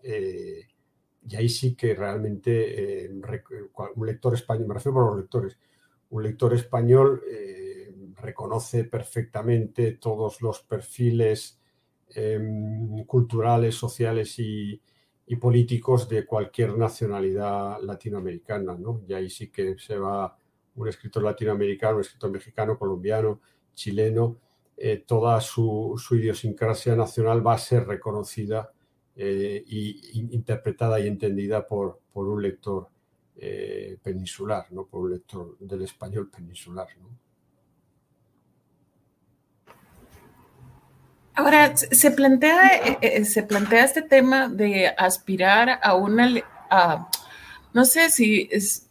y 0.04 1.36
ahí 1.36 1.50
sí 1.50 1.76
que 1.76 1.94
realmente 1.94 3.10
un 3.96 4.06
lector 4.06 4.34
español, 4.34 4.68
me 4.68 4.74
refiero 4.76 5.02
a 5.02 5.10
los 5.12 5.18
lectores, 5.18 5.58
un 6.10 6.24
lector 6.24 6.54
español 6.54 7.22
reconoce 8.22 8.84
perfectamente 8.84 9.94
todos 9.94 10.42
los 10.42 10.62
perfiles 10.62 11.60
em, 12.10 13.06
culturales, 13.06 13.76
sociales 13.76 14.40
y, 14.40 14.82
políticos 15.36 16.08
de 16.08 16.26
cualquier 16.26 16.78
nacionalidad 16.78 17.82
latinoamericana. 17.82 18.76
¿no? 18.78 19.02
Y 19.08 19.14
ahí 19.14 19.30
sí 19.30 19.50
que 19.50 19.78
se 19.78 19.98
va 19.98 20.38
un 20.76 20.88
escritor 20.88 21.24
latinoamericano, 21.24 21.96
un 21.96 22.02
escritor 22.02 22.32
mexicano, 22.32 22.78
colombiano, 22.78 23.42
chileno, 23.74 24.38
eh, 24.78 25.04
toda 25.06 25.42
su, 25.42 26.00
idiosincrasia 26.12 26.96
nacional 26.96 27.46
va 27.46 27.54
a 27.54 27.58
ser 27.58 27.86
reconocida 27.88 28.72
e 29.16 29.64
interpretada 30.14 31.00
y 31.00 31.08
entendida 31.08 31.68
por, 31.68 32.00
por 32.14 32.28
un 32.28 32.40
lector 32.40 32.88
eh, 33.36 33.98
peninsular, 34.02 34.72
¿no? 34.72 34.86
por 34.86 35.02
un 35.02 35.12
lector 35.12 35.58
del 35.60 35.82
español 35.82 36.30
peninsular. 36.30 36.88
¿no? 37.00 37.27
Ahora, 41.38 41.78
se 41.78 42.10
plantea, 42.10 42.78
eh, 42.78 42.98
eh, 43.00 43.26
se 43.26 43.44
plantea 43.44 43.86
este 43.86 44.02
tema 44.02 44.50
de 44.50 44.88
aspirar 44.98 45.80
a 45.84 45.94
una, 45.94 46.30
no 47.74 47.86
sé 47.86 48.10
si 48.10 48.50
es, 48.52 48.88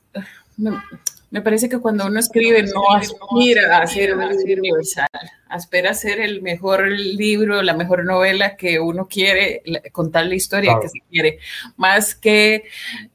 me 1.31 1.43
parece 1.43 1.69
que 1.69 1.79
cuando 1.79 2.07
uno 2.07 2.21
escribe 2.21 2.63
no 2.63 2.89
aspira 2.91 3.79
a 3.79 3.87
ser 3.87 4.15
universal, 4.15 5.09
aspira 5.49 5.91
a 5.91 5.95
ser 5.95 6.21
el 6.21 6.41
mejor 6.41 6.89
libro, 6.89 7.63
la 7.63 7.75
mejor 7.75 8.05
novela 8.05 8.57
que 8.57 8.79
uno 8.79 9.09
quiere, 9.09 9.63
contar 9.93 10.27
la 10.27 10.37
historia 10.37 10.79
que 10.81 10.89
se 10.89 11.01
quiere, 11.11 11.39
más 11.77 12.15
que 12.15 12.65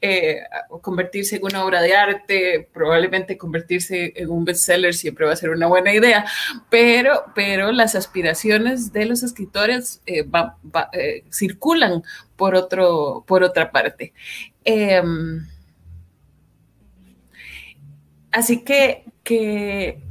eh, 0.02 0.42
convertirse 0.82 1.38
en 1.38 1.46
una 1.46 1.64
obra 1.66 1.82
de 1.82 1.96
arte, 1.96 2.70
probablemente 2.74 3.38
convertirse 3.38 4.14
en 4.16 4.30
un 4.30 4.44
bestseller 4.44 4.94
siempre 4.94 5.26
va 5.26 5.34
a 5.34 5.38
ser 5.38 5.50
una 5.52 5.68
buena 5.68 5.94
idea, 5.94 6.26
pero, 6.70 7.24
pero 7.34 7.72
las 7.72 7.96
aspiraciones 7.96 8.92
de 8.92 9.06
los 9.06 9.24
escritores 9.24 10.02
eh, 10.06 10.26
eh, 10.94 11.24
circulan 11.32 12.04
por, 12.36 12.56
otro, 12.56 13.24
por 13.26 13.44
otra 13.44 13.72
parte. 13.72 14.14
Así 18.32 18.64
que, 18.64 19.06
que, 19.24 20.02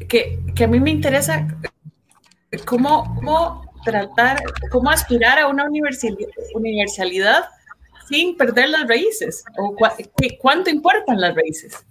que, 0.55 0.65
a 0.65 0.69
mí 0.69 0.79
me 0.81 0.91
interesa 0.91 1.49
cómo, 2.67 3.15
cómo 3.17 3.73
tratar, 3.85 4.43
cómo 4.71 4.91
aspirar 4.91 5.39
a 5.39 5.49
una 5.49 5.65
universalidad 6.55 7.49
sin 8.09 8.37
perder 8.37 8.69
las 8.69 8.89
raíces, 8.89 9.45
o 9.57 9.75
cuánto 10.41 10.69
importan 10.69 11.21
las 11.21 11.35
raíces. 11.35 11.87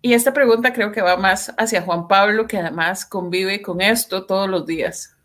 Y 0.00 0.12
esta 0.12 0.32
pregunta 0.32 0.72
creo 0.72 0.92
que 0.92 1.02
va 1.02 1.16
más 1.16 1.52
hacia 1.58 1.82
Juan 1.82 2.06
Pablo, 2.06 2.46
que 2.46 2.58
además 2.58 3.04
convive 3.04 3.62
con 3.62 3.80
esto 3.80 4.26
todos 4.26 4.48
los 4.48 4.64
días. 4.64 5.17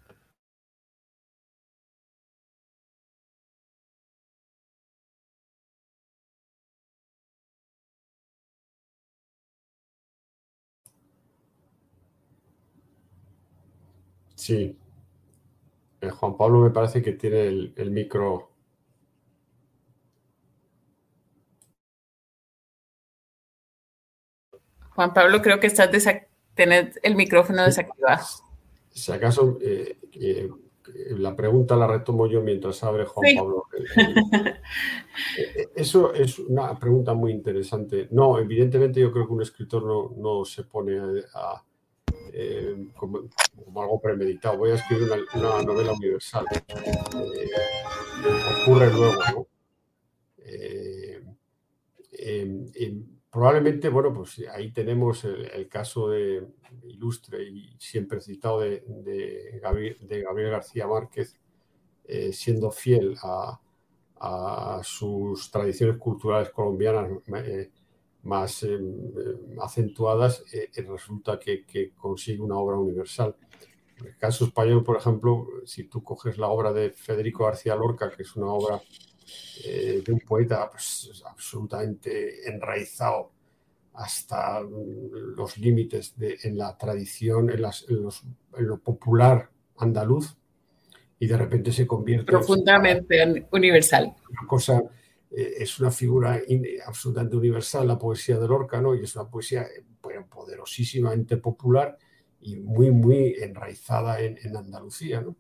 Sí. 14.44 14.78
Eh, 16.02 16.10
Juan 16.10 16.36
Pablo 16.36 16.60
me 16.60 16.72
parece 16.72 17.02
que 17.02 17.14
tiene 17.14 17.48
el, 17.48 17.92
micro. 17.92 18.52
Juan 24.90 25.14
Pablo, 25.14 25.42
creo 25.42 25.62
que 25.62 25.68
estás 25.68 25.90
tenés 26.56 27.00
el 27.04 27.16
micrófono 27.16 27.64
desactivado. 27.64 28.22
Si 28.90 29.14
acaso, 29.14 29.60
eh, 29.62 29.98
eh, 30.12 30.50
la 31.12 31.38
pregunta 31.38 31.78
la 31.78 31.88
retomo 31.88 32.28
yo 32.28 32.42
mientras 32.42 32.84
abre 32.84 33.06
Juan 33.06 33.36
Pablo. 33.38 33.68
Eso 35.74 36.14
es 36.14 36.38
una 36.38 36.78
pregunta 36.78 37.14
muy 37.14 37.32
interesante. 37.32 38.10
No, 38.12 38.38
evidentemente 38.40 39.00
yo 39.00 39.10
creo 39.10 39.26
que 39.26 39.34
un 39.36 39.42
escritor 39.42 40.18
no, 40.18 40.44
se 40.44 40.66
pone 40.66 41.00
a 41.34 41.64
eh, 42.36 42.88
como, 42.96 43.30
algo 43.80 44.02
premeditado. 44.02 44.58
Voy 44.58 44.72
a 44.72 44.76
escribir 44.76 45.08
una, 45.36 45.62
novela 45.62 45.94
universal. 45.94 46.46
Eh, 46.52 47.52
ocurre 48.64 48.92
luego, 48.92 49.22
¿no? 49.32 49.48
Eh, 50.40 51.22
probablemente, 53.30 53.88
bueno, 53.90 54.12
pues 54.12 54.42
ahí 54.52 54.72
tenemos 54.72 55.24
el, 55.26 55.68
caso 55.70 56.10
ilustre 56.84 57.44
y 57.44 57.76
siempre 57.78 58.20
citado 58.20 58.62
de, 58.62 59.60
Gabriel, 59.62 60.50
García 60.50 60.88
Márquez, 60.88 61.40
siendo 62.32 62.72
fiel 62.72 63.16
a, 63.22 63.60
sus 64.84 65.52
tradiciones 65.52 65.98
culturales 65.98 66.50
colombianas 66.50 67.12
más 68.24 68.64
eh, 68.64 68.80
acentuadas, 69.62 70.44
eh, 70.54 70.70
resulta 70.88 71.40
que, 71.40 71.92
consigue 71.98 72.42
una 72.42 72.56
obra 72.56 72.78
universal. 72.78 73.36
En 74.00 74.08
el 74.08 74.18
caso 74.18 74.46
español, 74.46 74.84
por 74.84 74.98
ejemplo, 74.98 75.48
si 75.66 75.86
tú 75.86 76.04
coges 76.04 76.38
la 76.38 76.48
obra 76.48 76.74
de 76.74 76.92
Federico 76.92 77.46
García 77.46 77.76
Lorca, 77.76 78.10
que 78.10 78.24
es 78.24 78.36
una 78.36 78.48
obra 78.48 78.82
eh, 79.66 80.02
de 80.06 80.12
un 80.12 80.20
poeta 80.20 80.70
pues, 80.70 81.24
absolutamente 81.26 82.50
enraizado 82.50 83.32
hasta 83.94 84.60
los 84.62 85.58
límites 85.58 86.18
de, 86.18 86.38
en 86.44 86.58
la 86.58 86.76
tradición, 86.78 87.50
en, 87.52 87.62
lo 87.62 88.80
popular 88.80 89.50
andaluz, 89.78 90.36
y 91.20 91.28
de 91.28 91.38
repente 91.38 91.72
se 91.72 91.86
convierte 91.86 92.32
profundamente 92.32 93.48
universal. 93.52 94.16
Una 94.30 94.48
cosa 94.48 94.80
eh, 94.80 95.03
es 95.36 95.80
una 95.80 95.92
figura 95.92 96.40
absolutamente 96.86 97.36
universal, 97.36 97.88
la 97.88 97.98
poesía 97.98 98.38
de 98.38 98.48
Lorca, 98.48 98.82
¿no? 98.82 98.94
y 98.96 99.04
es 99.04 99.16
una 99.16 99.30
poesía 99.30 99.64
eh, 99.64 99.84
poderosísimamente 100.30 101.38
popular 101.38 101.98
y 102.42 102.58
muy, 102.58 102.92
muy 102.92 103.36
enraizada 103.40 104.20
en, 104.22 104.56
Andalucía. 104.56 105.22
¿no? 105.22 105.36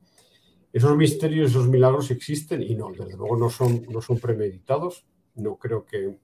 Esos 0.72 0.98
misterios, 0.98 1.52
esos 1.52 1.68
milagros 1.68 2.10
existen 2.12 2.64
y 2.64 2.76
no, 2.76 2.92
desde 2.92 3.16
luego 3.16 3.38
no 3.38 3.50
son, 3.50 3.86
no 3.90 4.02
son 4.02 4.20
premeditados. 4.20 5.06
No 5.36 5.58
creo 5.58 5.86
que 5.86 6.18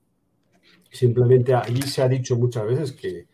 simplemente 0.92 1.54
allí 1.54 1.82
se 1.84 2.02
ha 2.02 2.08
dicho 2.08 2.36
muchas 2.38 2.66
veces 2.66 2.92
que, 2.94 3.28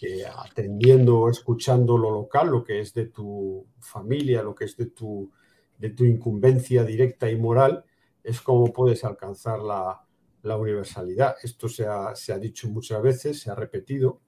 que 0.00 0.24
atendiendo 0.26 1.20
o 1.20 1.30
escuchando 1.30 1.96
lo 1.96 2.10
local, 2.10 2.48
lo 2.48 2.64
que 2.64 2.80
es 2.80 2.94
de 2.94 3.06
tu 3.06 3.66
familia, 3.78 4.42
lo 4.42 4.54
que 4.54 4.64
es 4.64 4.76
de 4.76 4.86
tu, 4.86 5.30
de 5.78 5.90
tu 5.90 6.04
incumbencia 6.04 6.84
directa 6.84 7.30
y 7.30 7.36
moral, 7.36 7.84
es 8.28 8.40
cómo 8.40 8.72
puedes 8.72 9.04
alcanzar 9.04 9.60
la, 9.60 10.04
universalidad. 10.42 11.36
Esto 11.42 11.68
se 11.68 11.86
ha, 11.86 12.38
dicho 12.40 12.68
muchas 12.68 13.02
veces, 13.02 13.40
se 13.40 13.50
ha 13.50 13.54
repetido. 13.54 14.20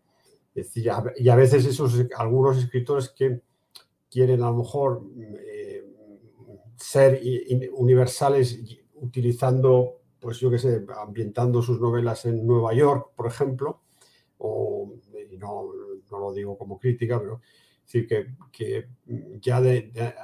y 0.55 1.29
a 1.29 1.37
veces 1.37 1.65
esos 1.65 2.05
algunos 2.17 2.59
escritores 2.59 3.09
que 3.11 3.41
quieren 4.11 4.43
a 4.43 4.51
lo 4.51 4.57
mejor 4.59 5.03
eh, 5.19 5.87
ser 6.77 7.23
universales 7.73 8.61
utilizando, 8.95 10.01
pues 10.19 10.39
yo 10.41 10.51
qué 10.51 10.59
sé, 10.59 10.85
ambientando 10.97 11.63
sus 11.63 11.81
novelas 11.81 12.27
en 12.27 12.47
Nueva 12.47 12.75
York, 12.75 13.13
por 13.17 13.27
ejemplo, 13.27 13.81
o 14.39 14.93
no, 15.39 15.73
lo 16.11 16.33
digo 16.33 16.59
como 16.59 16.79
crítica, 16.79 17.19
pero 17.19 17.41
decir, 17.91 18.37
que, 18.53 18.89
ya 19.41 19.61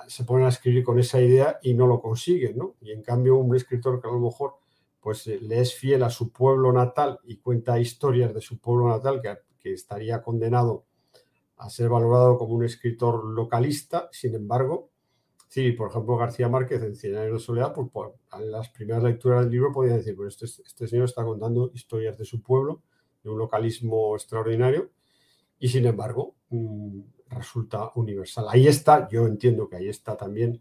se 0.07 0.25
ponen 0.25 0.47
a 0.47 0.51
escribir 0.51 0.85
con 0.85 0.99
esa 0.99 1.21
idea 1.21 1.59
y 1.63 1.75
no 1.75 1.87
lo 1.87 2.01
consiguen, 2.01 2.57
¿no? 2.59 2.77
Y 2.81 2.93
en 2.93 3.03
cambio 3.03 3.37
un 3.37 3.57
escritor 3.57 4.01
que 4.01 4.09
a 4.09 4.13
lo 4.13 4.21
mejor 4.21 4.55
pues 5.01 5.27
eh, 5.29 5.39
le 5.41 5.61
es 5.61 5.75
fiel 5.75 6.03
a 6.03 6.11
su 6.11 6.33
pueblo 6.33 6.73
natal 6.73 7.21
y 7.25 7.37
cuenta 7.37 7.79
historias 7.79 8.35
de 8.35 8.41
su 8.41 8.59
pueblo 8.59 8.89
natal 8.89 9.21
que, 9.23 9.37
que 9.59 9.73
estaría 9.73 10.23
condenado 10.23 10.85
a 11.57 11.71
ser 11.71 11.89
valorado 11.89 12.37
como 12.39 12.55
un 12.55 12.65
escritor 12.65 13.25
localista, 13.25 14.09
sin 14.13 14.35
embargo, 14.35 14.91
sí, 15.49 15.73
por 15.73 15.91
ejemplo, 15.91 16.17
García 16.17 16.49
Márquez 16.49 16.83
en 16.83 16.97
Cien 16.97 17.17
años 17.17 17.35
de 17.35 17.39
soledad, 17.39 17.73
pues, 17.73 18.11
en 18.39 18.51
las 18.51 18.69
primeras 18.71 19.03
lecturas 19.03 19.43
del 19.43 19.51
libro 19.51 19.73
podía 19.73 19.97
decir, 19.97 20.15
pues 20.17 20.43
este, 20.43 20.63
este 20.63 20.89
señor 20.89 21.07
está 21.07 21.25
contando 21.25 21.71
historias 21.73 22.19
de 22.19 22.25
su 22.25 22.43
pueblo, 22.43 22.83
de 23.23 23.31
un 23.31 23.39
localismo 23.39 24.15
extraordinario, 24.15 24.91
y 25.59 25.69
sin 25.69 25.87
embargo, 25.87 26.35
mm, 26.51 27.01
resulta 27.31 27.91
universal. 27.95 28.47
Ahí 28.49 28.67
está, 28.69 29.09
yo 29.09 29.27
entiendo 29.27 29.69
que 29.69 29.77
ahí 29.77 29.89
está 29.89 30.17
también 30.17 30.61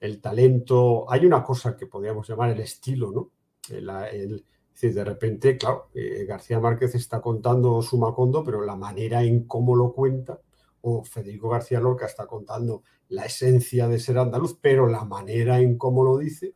el 0.00 0.20
talento. 0.20 1.10
Hay 1.10 1.26
una 1.26 1.42
cosa 1.42 1.76
que 1.76 1.86
podríamos 1.86 2.28
llamar 2.28 2.50
el 2.50 2.60
estilo, 2.60 3.10
¿no? 3.10 3.30
El, 3.68 4.44
de 4.80 5.04
repente, 5.04 5.58
claro, 5.58 5.90
eh, 5.94 6.24
García 6.26 6.58
Márquez 6.58 6.94
está 6.94 7.20
contando 7.20 7.82
su 7.82 7.98
Macondo, 7.98 8.42
pero 8.42 8.64
la 8.64 8.76
manera 8.76 9.22
en 9.22 9.44
cómo 9.44 9.76
lo 9.76 9.92
cuenta, 9.92 10.40
o 10.80 11.04
Federico 11.04 11.50
García 11.50 11.80
Lorca 11.80 12.06
está 12.06 12.26
contando 12.26 12.82
la 13.10 13.26
esencia 13.26 13.86
de 13.88 13.98
ser 13.98 14.16
andaluz, 14.16 14.56
pero 14.60 14.86
la 14.86 15.04
manera 15.04 15.60
en 15.60 15.76
cómo 15.76 16.02
lo 16.02 16.16
dice 16.16 16.54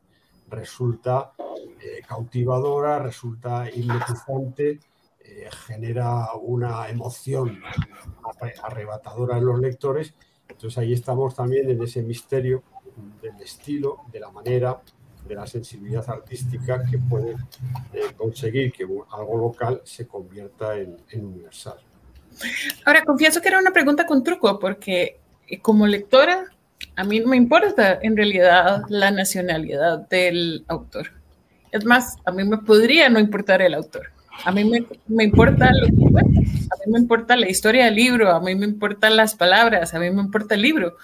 resulta 0.48 1.32
eh, 1.82 2.00
cautivadora, 2.06 2.98
resulta 2.98 3.68
hipnotizante, 3.70 4.80
genera 5.66 6.32
una 6.34 6.88
emoción 6.88 7.60
arrebatadora 8.62 9.38
en 9.38 9.46
los 9.46 9.58
lectores. 9.60 10.14
Entonces 10.48 10.78
ahí 10.78 10.92
estamos 10.92 11.34
también 11.34 11.68
en 11.70 11.82
ese 11.82 12.02
misterio 12.02 12.62
del 13.22 13.40
estilo, 13.40 14.02
de 14.12 14.20
la 14.20 14.30
manera, 14.30 14.80
de 15.26 15.34
la 15.34 15.46
sensibilidad 15.46 16.08
artística 16.08 16.82
que 16.90 16.98
puede 16.98 17.32
eh, 17.92 18.12
conseguir 18.16 18.72
que 18.72 18.84
algo 18.84 19.38
local 19.38 19.80
se 19.84 20.06
convierta 20.06 20.76
en, 20.76 20.98
universal. 21.14 21.78
Ahora, 22.84 23.04
confieso 23.04 23.40
que 23.40 23.48
era 23.48 23.58
una 23.58 23.72
pregunta 23.72 24.06
con 24.06 24.22
truco, 24.22 24.58
porque 24.58 25.20
eh, 25.48 25.60
como 25.60 25.86
lectora, 25.86 26.44
a 26.96 27.04
mí 27.04 27.20
no 27.20 27.28
me 27.28 27.36
importa 27.36 27.98
en 28.02 28.16
realidad 28.16 28.82
la 28.88 29.10
nacionalidad 29.10 30.08
del 30.08 30.64
autor. 30.68 31.10
Es 31.72 31.84
más, 31.84 32.16
a 32.24 32.30
mí 32.30 32.44
me 32.44 32.58
podría 32.58 33.08
no 33.08 33.18
importar 33.18 33.62
el 33.62 33.74
autor. 33.74 34.13
A 34.44 34.52
mí 34.52 34.64
me, 34.64 35.24
importa 35.24 35.68
a 35.68 35.72
mí 35.72 36.92
me 36.92 36.98
importa 36.98 37.36
la 37.36 37.48
historia 37.48 37.86
del 37.86 37.94
libro, 37.94 38.30
a 38.30 38.40
mí 38.40 38.54
me 38.54 38.66
importan 38.66 39.16
las 39.16 39.34
palabras, 39.34 39.94
a 39.94 39.98
mí 39.98 40.10
me 40.10 40.20
importa 40.20 40.54
el 40.54 40.62
libro, 40.62 40.96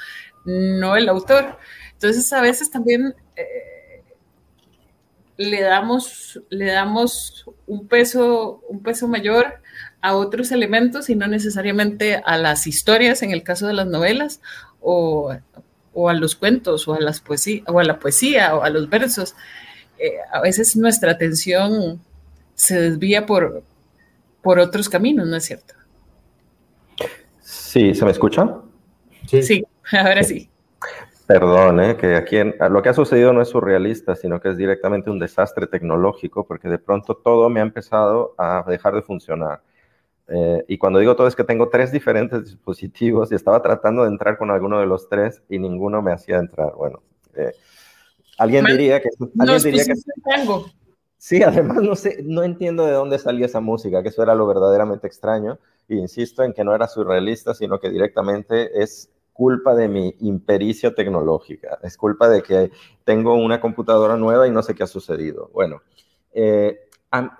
no 0.44 0.96
el 0.96 1.08
autor. 1.08 1.56
Entonces, 1.92 2.32
a 2.32 2.40
veces 2.40 2.70
también 2.70 3.14
eh, 3.36 4.02
le, 5.36 5.60
damos, 5.62 6.40
le 6.50 6.66
damos 6.66 7.46
un 7.66 7.86
peso, 7.88 8.62
un 8.68 8.82
peso 8.82 9.06
mayor 9.06 9.60
a 10.00 10.16
otros 10.16 10.50
elementos 10.50 11.10
y 11.10 11.14
no 11.14 11.26
necesariamente 11.26 12.22
a 12.24 12.36
las 12.38 12.66
historias, 12.66 13.22
en 13.22 13.32
el 13.32 13.42
caso 13.42 13.66
de 13.66 13.74
las 13.74 13.86
novelas, 13.86 14.40
o, 14.80 15.34
o 15.92 16.08
a 16.08 16.14
los 16.14 16.36
cuentos, 16.36 16.88
o 16.88 16.94
a, 16.94 17.00
las 17.00 17.20
poesía, 17.20 17.64
o 17.66 17.78
a 17.78 17.84
la 17.84 17.98
poesía, 17.98 18.54
o 18.54 18.62
a 18.62 18.70
los 18.70 18.88
versos. 18.88 19.34
Eh, 19.98 20.14
a 20.32 20.40
veces 20.40 20.76
nuestra 20.76 21.12
atención 21.12 22.00
se 22.60 22.78
desvía 22.78 23.24
por, 23.24 23.62
por 24.42 24.58
otros 24.58 24.90
caminos, 24.90 25.26
¿no 25.26 25.34
es 25.34 25.46
cierto? 25.46 25.72
Sí, 27.40 27.94
¿se 27.94 28.04
me 28.04 28.10
escucha? 28.10 28.56
Sí, 29.26 29.64
ahora 29.92 30.22
sí. 30.22 30.50
Perdón, 31.26 31.80
¿eh? 31.80 31.96
que 31.96 32.16
aquí 32.16 32.36
lo 32.68 32.82
que 32.82 32.90
ha 32.90 32.92
sucedido 32.92 33.32
no 33.32 33.40
es 33.40 33.48
surrealista, 33.48 34.14
sino 34.14 34.42
que 34.42 34.50
es 34.50 34.58
directamente 34.58 35.08
un 35.08 35.18
desastre 35.18 35.68
tecnológico, 35.68 36.46
porque 36.46 36.68
de 36.68 36.78
pronto 36.78 37.16
todo 37.16 37.48
me 37.48 37.60
ha 37.60 37.62
empezado 37.62 38.34
a 38.36 38.62
dejar 38.68 38.94
de 38.94 39.02
funcionar. 39.02 39.62
Eh, 40.28 40.62
y 40.68 40.76
cuando 40.76 40.98
digo 40.98 41.16
todo 41.16 41.28
es 41.28 41.34
que 41.34 41.44
tengo 41.44 41.70
tres 41.70 41.90
diferentes 41.90 42.44
dispositivos 42.44 43.32
y 43.32 43.36
estaba 43.36 43.62
tratando 43.62 44.02
de 44.02 44.10
entrar 44.10 44.36
con 44.36 44.50
alguno 44.50 44.78
de 44.80 44.86
los 44.86 45.08
tres 45.08 45.42
y 45.48 45.58
ninguno 45.58 46.02
me 46.02 46.12
hacía 46.12 46.36
entrar. 46.36 46.72
Bueno, 46.76 47.02
eh, 47.34 47.54
alguien 48.36 48.66
diría 48.66 49.00
que... 49.00 49.08
Alguien 49.38 49.62
diría 49.62 49.84
que 49.86 49.94
Sí, 51.20 51.42
además 51.42 51.82
no 51.82 51.94
sé, 51.96 52.22
no 52.24 52.42
entiendo 52.42 52.86
de 52.86 52.92
dónde 52.92 53.18
salía 53.18 53.44
esa 53.44 53.60
música, 53.60 54.02
que 54.02 54.08
eso 54.08 54.22
era 54.22 54.34
lo 54.34 54.46
verdaderamente 54.46 55.06
extraño. 55.06 55.58
Y 55.86 55.98
insisto 55.98 56.42
en 56.42 56.54
que 56.54 56.64
no 56.64 56.74
era 56.74 56.88
surrealista, 56.88 57.52
sino 57.52 57.78
que 57.78 57.90
directamente 57.90 58.82
es 58.82 59.10
culpa 59.34 59.74
de 59.74 59.88
mi 59.88 60.14
impericia 60.20 60.94
tecnológica. 60.94 61.78
Es 61.82 61.98
culpa 61.98 62.30
de 62.30 62.42
que 62.42 62.70
tengo 63.04 63.34
una 63.34 63.60
computadora 63.60 64.16
nueva 64.16 64.48
y 64.48 64.50
no 64.50 64.62
sé 64.62 64.74
qué 64.74 64.84
ha 64.84 64.86
sucedido. 64.86 65.50
Bueno, 65.52 65.82
eh, 66.32 66.88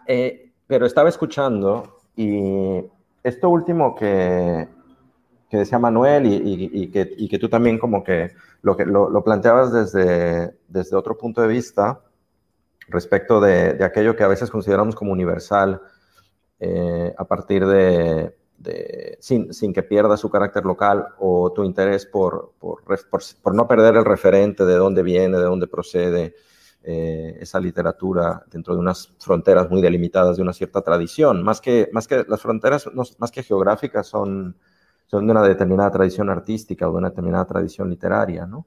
eh, 0.06 0.52
pero 0.66 0.84
estaba 0.84 1.08
escuchando 1.08 2.00
y 2.14 2.84
esto 3.22 3.48
último 3.48 3.94
que, 3.94 4.68
que 5.48 5.56
decía 5.56 5.78
Manuel 5.78 6.26
y, 6.26 6.90
que, 6.90 7.14
y, 7.16 7.28
que, 7.28 7.38
tú 7.38 7.48
también 7.48 7.78
como 7.78 8.04
que 8.04 8.32
lo, 8.60 8.76
que 8.76 8.84
lo, 8.84 9.24
planteabas 9.24 9.72
desde, 9.72 10.54
desde 10.68 10.96
otro 10.96 11.16
punto 11.16 11.40
de 11.40 11.48
vista, 11.48 12.02
respecto 12.90 13.40
de, 13.40 13.82
aquello 13.84 14.16
que 14.16 14.24
a 14.24 14.28
veces 14.28 14.50
consideramos 14.50 14.94
como 14.94 15.12
universal, 15.12 15.80
eh, 16.58 17.14
a 17.16 17.24
partir 17.24 17.66
de, 17.66 18.36
sin, 19.20 19.52
sin, 19.52 19.72
que 19.72 19.82
pierda 19.82 20.16
su 20.16 20.28
carácter 20.28 20.64
local 20.64 21.06
o 21.18 21.52
tu 21.52 21.64
interés 21.64 22.06
por, 22.06 22.52
por, 22.58 22.82
por, 23.42 23.54
no 23.54 23.66
perder 23.66 23.96
el 23.96 24.04
referente 24.04 24.64
de 24.64 24.74
dónde 24.74 25.02
viene, 25.02 25.38
de 25.38 25.44
dónde 25.44 25.66
procede 25.66 26.34
eh, 26.82 27.38
esa 27.40 27.60
literatura 27.60 28.42
dentro 28.50 28.74
de 28.74 28.80
unas 28.80 29.12
fronteras 29.18 29.70
muy 29.70 29.80
delimitadas 29.80 30.36
de 30.36 30.42
una 30.42 30.52
cierta 30.52 30.82
tradición. 30.82 31.42
Más 31.42 31.60
que, 31.60 31.88
más 31.92 32.06
que 32.06 32.24
las 32.28 32.40
fronteras, 32.40 32.88
más 32.94 33.30
que 33.30 33.42
geográficas, 33.42 34.06
son, 34.06 34.56
son 35.06 35.26
de 35.26 35.32
una 35.32 35.42
determinada 35.42 35.90
tradición 35.90 36.28
artística 36.28 36.88
o 36.88 36.92
de 36.92 36.98
una 36.98 37.10
determinada 37.10 37.46
tradición 37.46 37.88
literaria, 37.88 38.46
¿no? 38.46 38.66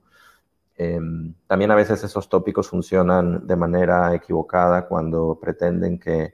Em, 0.76 1.34
también 1.48 1.72
a 1.72 1.76
veces 1.76 2.04
esos 2.04 2.28
tópicos 2.30 2.70
funcionan 2.70 3.46
de 3.46 3.56
manera 3.56 4.14
equivocada 4.16 4.88
cuando 4.88 5.38
pretenden 5.40 6.00
que, 6.00 6.34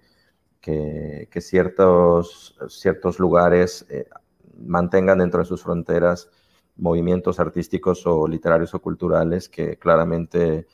que, 0.61 1.41
ciertos, 1.41 2.57
ciertos 2.67 3.19
lugares 3.19 3.85
eh, 3.89 4.07
mantengan 4.57 5.19
dentro 5.19 5.39
de 5.39 5.45
sus 5.45 5.63
fronteras 5.63 6.29
movimientos 6.77 7.39
artísticos 7.39 8.05
o 8.05 8.27
literarios 8.27 8.73
o 8.73 8.79
culturales 8.79 9.49
que 9.49 9.77
claramente, 9.77 10.67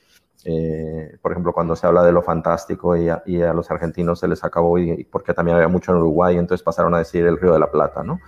eh, 0.44 1.18
por 1.20 1.32
ejemplo, 1.32 1.52
cuando 1.52 1.74
se 1.74 1.86
habla 1.86 2.04
de 2.04 2.12
lo 2.12 2.22
fantástico 2.22 2.96
y 2.96 3.08
a, 3.08 3.52
los 3.52 3.70
argentinos 3.70 4.20
se 4.20 4.28
les 4.28 4.44
acabó, 4.44 4.78
y, 4.78 5.04
porque 5.04 5.34
también 5.34 5.56
había 5.56 5.68
mucho 5.68 5.92
en 5.92 5.98
Uruguay, 5.98 6.36
entonces 6.36 6.62
pasaron 6.62 6.94
a 6.94 6.98
decir 6.98 7.26
el 7.26 7.38
Río 7.38 7.52
de 7.52 7.58
la 7.58 7.70
Plata, 7.70 8.02
¿no? 8.02 8.20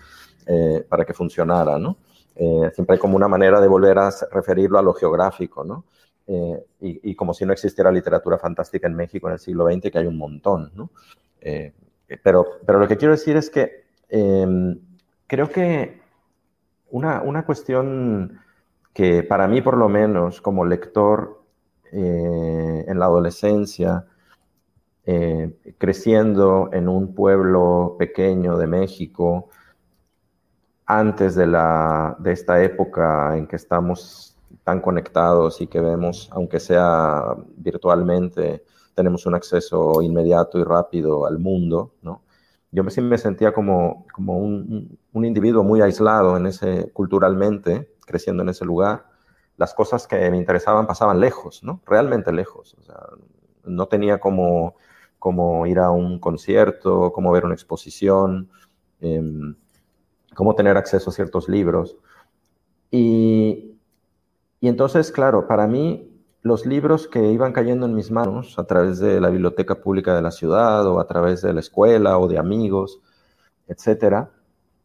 Eh, 0.46 0.85
para 0.88 1.05
que 1.05 1.14
funcionara, 1.14 1.79
¿no? 1.79 1.98
Eh, 2.40 2.70
siempre 2.72 2.94
hay 2.94 3.01
como 3.01 3.16
una 3.16 3.27
manera 3.27 3.61
de 3.61 3.66
volver 3.66 3.98
a 3.98 4.11
referirlo 4.31 4.79
a 4.79 4.83
lo 4.83 4.94
geográfico, 4.94 5.64
¿no? 5.64 5.85
Eh, 6.29 6.64
y, 6.81 7.14
como 7.16 7.35
si 7.35 7.44
no 7.44 7.53
existiera 7.53 7.90
literatura 7.90 8.38
fantástica 8.38 8.87
en 8.87 8.94
México 8.94 9.27
en 9.27 9.33
el 9.33 9.38
siglo 9.40 9.66
XX, 9.68 9.90
que 9.90 9.98
hay 9.98 10.07
un 10.07 10.18
montón, 10.18 10.70
¿no? 10.77 10.90
Eh, 11.40 11.72
pero, 12.22 12.46
pero 12.64 12.79
lo 12.79 12.87
que 12.87 12.96
quiero 12.96 13.12
decir 13.12 13.37
es 13.37 13.51
que 13.51 13.87
em, 14.09 14.79
creo 15.27 15.48
que 15.51 16.01
una, 16.90 17.22
una, 17.22 17.44
cuestión 17.44 18.38
que 18.92 19.24
para 19.24 19.48
mí, 19.48 19.61
por 19.61 19.77
lo 19.77 19.88
menos, 19.88 20.40
como 20.40 20.64
lector 20.64 21.42
en 21.90 22.98
la 22.98 23.07
adolescencia, 23.07 24.05
creciendo 25.79 26.68
en 26.72 26.88
un 26.88 27.14
pueblo 27.14 27.96
pequeño 27.98 28.59
de 28.59 28.66
México, 28.66 29.48
antes 30.88 31.35
de, 31.35 31.46
la, 31.46 32.16
de 32.18 32.33
esta 32.33 32.62
época 32.62 33.37
en 33.37 33.46
que 33.46 33.57
estamos 33.57 34.35
tan 34.64 34.81
conectados 34.81 35.61
y 35.61 35.66
que 35.66 35.81
vemos, 35.81 36.31
aunque 36.33 36.59
sea 36.59 37.37
virtualmente, 37.59 38.64
tenemos 38.94 39.27
un 39.27 39.35
acceso 39.35 40.01
inmediato 40.01 40.59
y 40.59 40.64
rápido 40.64 41.27
al 41.27 41.38
mundo, 41.38 41.92
¿no? 42.00 42.23
Yo 42.71 42.85
me, 42.85 42.90
me 43.02 43.19
sentía 43.19 43.52
como, 43.52 44.06
como 44.15 44.38
un, 44.38 44.98
un, 45.12 45.25
individuo 45.25 45.62
muy 45.62 45.83
aislado 45.83 46.37
en 46.38 46.46
ese, 46.46 46.90
culturalmente, 46.92 47.94
creciendo 48.06 48.42
en 48.42 48.48
ese 48.50 48.65
lugar. 48.65 49.06
Las 49.58 49.75
cosas 49.75 50.06
que 50.06 50.31
me 50.31 50.38
interesaban 50.38 50.87
pasaban 50.87 51.21
lejos, 51.21 51.62
¿no? 51.62 51.83
Realmente 51.87 52.33
lejos. 52.33 52.75
O 52.79 52.83
sea, 52.83 52.96
no 53.65 53.87
tenía 53.88 54.21
como, 54.21 54.75
como 55.19 55.67
ir 55.67 55.79
a 55.79 55.90
un 55.90 56.19
concierto, 56.19 57.12
como 57.12 57.33
ver 57.33 57.44
una 57.44 57.54
exposición. 57.54 58.50
Eh, 59.00 59.23
cómo 60.38 60.54
tener 60.54 60.76
acceso 60.76 61.10
a 61.10 61.12
ciertos 61.12 61.48
libros. 61.48 61.96
Y, 62.92 63.74
y 64.60 64.68
entonces, 64.68 65.10
claro, 65.10 65.48
para 65.48 65.66
mí 65.66 66.16
los 66.42 66.64
libros 66.64 67.08
que 67.08 67.32
iban 67.32 67.52
cayendo 67.52 67.86
en 67.86 67.94
mis 67.96 68.12
manos 68.12 68.56
a 68.56 68.64
través 68.64 69.00
de 69.00 69.20
la 69.20 69.30
biblioteca 69.30 69.80
pública 69.80 70.14
de 70.14 70.22
la 70.22 70.30
ciudad 70.30 70.86
o 70.86 71.00
a 71.00 71.08
través 71.08 71.42
de 71.42 71.52
la 71.52 71.58
escuela 71.58 72.18
o 72.18 72.28
de 72.28 72.38
amigos, 72.38 73.00
etcétera, 73.66 74.30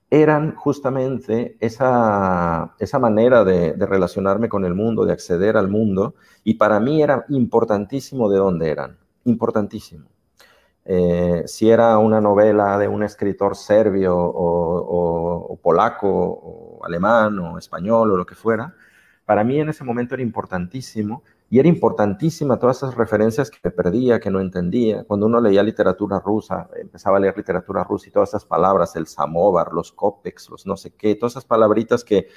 eran 0.10 0.56
justamente 0.56 1.56
esa, 1.60 2.74
esa 2.80 2.98
manera 2.98 3.44
de, 3.44 3.76
relacionarme 3.76 4.50
con 4.50 4.66
el 4.66 4.74
mundo, 4.74 5.06
de 5.06 5.14
acceder 5.14 5.56
al 5.56 5.68
mundo, 5.68 6.16
y 6.44 6.56
para 6.56 6.80
mí 6.80 7.04
era 7.04 7.26
importantísimo 7.30 8.28
de 8.28 8.40
dónde 8.40 8.72
eran, 8.72 8.98
importantísimo. 9.26 10.08
Eh, 10.86 11.44
si 11.46 11.70
era 11.70 11.98
una 11.98 12.20
novela 12.20 12.78
de 12.78 12.88
un 12.90 13.04
escritor 13.04 13.56
serbio 13.56 14.16
o, 14.18 15.60
polaco 15.62 16.10
o 16.10 16.86
alemán 16.86 17.40
o 17.40 17.58
español 17.58 18.12
o 18.12 18.18
lo 18.18 18.26
que 18.26 18.36
fuera, 18.36 18.76
para 19.26 19.44
mí 19.44 19.60
en 19.60 19.70
ese 19.70 19.84
momento 19.86 20.16
era 20.16 20.24
importantísimo 20.24 21.24
y 21.50 21.60
era 21.60 21.70
importantísima 21.70 22.58
todas 22.58 22.78
esas 22.78 22.96
referencias 22.96 23.50
que 23.52 23.60
me 23.64 23.72
perdía, 23.72 24.20
que 24.20 24.32
no 24.32 24.42
entendía. 24.42 25.04
Cuando 25.06 25.28
uno 25.28 25.40
leía 25.40 25.64
literatura 25.64 26.20
rusa, 26.20 26.68
empezaba 26.76 27.18
a 27.18 27.20
leer 27.20 27.38
literatura 27.38 27.84
rusa 27.84 28.10
y 28.10 28.12
todas 28.12 28.30
esas 28.30 28.46
palabras, 28.46 28.96
el 28.96 29.08
samovar, 29.08 29.72
los 29.72 29.92
copex, 29.92 30.50
los 30.50 30.66
no 30.66 30.76
sé 30.76 30.92
qué, 30.96 31.16
todas 31.16 31.34
esas 31.34 31.46
palabritas 31.46 32.04
que, 32.04 32.28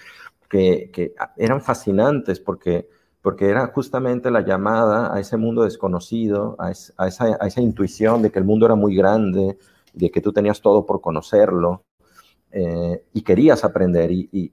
que, 0.49 1.15
eran 1.37 1.61
fascinantes 1.63 2.41
porque, 2.41 2.89
porque 3.23 3.49
era 3.49 3.67
justamente 3.69 4.31
la 4.31 4.43
llamada 4.43 5.13
a 5.15 5.21
ese 5.21 5.37
mundo 5.37 5.65
desconocido, 5.65 6.57
a, 6.59 6.71
esa, 6.71 7.61
intuición 7.61 8.23
de 8.23 8.31
que 8.31 8.39
el 8.39 8.45
mundo 8.45 8.67
era 8.67 8.75
muy 8.75 8.95
grande, 8.95 9.59
de 9.93 10.11
que 10.11 10.21
tú 10.21 10.33
tenías 10.33 10.61
todo 10.61 10.87
por 10.87 11.01
conocerlo. 11.01 11.85
Eh, 12.53 13.03
y 13.13 13.23
querías 13.23 13.65
aprender 13.65 14.11
y, 14.13 14.53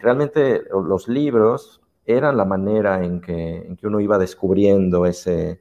realmente 0.00 0.62
los 0.70 1.08
libros 1.08 1.80
eran 2.04 2.36
la 2.36 2.44
manera 2.44 3.04
en 3.04 3.20
que, 3.20 3.56
en 3.58 3.76
que 3.76 3.86
uno 3.86 4.00
iba 4.00 4.18
descubriendo 4.18 5.06
ese, 5.06 5.58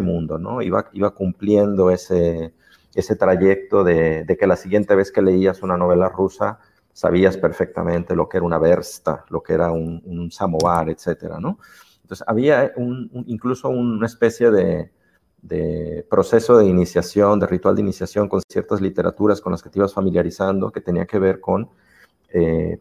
mundo, 0.00 0.38
¿no? 0.38 0.62
Iba, 0.62 1.10
cumpliendo 1.14 1.90
ese, 1.90 2.52
trayecto 3.18 3.84
de, 3.84 4.36
que 4.38 4.46
la 4.46 4.56
siguiente 4.56 4.94
vez 4.94 5.10
que 5.10 5.22
leías 5.22 5.62
una 5.62 5.76
novela 5.76 6.08
rusa 6.08 6.60
sabías 6.94 7.36
perfectamente 7.36 8.16
lo 8.16 8.26
que 8.28 8.38
era 8.38 8.46
una 8.46 8.58
versta, 8.58 9.26
lo 9.28 9.42
que 9.42 9.52
era 9.52 9.70
un, 9.70 10.30
samovar, 10.30 10.88
etcétera, 10.88 11.38
¿no? 11.38 11.58
Entonces 12.00 12.24
había 12.26 12.72
incluso 13.26 13.68
una 13.68 14.06
especie 14.06 14.50
de, 14.50 14.90
proceso 16.08 16.56
de 16.56 16.66
iniciación, 16.66 17.38
de 17.38 17.46
ritual 17.46 17.74
de 17.74 17.82
iniciación 17.82 18.28
con 18.28 18.40
ciertas 18.48 18.80
literaturas 18.80 19.42
con 19.42 19.52
las 19.52 19.62
que 19.62 19.68
te 19.68 19.78
ibas 19.78 19.92
familiarizando 19.92 20.72
que 20.72 20.80
tenía 20.80 21.04
que 21.04 21.18
ver 21.18 21.40
con 21.40 21.68
eh, 22.30 22.80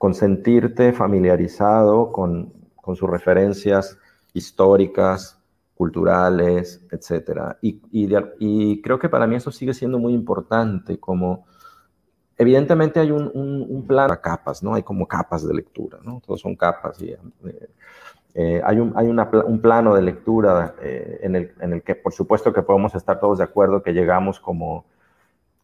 con 0.00 0.14
sentirte 0.14 0.94
familiarizado 0.94 2.10
con, 2.10 2.54
sus 2.94 3.08
referencias 3.08 3.98
históricas, 4.32 5.38
culturales, 5.74 6.84
etc. 6.90 7.56
Y, 7.60 8.80
creo 8.80 8.98
que 8.98 9.10
para 9.10 9.26
mí 9.26 9.36
eso 9.36 9.52
sigue 9.52 9.74
siendo 9.74 9.98
muy 9.98 10.14
importante, 10.14 10.98
como 10.98 11.44
evidentemente 12.40 12.98
hay 12.98 13.10
un, 13.10 13.84
plan 13.86 14.10
a 14.10 14.16
capas, 14.16 14.62
¿no? 14.62 14.74
Hay 14.74 14.82
como 14.82 15.06
capas 15.06 15.46
de 15.46 15.52
lectura, 15.52 15.98
¿no? 16.02 16.22
Todos 16.26 16.40
son 16.40 16.56
capas 16.56 17.00
y... 17.02 17.10
Eh, 17.10 17.18
eh, 18.32 18.62
hay, 18.64 18.78
un, 18.78 18.92
hay 18.96 19.08
un, 19.08 19.60
plano 19.60 19.92
de 19.92 20.02
lectura 20.02 20.76
eh, 20.80 21.18
en, 21.22 21.34
el, 21.34 21.52
en, 21.60 21.72
el, 21.72 21.82
que 21.82 21.96
por 21.96 22.12
supuesto 22.12 22.52
que 22.52 22.62
podemos 22.62 22.94
estar 22.94 23.18
todos 23.18 23.38
de 23.38 23.44
acuerdo 23.44 23.82
que 23.82 23.92
llegamos 23.92 24.38
como, 24.38 24.84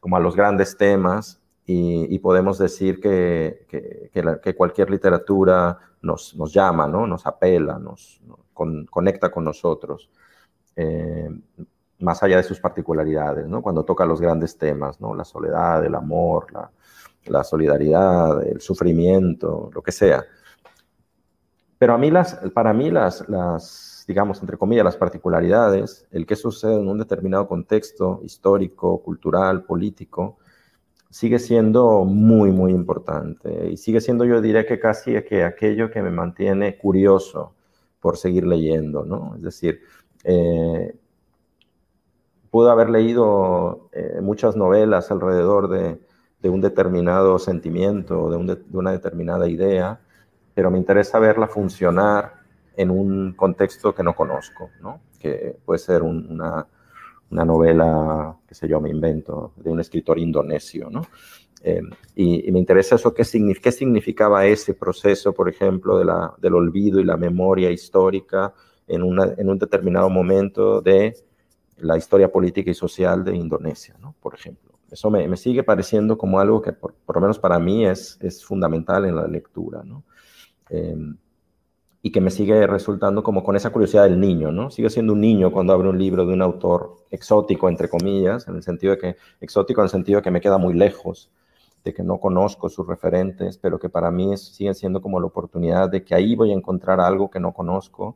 como 0.00 0.16
a 0.16 0.20
los 0.20 0.34
grandes 0.34 0.76
temas 0.76 1.40
y, 1.64 2.18
podemos 2.18 2.58
decir 2.58 3.00
que, 3.00 3.66
que, 3.70 4.54
cualquier 4.56 4.90
literatura 4.90 5.78
nos, 6.02 6.34
nos, 6.34 6.52
llama, 6.52 6.88
¿no? 6.88 7.06
nos 7.06 7.24
apela, 7.24 7.78
nos, 7.78 8.20
conecta 8.90 9.30
con 9.30 9.44
nosotros, 9.44 10.10
más 12.00 12.22
allá 12.22 12.36
de 12.36 12.42
sus 12.42 12.60
particularidades, 12.60 13.46
¿no? 13.46 13.62
cuando 13.62 13.84
toca 13.84 14.04
los 14.04 14.20
grandes 14.20 14.56
temas, 14.58 15.00
¿no? 15.00 15.14
la 15.14 15.24
soledad, 15.24 15.84
el 15.84 15.94
amor, 15.94 16.46
la, 17.26 17.44
solidaridad, 17.44 18.42
el 18.46 18.60
sufrimiento, 18.60 19.70
lo 19.74 19.82
que 19.82 19.92
sea. 19.92 20.24
Pero 21.78 21.94
a 21.94 21.98
mí 21.98 22.10
las, 22.10 22.34
para 22.54 22.72
mí 22.72 22.90
las, 22.90 23.28
las, 23.28 24.04
digamos, 24.06 24.40
entre 24.40 24.56
comillas, 24.56 24.84
las 24.84 24.96
particularidades, 24.96 26.06
el 26.10 26.26
que 26.26 26.36
sucede 26.36 26.74
en 26.76 26.88
un 26.88 26.98
determinado 26.98 27.48
contexto 27.48 28.20
histórico, 28.22 29.02
cultural, 29.02 29.64
político, 29.64 30.38
sigue 31.10 31.38
siendo 31.38 32.04
muy, 32.04 32.50
muy 32.50 32.72
importante. 32.72 33.70
Y 33.70 33.76
sigue 33.76 34.00
siendo, 34.00 34.24
yo 34.24 34.40
diría 34.40 34.66
que 34.66 34.78
casi 34.78 35.22
que 35.22 35.44
aquello 35.44 35.90
que 35.90 36.02
me 36.02 36.10
mantiene 36.10 36.76
curioso 36.78 37.54
por 38.00 38.16
seguir 38.16 38.46
leyendo, 38.46 39.04
¿no? 39.04 39.34
Es 39.36 39.42
decir, 39.42 39.80
eh, 40.24 40.94
pude 42.50 42.70
haber 42.70 42.90
leído 42.90 43.88
eh, 43.92 44.20
muchas 44.22 44.56
novelas 44.56 45.10
alrededor 45.10 45.68
de, 45.68 45.98
un 46.48 46.60
determinado 46.60 47.40
sentimiento, 47.40 48.30
de, 48.30 48.54
de, 48.54 48.78
una 48.78 48.92
determinada 48.92 49.48
idea, 49.48 49.98
pero 50.54 50.70
me 50.70 50.78
interesa 50.78 51.18
verla 51.18 51.48
funcionar 51.48 52.34
en 52.76 52.92
un 52.92 53.32
contexto 53.32 53.92
que 53.92 54.04
no 54.04 54.14
conozco, 54.14 54.70
¿no? 54.80 55.00
Que 55.18 55.56
puede 55.64 55.80
ser 55.80 56.04
una 56.04 56.68
una 57.30 57.44
novela, 57.44 58.36
qué 58.46 58.54
sé 58.54 58.68
yo, 58.68 58.80
me 58.80 58.90
invento, 58.90 59.52
de 59.56 59.70
un 59.70 59.80
escritor 59.80 60.18
indonesio, 60.18 60.90
¿no? 60.90 61.02
Eh, 61.62 61.80
y, 62.14 62.50
me 62.52 62.58
interesa 62.58 62.94
eso, 62.94 63.12
¿qué, 63.12 63.24
qué 63.60 63.72
significaba 63.72 64.46
ese 64.46 64.74
proceso, 64.74 65.32
por 65.32 65.48
ejemplo, 65.48 65.98
de 65.98 66.04
la, 66.04 66.32
del 66.38 66.54
olvido 66.54 67.00
y 67.00 67.04
la 67.04 67.16
memoria 67.16 67.70
histórica 67.70 68.52
en, 68.86 69.02
una, 69.02 69.34
en 69.36 69.48
un 69.48 69.58
determinado 69.58 70.08
momento 70.08 70.80
de 70.80 71.16
la 71.78 71.96
historia 71.96 72.30
política 72.30 72.70
y 72.70 72.74
social 72.74 73.24
de 73.24 73.36
Indonesia. 73.36 73.96
Por 74.20 74.34
ejemplo. 74.34 74.76
Eso 74.90 75.10
me, 75.10 75.36
sigue 75.36 75.64
pareciendo 75.64 76.16
como 76.16 76.38
algo 76.38 76.62
que, 76.62 76.72
por, 76.72 76.94
lo 77.12 77.20
menos 77.20 77.38
para 77.38 77.58
mí, 77.58 77.84
es, 77.86 78.18
es 78.20 78.44
fundamental 78.44 79.04
en 79.04 79.16
la 79.16 79.26
lectura. 79.26 79.82
Eh, 80.70 80.96
y 82.02 82.12
que 82.12 82.20
me 82.20 82.30
sigue 82.30 82.68
resultando 82.68 83.22
como 83.24 83.42
con 83.42 83.56
esa 83.56 83.70
curiosidad 83.70 84.04
del 84.04 84.20
niño, 84.20 84.52
¿no? 84.52 84.70
Sigue 84.70 84.90
siendo 84.90 85.12
un 85.12 85.20
niño 85.20 85.50
cuando 85.50 85.72
abre 85.72 85.88
un 85.88 85.98
libro 85.98 86.24
de 86.24 86.34
un 86.34 86.42
autor 86.42 86.98
exótico, 87.10 87.68
entre 87.68 87.88
comillas, 87.88 88.46
en 88.46 88.54
el 88.54 88.62
sentido 88.62 88.92
de 88.92 88.98
que, 88.98 89.16
exótico 89.40 89.80
en 89.80 89.86
el 89.86 89.90
sentido 89.90 90.18
de 90.18 90.22
que 90.22 90.30
me 90.30 90.40
queda 90.40 90.56
muy 90.56 90.74
lejos, 90.74 91.32
de 91.82 91.92
que 91.92 92.04
no 92.04 92.20
conozco 92.20 92.68
sus 92.68 92.86
referentes, 92.86 93.58
pero 93.58 93.80
que 93.80 93.88
para 93.88 94.12
mí 94.12 94.36
sigue 94.36 94.72
siendo 94.74 95.02
como 95.02 95.18
la 95.18 95.26
oportunidad 95.26 95.90
de 95.90 96.04
que 96.04 96.14
ahí 96.14 96.36
voy 96.36 96.52
a 96.52 96.54
encontrar 96.54 97.00
algo 97.00 97.28
que 97.28 97.40
no 97.40 97.52
conozco 97.52 98.14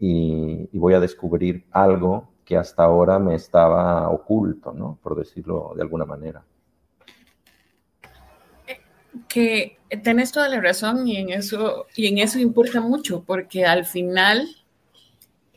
y 0.00 0.76
voy 0.76 0.94
a 0.94 1.00
descubrir 1.00 1.64
algo 1.70 2.31
que 2.52 2.58
hasta 2.58 2.84
ahora 2.84 3.18
me 3.18 3.34
estaba 3.34 4.10
oculto, 4.10 4.74
¿no? 4.74 4.98
Por 5.02 5.16
decirlo 5.16 5.72
de 5.74 5.80
alguna 5.80 6.04
manera 6.04 6.42
que 9.28 9.78
tenés 10.02 10.32
toda 10.32 10.48
la 10.48 10.60
razón 10.60 11.08
y 11.08 11.16
en 11.16 11.30
eso, 11.30 11.86
y 11.96 12.06
en 12.06 12.18
eso 12.18 12.38
importa 12.38 12.82
mucho, 12.82 13.24
porque 13.26 13.64
al 13.64 13.86
final 13.86 14.46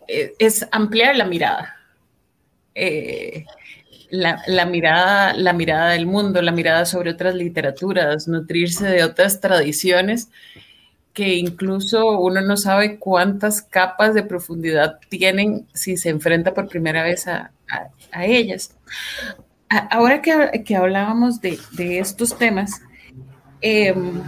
eh, 0.08 0.34
es 0.40 0.66
ampliar 0.72 1.18
la 1.18 1.26
mirada. 1.26 1.76
Eh, 2.74 3.46
la, 4.12 4.66
mirada, 4.66 5.34
la 5.34 5.52
mirada 5.52 5.90
del 5.90 6.06
mundo, 6.06 6.42
la 6.42 6.54
mirada 6.54 6.86
sobre 6.86 7.12
otras 7.12 7.36
literaturas, 7.36 8.30
nutrirse 8.30 8.88
de 8.88 9.04
otras 9.04 9.42
tradiciones 9.42 10.30
que 11.16 11.34
incluso 11.34 12.20
uno 12.20 12.42
no 12.42 12.58
sabe 12.58 13.00
cuántas 13.00 13.64
capas 13.64 14.14
de 14.14 14.22
profundidad 14.22 15.00
tienen 15.10 15.66
si 15.74 15.98
se 15.98 16.10
enfrenta 16.10 16.54
por 16.54 16.68
primera 16.68 17.02
vez 17.02 17.28
a, 17.28 17.52
ellas. 18.22 18.78
Ahora 19.90 20.22
que, 20.22 20.64
que 20.64 20.76
hablábamos 20.76 21.42
de, 21.42 21.58
de 21.72 21.98
estos 21.98 22.38
temas, 22.38 22.82
Em, 23.68 24.22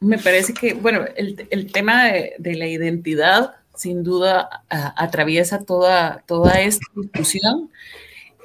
me 0.00 0.16
parece 0.16 0.54
que, 0.54 0.72
bueno, 0.72 1.04
el, 1.16 1.70
tema 1.70 2.04
de, 2.04 2.54
la 2.54 2.66
identidad 2.66 3.56
sin 3.74 4.02
duda 4.02 4.64
atraviesa 4.70 5.64
toda, 5.64 6.24
toda 6.26 6.60
esta 6.62 6.86
discusión 6.94 7.70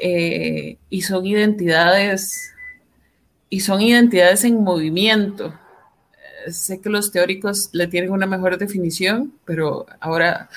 eh, 0.01 0.77
y 0.89 1.01
son 1.03 1.25
identidades 1.25 2.53
y 3.49 3.59
son 3.61 3.81
identidades 3.81 4.43
en 4.43 4.63
movimiento. 4.63 5.53
Eh, 6.47 6.51
sé 6.51 6.81
que 6.81 6.89
los 6.89 7.11
teóricos 7.11 7.69
le 7.73 7.87
tienen 7.87 8.11
una 8.11 8.25
mejor 8.25 8.57
definición, 8.57 9.33
pero 9.45 9.85
ahora, 9.99 10.49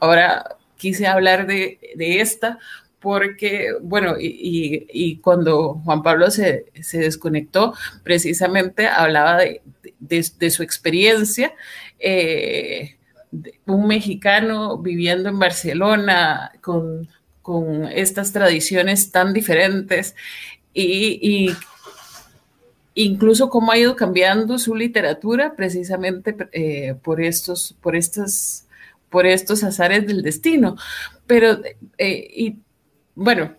ahora 0.00 0.56
quise 0.76 1.06
hablar 1.06 1.46
de, 1.46 1.78
de 1.96 2.20
esta 2.20 2.58
porque, 3.00 3.72
bueno, 3.80 4.16
y, 4.18 5.18
cuando 5.18 5.80
Juan 5.84 6.02
Pablo 6.02 6.30
se, 6.30 6.66
desconectó, 6.92 7.74
precisamente 8.02 8.86
hablaba 8.86 9.40
de, 9.98 10.50
su 10.50 10.62
experiencia, 10.62 11.54
eh, 11.98 12.96
un 13.66 13.86
mexicano 13.86 14.78
viviendo 14.78 15.28
en 15.28 15.38
Barcelona 15.38 16.52
con, 16.60 17.08
estas 17.94 18.30
tradiciones 18.34 19.10
tan 19.10 19.32
diferentes 19.32 20.14
y, 20.74 21.50
incluso 23.04 23.48
cómo 23.48 23.72
ha 23.72 23.78
ido 23.78 23.96
cambiando 23.96 24.58
su 24.58 24.74
literatura 24.74 25.54
precisamente 25.54 26.36
eh, 26.52 26.94
por 27.02 27.20
estos, 27.20 27.76
por 27.80 27.94
por 29.08 29.26
estos 29.26 29.64
azares 29.64 30.06
del 30.06 30.22
destino. 30.22 30.76
Pero, 31.26 31.60
eh, 31.96 32.28
y 32.34 32.56
bueno, 33.14 33.54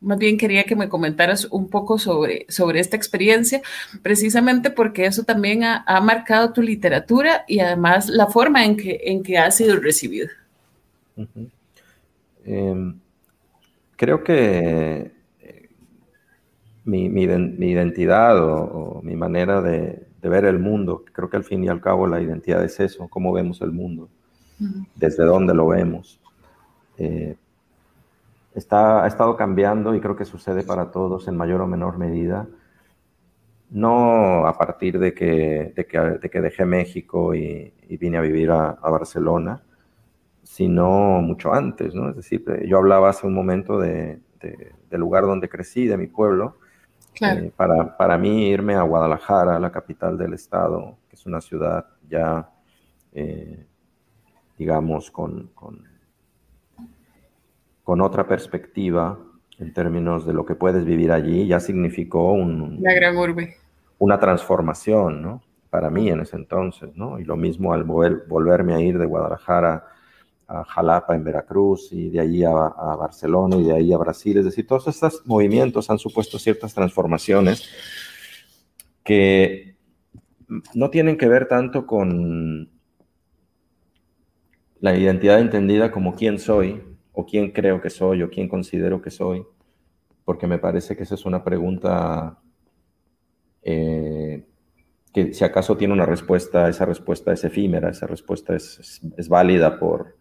más 0.00 0.18
bien 0.18 0.38
quería 0.38 0.64
que 0.64 0.76
me 0.76 0.88
comentaras 0.88 1.46
un 1.46 1.68
poco 1.68 1.98
sobre, 1.98 2.46
sobre 2.48 2.80
esta 2.80 2.96
experiencia, 2.96 3.60
precisamente 4.02 4.70
porque 4.70 5.06
eso 5.06 5.24
también 5.24 5.64
ha, 5.64 6.00
marcado 6.00 6.52
tu 6.52 6.62
literatura 6.62 7.44
y 7.48 7.60
además 7.60 8.08
la 8.08 8.26
forma 8.26 8.64
en 8.64 8.76
que, 8.76 9.00
en 9.04 9.22
que 9.22 9.38
ha 9.38 9.50
sido 9.50 9.76
recibida. 9.76 10.30
Em, 12.44 12.98
creo 13.96 14.22
que 14.22 15.15
mi, 16.86 17.22
identidad 17.66 18.38
o, 18.38 19.00
mi 19.02 19.16
manera 19.16 19.60
de, 19.60 20.06
ver 20.22 20.44
el 20.44 20.58
mundo, 20.58 21.04
creo 21.12 21.30
que 21.30 21.36
al 21.36 21.44
fin 21.44 21.62
y 21.62 21.68
al 21.68 21.80
cabo 21.80 22.08
la 22.08 22.20
identidad 22.20 22.64
es 22.64 22.80
eso, 22.80 23.06
cómo 23.08 23.32
vemos 23.32 23.60
el 23.60 23.70
mundo, 23.70 24.08
desde 24.96 25.24
dónde 25.24 25.54
lo 25.54 25.68
vemos. 25.68 26.20
Eh, 26.98 27.36
está, 28.54 29.04
ha 29.04 29.06
estado 29.06 29.36
cambiando 29.36 29.94
y 29.94 30.00
creo 30.00 30.16
que 30.16 30.24
sucede 30.24 30.64
para 30.64 30.90
todos 30.90 31.28
en 31.28 31.36
mayor 31.36 31.60
o 31.60 31.68
menor 31.68 31.98
medida. 31.98 32.48
No 33.70 34.46
a 34.46 34.58
partir 34.58 34.98
de 34.98 35.14
que, 35.14 35.72
de 35.76 35.86
que, 36.30 36.40
dejé 36.40 36.64
México 36.64 37.34
y, 37.34 37.72
vine 37.88 38.18
a 38.18 38.20
vivir 38.20 38.50
a, 38.50 38.72
Barcelona, 38.82 39.62
sino 40.42 41.20
mucho 41.20 41.52
antes, 41.52 41.94
¿no? 41.94 42.10
Es 42.10 42.16
decir, 42.16 42.44
yo 42.66 42.78
hablaba 42.78 43.10
hace 43.10 43.28
un 43.28 43.34
momento 43.34 43.78
de, 43.78 44.18
del 44.40 45.00
lugar 45.00 45.24
donde 45.24 45.48
crecí, 45.48 45.86
de 45.86 45.96
mi 45.96 46.08
pueblo. 46.08 46.56
Eh, 47.20 47.52
para, 47.56 47.96
para, 47.96 48.18
mí 48.18 48.48
irme 48.48 48.74
a 48.74 48.82
Guadalajara, 48.82 49.58
la 49.58 49.72
capital 49.72 50.18
del 50.18 50.34
estado, 50.34 50.98
que 51.08 51.16
es 51.16 51.26
una 51.26 51.40
ciudad 51.40 51.86
ya, 52.08 52.50
eh, 53.12 53.66
digamos, 54.58 55.10
con, 55.10 55.48
con 55.54 55.96
con 57.86 58.00
otra 58.00 58.26
perspectiva 58.26 59.16
en 59.60 59.72
términos 59.72 60.26
de 60.26 60.32
lo 60.32 60.44
que 60.44 60.56
puedes 60.56 60.84
vivir 60.84 61.12
allí, 61.12 61.46
ya 61.46 61.60
significó 61.60 62.32
un, 62.32 62.80
la 62.82 62.92
gran 62.92 63.16
urbe. 63.16 63.54
una 63.98 64.18
transformación, 64.18 65.22
¿no? 65.22 65.40
Para 65.70 65.88
mí 65.88 66.08
en 66.08 66.18
ese 66.18 66.34
entonces, 66.34 66.96
¿no? 66.96 67.20
Y 67.20 67.24
lo 67.24 67.36
mismo 67.36 67.72
al 67.72 67.84
volverme 67.84 68.74
a 68.74 68.80
ir 68.80 68.98
de 68.98 69.06
Guadalajara 69.06 69.86
a 70.48 70.64
Jalapa 70.64 71.14
en 71.14 71.24
Veracruz 71.24 71.92
y 71.92 72.10
de 72.10 72.20
allí 72.20 72.44
a, 72.44 72.52
Barcelona 72.52 73.56
y 73.56 73.64
de 73.64 73.74
ahí 73.74 73.92
a 73.92 73.98
Brasil. 73.98 74.38
Es 74.38 74.44
decir, 74.44 74.66
todos 74.66 74.86
estos 74.88 75.22
movimientos 75.26 75.90
han 75.90 75.98
supuesto 75.98 76.38
ciertas 76.38 76.74
transformaciones 76.74 77.68
que 79.02 79.76
no 80.74 80.90
tienen 80.90 81.16
que 81.16 81.28
ver 81.28 81.48
tanto 81.48 81.86
con 81.86 82.70
la 84.80 84.96
identidad 84.96 85.40
entendida 85.40 85.90
como 85.90 86.14
quién 86.14 86.38
soy, 86.38 86.82
o 87.18 87.24
quién 87.24 87.50
creo 87.50 87.80
que 87.80 87.88
soy 87.88 88.22
o 88.22 88.30
quién 88.30 88.46
considero 88.46 89.00
que 89.00 89.10
soy, 89.10 89.44
porque 90.24 90.46
me 90.46 90.58
parece 90.58 90.96
que 90.96 91.04
esa 91.04 91.14
es 91.14 91.24
una 91.24 91.42
pregunta 91.42 92.38
eh, 93.62 94.44
que 95.14 95.32
si 95.32 95.42
acaso 95.42 95.78
tiene 95.78 95.94
una 95.94 96.04
respuesta, 96.04 96.68
esa 96.68 96.84
respuesta 96.84 97.32
es 97.32 97.42
efímera, 97.42 97.88
esa 97.88 98.06
respuesta 98.06 98.54
es, 98.54 99.00
válida 99.30 99.78
por, 99.78 100.15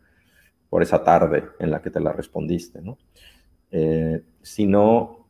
por 0.76 0.84
esa 0.84 1.02
tarde 1.06 1.52
en 1.58 1.72
la 1.72 1.82
que 1.82 1.90
te 1.90 2.02
la 2.02 2.12
respondiste, 2.12 2.82
¿no? 2.82 2.98
Eh, 3.72 4.22
sino 4.42 5.26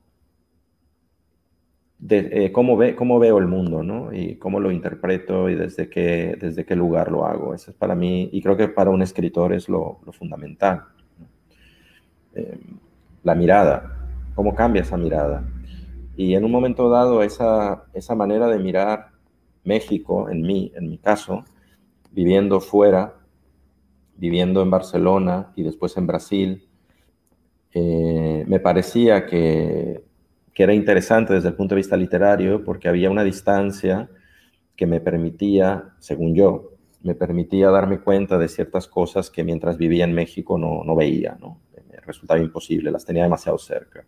de 1.99 2.45
eh, 2.45 2.51
cómo, 2.51 2.75
ve, 2.75 2.95
cómo 2.95 3.19
veo 3.19 3.37
el 3.37 3.45
mundo, 3.45 3.83
¿no? 3.83 4.11
Y 4.11 4.37
cómo 4.37 4.59
lo 4.59 4.71
interpreto 4.71 5.47
y 5.47 5.53
desde 5.53 5.87
qué, 5.87 6.35
desde 6.41 6.65
qué 6.65 6.75
lugar 6.75 7.11
lo 7.11 7.27
hago. 7.27 7.53
Eso 7.53 7.69
es 7.69 7.77
para 7.77 7.93
mí, 7.93 8.27
y 8.31 8.41
creo 8.41 8.57
que 8.57 8.69
para 8.69 8.89
un 8.89 9.03
escritor 9.03 9.53
es 9.53 9.69
lo, 9.69 9.99
fundamental. 10.13 10.85
Eh, 12.33 12.57
la 13.21 13.35
mirada, 13.35 14.09
cómo 14.33 14.55
cambia 14.55 14.81
esa 14.81 14.97
mirada. 14.97 15.47
Y 16.17 16.33
en 16.33 16.43
un 16.43 16.49
momento 16.49 16.89
dado, 16.89 17.21
esa, 17.21 17.83
esa 17.93 18.15
manera 18.15 18.47
de 18.47 18.57
mirar 18.57 19.09
México, 19.63 20.27
en 20.27 20.41
mí, 20.41 20.71
en 20.73 20.89
mi 20.89 20.97
caso, 20.97 21.45
viviendo 22.09 22.59
fuera, 22.61 23.13
viviendo 24.17 24.61
en 24.61 24.69
Barcelona 24.69 25.51
y 25.55 25.63
después 25.63 25.95
en 25.97 26.07
Brasil, 26.07 26.67
eh, 27.73 28.43
me 28.47 28.59
parecía 28.59 29.25
que, 29.25 30.03
que, 30.53 30.63
era 30.63 30.73
interesante 30.73 31.33
desde 31.33 31.49
el 31.49 31.55
punto 31.55 31.75
de 31.75 31.79
vista 31.79 31.97
literario 31.97 32.63
porque 32.63 32.87
había 32.87 33.11
una 33.11 33.23
distancia 33.23 34.09
que 34.75 34.87
me 34.87 35.01
permitía, 35.01 35.95
según 35.99 36.35
yo, 36.35 36.71
me 37.03 37.15
permitía 37.15 37.69
darme 37.69 37.99
cuenta 37.99 38.37
de 38.37 38.47
ciertas 38.47 38.87
cosas 38.87 39.29
que 39.29 39.43
mientras 39.43 39.77
vivía 39.77 40.05
en 40.05 40.13
México 40.13 40.57
no, 40.57 40.83
no 40.83 40.95
veía, 40.95 41.37
¿no? 41.39 41.59
resultaba 42.05 42.39
imposible, 42.39 42.91
las 42.91 43.05
tenía 43.05 43.23
demasiado 43.23 43.57
cerca. 43.57 44.05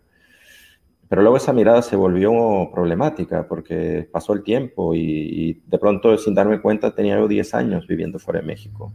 Pero 1.08 1.22
luego 1.22 1.38
esa 1.38 1.52
mirada 1.52 1.80
se 1.80 1.96
volvió 1.96 2.70
problemática 2.72 3.48
porque 3.48 4.06
pasó 4.10 4.34
el 4.34 4.42
tiempo 4.42 4.94
y, 4.94 5.62
de 5.66 5.78
pronto, 5.78 6.16
sin 6.18 6.34
darme 6.34 6.60
cuenta, 6.60 6.94
tenía 6.94 7.18
yo 7.18 7.26
10 7.26 7.54
años 7.54 7.86
viviendo 7.86 8.18
fuera 8.18 8.40
de 8.40 8.46
México. 8.46 8.92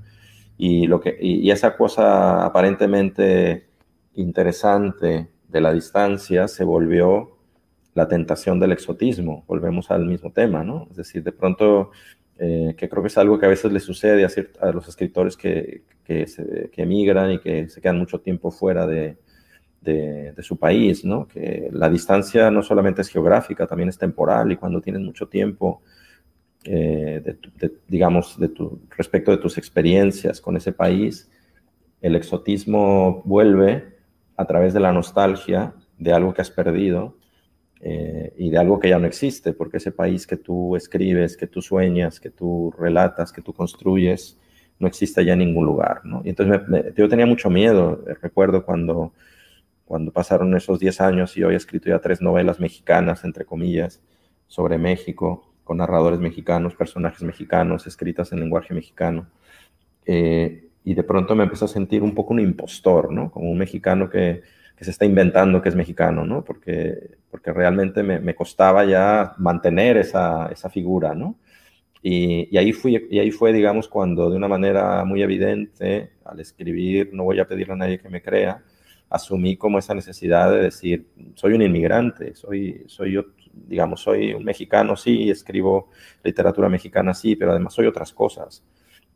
Y, 0.58 0.88
lo 0.88 1.00
que, 1.00 1.18
y, 1.20 1.50
esa 1.52 1.76
cosa 1.76 2.46
aparentemente 2.46 3.68
interesante 4.16 5.30
de 5.48 5.62
la 5.62 5.74
distancia 5.74 6.48
se 6.48 6.64
volvió 6.64 7.38
la 7.94 8.08
tentación 8.08 8.60
del 8.60 8.72
exotismo. 8.72 9.44
Volvemos 9.48 9.92
al 9.92 10.06
mismo 10.06 10.32
tema, 10.32 10.64
¿no? 10.64 10.88
Es 10.92 10.98
decir, 10.98 11.24
de 11.24 11.32
pronto, 11.32 11.92
eh, 12.38 12.76
que 12.78 12.90
creo 12.90 13.04
que 13.04 13.08
es 13.08 13.18
algo 13.18 13.40
que 13.40 13.46
a 13.46 13.50
veces 13.50 13.72
le 13.72 13.80
sucede 13.80 14.26
a, 14.60 14.72
los 14.72 14.88
escritores 14.88 15.38
que, 15.38 15.84
que, 16.04 16.72
emigran 16.78 17.32
y 17.32 17.40
que 17.40 17.70
se 17.70 17.82
quedan 17.82 18.00
mucho 18.00 18.20
tiempo 18.20 18.52
fuera 18.52 18.88
de, 18.88 19.18
de, 19.82 20.44
su 20.44 20.58
país, 20.58 21.04
¿no? 21.06 21.28
Que 21.28 21.70
la 21.72 21.90
distancia 21.90 22.50
no 22.52 22.64
solamente 22.64 23.02
es 23.02 23.10
geográfica, 23.10 23.68
también 23.68 23.90
es 23.90 23.98
temporal 23.98 24.52
y 24.52 24.58
cuando 24.58 24.82
tienes 24.82 25.02
mucho 25.02 25.28
tiempo, 25.28 25.82
eh, 26.66 27.38
digamos, 27.88 28.40
de 28.40 28.50
tu, 28.50 28.82
respecto 28.96 29.32
de 29.32 29.38
tus 29.38 29.58
experiencias 29.58 30.42
con 30.42 30.58
ese 30.58 30.72
país, 30.72 31.30
el 32.02 32.16
exotismo 32.16 33.22
vuelve 33.26 33.98
a 34.36 34.46
través 34.46 34.74
de 34.74 34.80
la 34.80 34.92
nostalgia 34.92 35.74
de 35.98 36.14
algo 36.14 36.34
que 36.34 36.42
has 36.42 36.52
perdido 36.52 37.18
eh, 37.80 38.34
y 38.38 38.50
de 38.50 38.58
algo 38.58 38.80
que 38.80 38.90
ya 38.90 39.00
no 39.00 39.08
existe, 39.08 39.54
porque 39.54 39.78
ese 39.78 39.92
país 39.92 40.26
que 40.26 40.38
tú 40.38 40.76
escribes, 40.76 41.38
que 41.38 41.48
tú 41.48 41.62
sueñas, 41.62 42.20
que 42.20 42.30
tú 42.30 42.74
relatas, 42.78 43.32
que 43.32 43.42
tú 43.42 43.54
construyes, 43.54 44.40
no 44.80 44.88
existe 44.88 45.24
ya 45.24 45.34
en 45.34 45.40
ningún 45.40 45.66
lugar, 45.66 46.02
¿no? 46.04 46.22
Y 46.26 46.30
entonces 46.30 46.62
yo 46.96 47.08
tenía 47.08 47.26
mucho 47.26 47.50
miedo, 47.50 48.04
eh, 48.08 48.16
recuerdo 48.22 48.66
cuando, 48.66 49.14
cuando 49.86 50.12
pasaron 50.12 50.56
esos 50.56 50.80
10 50.80 51.02
años 51.02 51.38
y 51.38 51.42
yo 51.42 51.48
había 51.48 51.58
escrito 51.58 51.90
ya 51.90 52.00
tres 52.00 52.22
novelas 52.22 52.60
mexicanas, 52.60 53.24
entre 53.24 53.46
comillas, 53.46 54.02
sobre 54.48 54.78
México, 54.78 55.53
con 55.64 55.78
narradores 55.78 56.20
mexicanos, 56.20 56.76
personajes 56.76 57.24
mexicanos, 57.24 57.88
escritas 57.88 58.32
en 58.32 58.40
lenguaje 58.40 58.74
mexicano. 58.74 59.28
Eh, 60.06 60.70
y 60.84 60.94
de 60.94 61.04
pronto 61.04 61.36
me 61.36 61.44
empecé 61.44 61.66
a 61.66 61.70
sentir 61.70 62.04
un 62.04 62.14
poco 62.14 62.34
un 62.34 62.40
impostor, 62.40 63.12
¿no? 63.12 63.32
Como 63.32 63.50
un 63.50 63.58
mexicano 63.58 64.10
que, 64.10 64.42
que 64.76 64.86
se 64.86 64.92
está 64.92 65.06
inventando 65.06 65.62
que 65.62 65.70
es 65.70 65.76
mexicano, 65.76 66.26
¿no? 66.26 66.44
Porque, 66.44 67.18
porque 67.32 67.54
realmente 67.54 68.04
me, 68.04 68.20
me 68.20 68.36
costaba 68.36 68.84
ya 68.86 69.34
mantener 69.38 69.98
esa, 69.98 70.48
esa 70.48 70.70
figura, 70.70 71.16
¿no? 71.16 71.38
Y, 72.06 72.58
ahí 72.58 72.74
fui, 72.74 73.08
y 73.10 73.20
ahí 73.20 73.32
fue, 73.32 73.54
digamos, 73.54 73.88
cuando 73.88 74.30
de 74.30 74.36
una 74.36 74.50
manera 74.50 75.06
muy 75.06 75.24
evidente, 75.24 76.12
al 76.26 76.40
escribir, 76.42 77.12
no 77.14 77.24
voy 77.24 77.40
a 77.40 77.48
pedirle 77.48 77.74
a 77.74 77.78
nadie 77.78 77.98
que 77.98 78.10
me 78.10 78.22
crea, 78.22 78.62
asumí 79.10 79.56
como 79.56 79.80
esa 79.80 79.94
necesidad 79.94 80.52
de 80.52 80.64
decir, 80.64 81.08
soy 81.36 81.54
un 81.54 81.62
inmigrante, 81.62 82.36
soy, 82.36 82.84
soy 82.88 83.14
yo, 83.14 83.24
digamos, 83.54 84.02
soy 84.02 84.34
un 84.34 84.44
mexicano, 84.44 84.96
sí, 84.96 85.30
escribo 85.30 85.90
literatura 86.24 86.70
mexicana, 86.70 87.14
sí, 87.14 87.36
pero 87.36 87.52
además 87.52 87.74
soy 87.74 87.86
otras 87.86 88.12
cosas. 88.12 88.64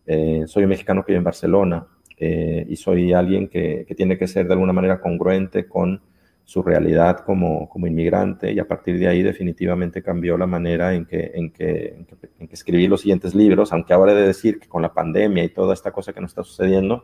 Eh, 0.06 0.44
soy 0.48 0.64
un 0.64 0.70
mexicano 0.70 1.04
que 1.04 1.12
vive 1.12 1.18
en 1.18 1.24
Barcelona 1.24 1.86
eh, 2.18 2.66
y 2.70 2.76
soy 2.76 3.14
alguien 3.14 3.48
que, 3.50 3.86
que, 3.88 3.96
tiene 3.96 4.18
que 4.18 4.28
ser 4.28 4.48
de 4.48 4.54
alguna 4.54 4.74
manera 4.74 5.02
congruente 5.02 5.68
con 5.68 6.02
su 6.46 6.64
realidad 6.64 7.26
como, 7.26 7.68
como, 7.68 7.88
inmigrante 7.88 8.54
y 8.54 8.60
a 8.60 8.66
partir 8.66 8.98
de 8.98 9.10
ahí 9.10 9.22
definitivamente 9.22 10.02
cambió 10.02 10.38
la 10.38 10.48
manera 10.48 10.94
en 10.96 11.06
que, 11.06 11.32
en, 11.34 11.52
que, 11.52 12.06
en, 12.40 12.48
que, 12.48 12.54
escribí 12.54 12.88
los 12.88 13.02
siguientes 13.02 13.36
libros, 13.36 13.74
aunque 13.74 13.92
ahora 13.92 14.14
he 14.14 14.16
de 14.16 14.28
decir 14.28 14.58
que 14.58 14.70
con 14.70 14.82
la 14.82 14.94
pandemia 14.94 15.44
y 15.44 15.50
toda 15.50 15.74
esta 15.74 15.92
cosa 15.92 16.14
que 16.14 16.22
nos 16.22 16.32
está 16.32 16.44
sucediendo, 16.44 17.04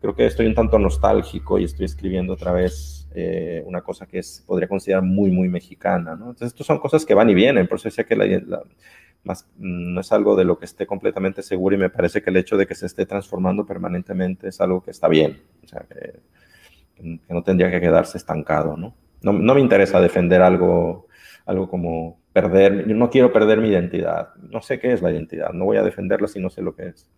creo 0.00 0.14
que 0.14 0.26
estoy 0.26 0.46
un 0.46 0.54
tanto 0.54 0.78
nostálgico 0.78 1.58
y 1.58 1.64
estoy 1.64 1.86
escribiendo 1.86 2.34
otra 2.34 2.52
vez 2.52 2.95
eh, 3.16 3.62
una 3.66 3.80
cosa 3.80 4.06
que 4.06 4.18
es, 4.18 4.44
podría 4.46 4.68
considerar 4.68 5.02
muy, 5.02 5.30
muy 5.30 5.48
mexicana. 5.48 6.12
Entonces, 6.12 6.48
estas 6.48 6.66
son 6.66 6.78
cosas 6.78 7.04
que 7.06 7.14
van 7.14 7.30
y 7.30 7.34
vienen, 7.34 7.66
por 7.66 7.78
eso 7.78 7.88
decía 7.88 8.04
que 8.04 8.14
la, 8.14 8.62
más, 9.24 9.48
no 9.56 10.00
es 10.00 10.12
algo 10.12 10.36
de 10.36 10.44
lo 10.44 10.58
que 10.58 10.66
esté 10.66 10.86
completamente 10.86 11.42
seguro 11.42 11.74
y 11.74 11.78
me 11.78 11.90
parece 11.90 12.22
que 12.22 12.30
el 12.30 12.36
hecho 12.36 12.56
de 12.56 12.66
que 12.66 12.74
se 12.74 12.86
esté 12.86 13.06
transformando 13.06 13.64
permanentemente 13.66 14.48
es 14.48 14.60
algo 14.60 14.82
que 14.82 14.90
está 14.90 15.08
bien. 15.08 15.42
O 15.64 15.66
sea, 15.66 15.86
que, 15.88 16.20
que 16.96 17.34
no 17.34 17.42
tendría 17.42 17.70
que 17.70 17.80
quedarse 17.80 18.18
estancado, 18.18 18.76
¿no? 18.76 18.94
No, 19.22 19.32
no 19.32 19.54
me 19.54 19.60
interesa 19.60 20.00
defender 20.00 20.42
algo, 20.42 21.08
algo 21.46 21.68
como 21.68 22.20
perder, 22.32 22.86
no 22.86 23.08
quiero 23.08 23.32
perder 23.32 23.60
mi 23.60 23.68
identidad, 23.70 24.34
no 24.36 24.60
sé 24.60 24.78
qué 24.78 24.92
es 24.92 25.00
la 25.00 25.10
identidad, 25.10 25.52
no 25.54 25.64
voy 25.64 25.78
a 25.78 25.82
defenderla 25.82 26.28
si 26.28 26.38
no 26.38 26.50
sé 26.50 26.60
lo 26.60 26.76
que 26.76 26.88
es. 26.88 27.08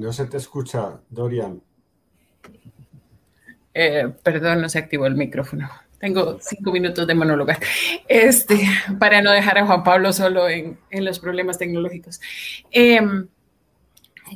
No 0.00 0.14
se 0.14 0.24
te 0.24 0.38
escucha, 0.38 0.98
Dorian. 1.10 1.60
Eh, 3.74 4.10
perdón, 4.22 4.62
no 4.62 4.68
se 4.70 4.78
activó 4.78 5.04
el 5.04 5.14
micrófono. 5.14 5.68
Tengo 5.98 6.38
cinco 6.40 6.72
minutos 6.72 7.06
de 7.06 7.14
monólogo. 7.14 7.52
Este, 8.08 8.58
para 8.98 9.20
no 9.20 9.30
dejar 9.30 9.58
a 9.58 9.66
Juan 9.66 9.84
Pablo 9.84 10.14
solo 10.14 10.48
en, 10.48 10.78
los 10.90 11.18
problemas 11.18 11.58
tecnológicos. 11.58 12.18
Em, 12.70 13.28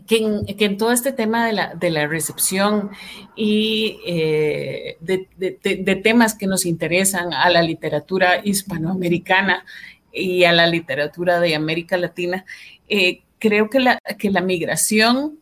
que, 0.06 0.42
en, 0.46 0.76
todo 0.76 0.92
este 0.92 1.12
tema 1.12 1.46
de 1.46 1.90
la, 1.90 2.06
recepción 2.08 2.90
y 3.34 4.00
eh, 4.06 4.98
de, 5.00 6.00
temas 6.04 6.34
que 6.34 6.46
nos 6.46 6.66
interesan 6.66 7.32
a 7.32 7.48
la 7.48 7.62
literatura 7.62 8.42
hispanoamericana 8.44 9.64
y 10.12 10.44
a 10.44 10.52
la 10.52 10.66
literatura 10.66 11.40
de 11.40 11.54
América 11.54 11.96
Latina, 11.96 12.44
eh, 12.86 13.22
creo 13.38 13.70
que 13.70 13.80
la, 13.80 13.98
que 14.18 14.30
la 14.30 14.42
migración 14.42 15.38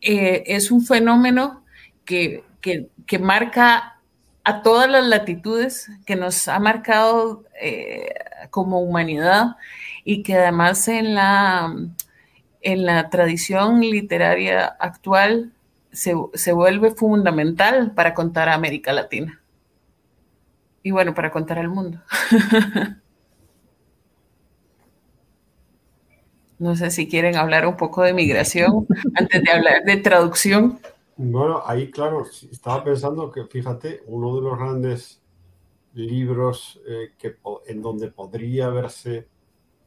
eh, 0.00 0.44
es 0.46 0.70
un 0.70 0.84
fenómeno 0.84 1.64
que, 2.04 2.44
que, 2.60 3.18
marca 3.18 4.00
a 4.44 4.62
todas 4.62 4.88
las 4.88 5.06
latitudes, 5.06 5.90
que 6.06 6.16
nos 6.16 6.48
ha 6.48 6.58
marcado 6.58 7.44
como 8.50 8.80
humanidad 8.80 9.56
y 10.04 10.22
que 10.22 10.36
además 10.36 10.88
en 10.88 11.14
la 11.14 11.74
en 12.62 12.84
la 12.84 13.08
tradición 13.10 13.80
literaria 13.80 14.66
actual 14.66 15.52
se, 15.92 16.52
vuelve 16.52 16.92
fundamental 16.92 17.92
para 17.92 18.14
contar 18.14 18.48
a 18.48 18.54
América 18.54 18.92
Latina. 18.92 19.40
Y 20.82 20.92
bueno, 20.92 21.14
para 21.14 21.30
contar 21.30 21.58
al 21.58 21.68
mundo. 21.68 22.00
no 26.60 26.76
sé 26.76 26.90
si 26.90 27.08
quieren 27.08 27.36
hablar 27.36 27.66
un 27.66 27.76
poco 27.76 28.02
de 28.02 28.12
migración 28.12 28.86
antes 29.14 29.42
de 29.42 29.50
hablar 29.50 29.82
de 29.84 29.96
traducción. 29.96 30.78
Bueno, 31.16 31.62
ahí 31.66 31.90
claro, 31.90 32.24
estaba 32.52 32.84
pensando 32.84 33.30
que 33.32 33.46
fíjate, 33.46 34.02
uno 34.06 34.36
de 34.36 34.42
los 34.42 34.58
grandes 34.58 35.20
libros 35.94 36.80
eh, 36.86 37.12
que, 37.18 37.36
en 37.66 37.82
donde 37.82 38.10
podría 38.10 38.68
verse 38.68 39.26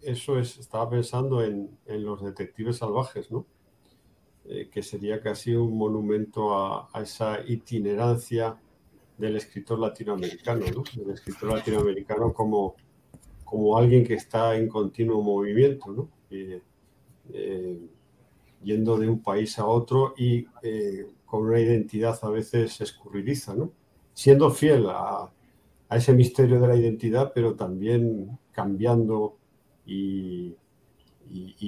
eso 0.01 0.37
es, 0.37 0.57
estaba 0.57 0.89
pensando 0.89 1.41
en, 1.43 1.77
los 1.87 2.21
detectives 2.21 2.77
salvajes, 2.77 3.31
¿no? 3.31 3.45
Eh, 4.45 4.67
que 4.69 4.83
sería 4.83 5.21
casi 5.21 5.55
un 5.55 5.77
monumento 5.77 6.57
a, 6.57 6.89
esa 7.01 7.39
itinerancia 7.47 8.57
del 9.17 9.37
escritor 9.37 9.79
latinoamericano, 9.79 10.65
¿no? 10.75 10.83
Del 11.01 11.13
escritor 11.13 11.53
latinoamericano 11.53 12.33
como, 12.33 12.75
como 13.45 13.77
alguien 13.77 14.03
que 14.05 14.15
está 14.15 14.55
en 14.55 14.67
continuo 14.67 15.21
movimiento, 15.21 15.91
¿no? 15.91 16.09
Eh, 17.33 17.79
yendo 18.63 18.97
de 18.97 19.09
un 19.09 19.21
país 19.21 19.59
a 19.59 19.65
otro 19.65 20.13
y 20.17 20.47
eh, 20.61 21.07
con 21.25 21.43
una 21.43 21.59
identidad 21.59 22.17
a 22.21 22.29
veces 22.29 22.79
escurridiza, 22.81 23.53
¿no? 23.55 23.71
Siendo 24.13 24.51
fiel 24.51 24.87
a, 24.89 25.29
a 25.89 25.97
ese 25.97 26.13
misterio 26.13 26.59
de 26.59 26.67
la 26.67 26.75
identidad, 26.75 27.31
pero 27.33 27.55
también 27.55 28.37
cambiando 28.51 29.37
y, 29.85 30.55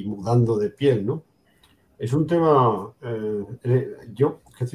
mudando 0.05 0.57
de 0.57 0.69
piel, 0.69 1.05
¿no? 1.05 1.23
Es 1.97 2.13
un 2.13 2.27
tema, 2.27 2.93
eh, 3.01 3.45
eh, 3.63 3.95
yo, 4.13 4.41
es 4.59 4.71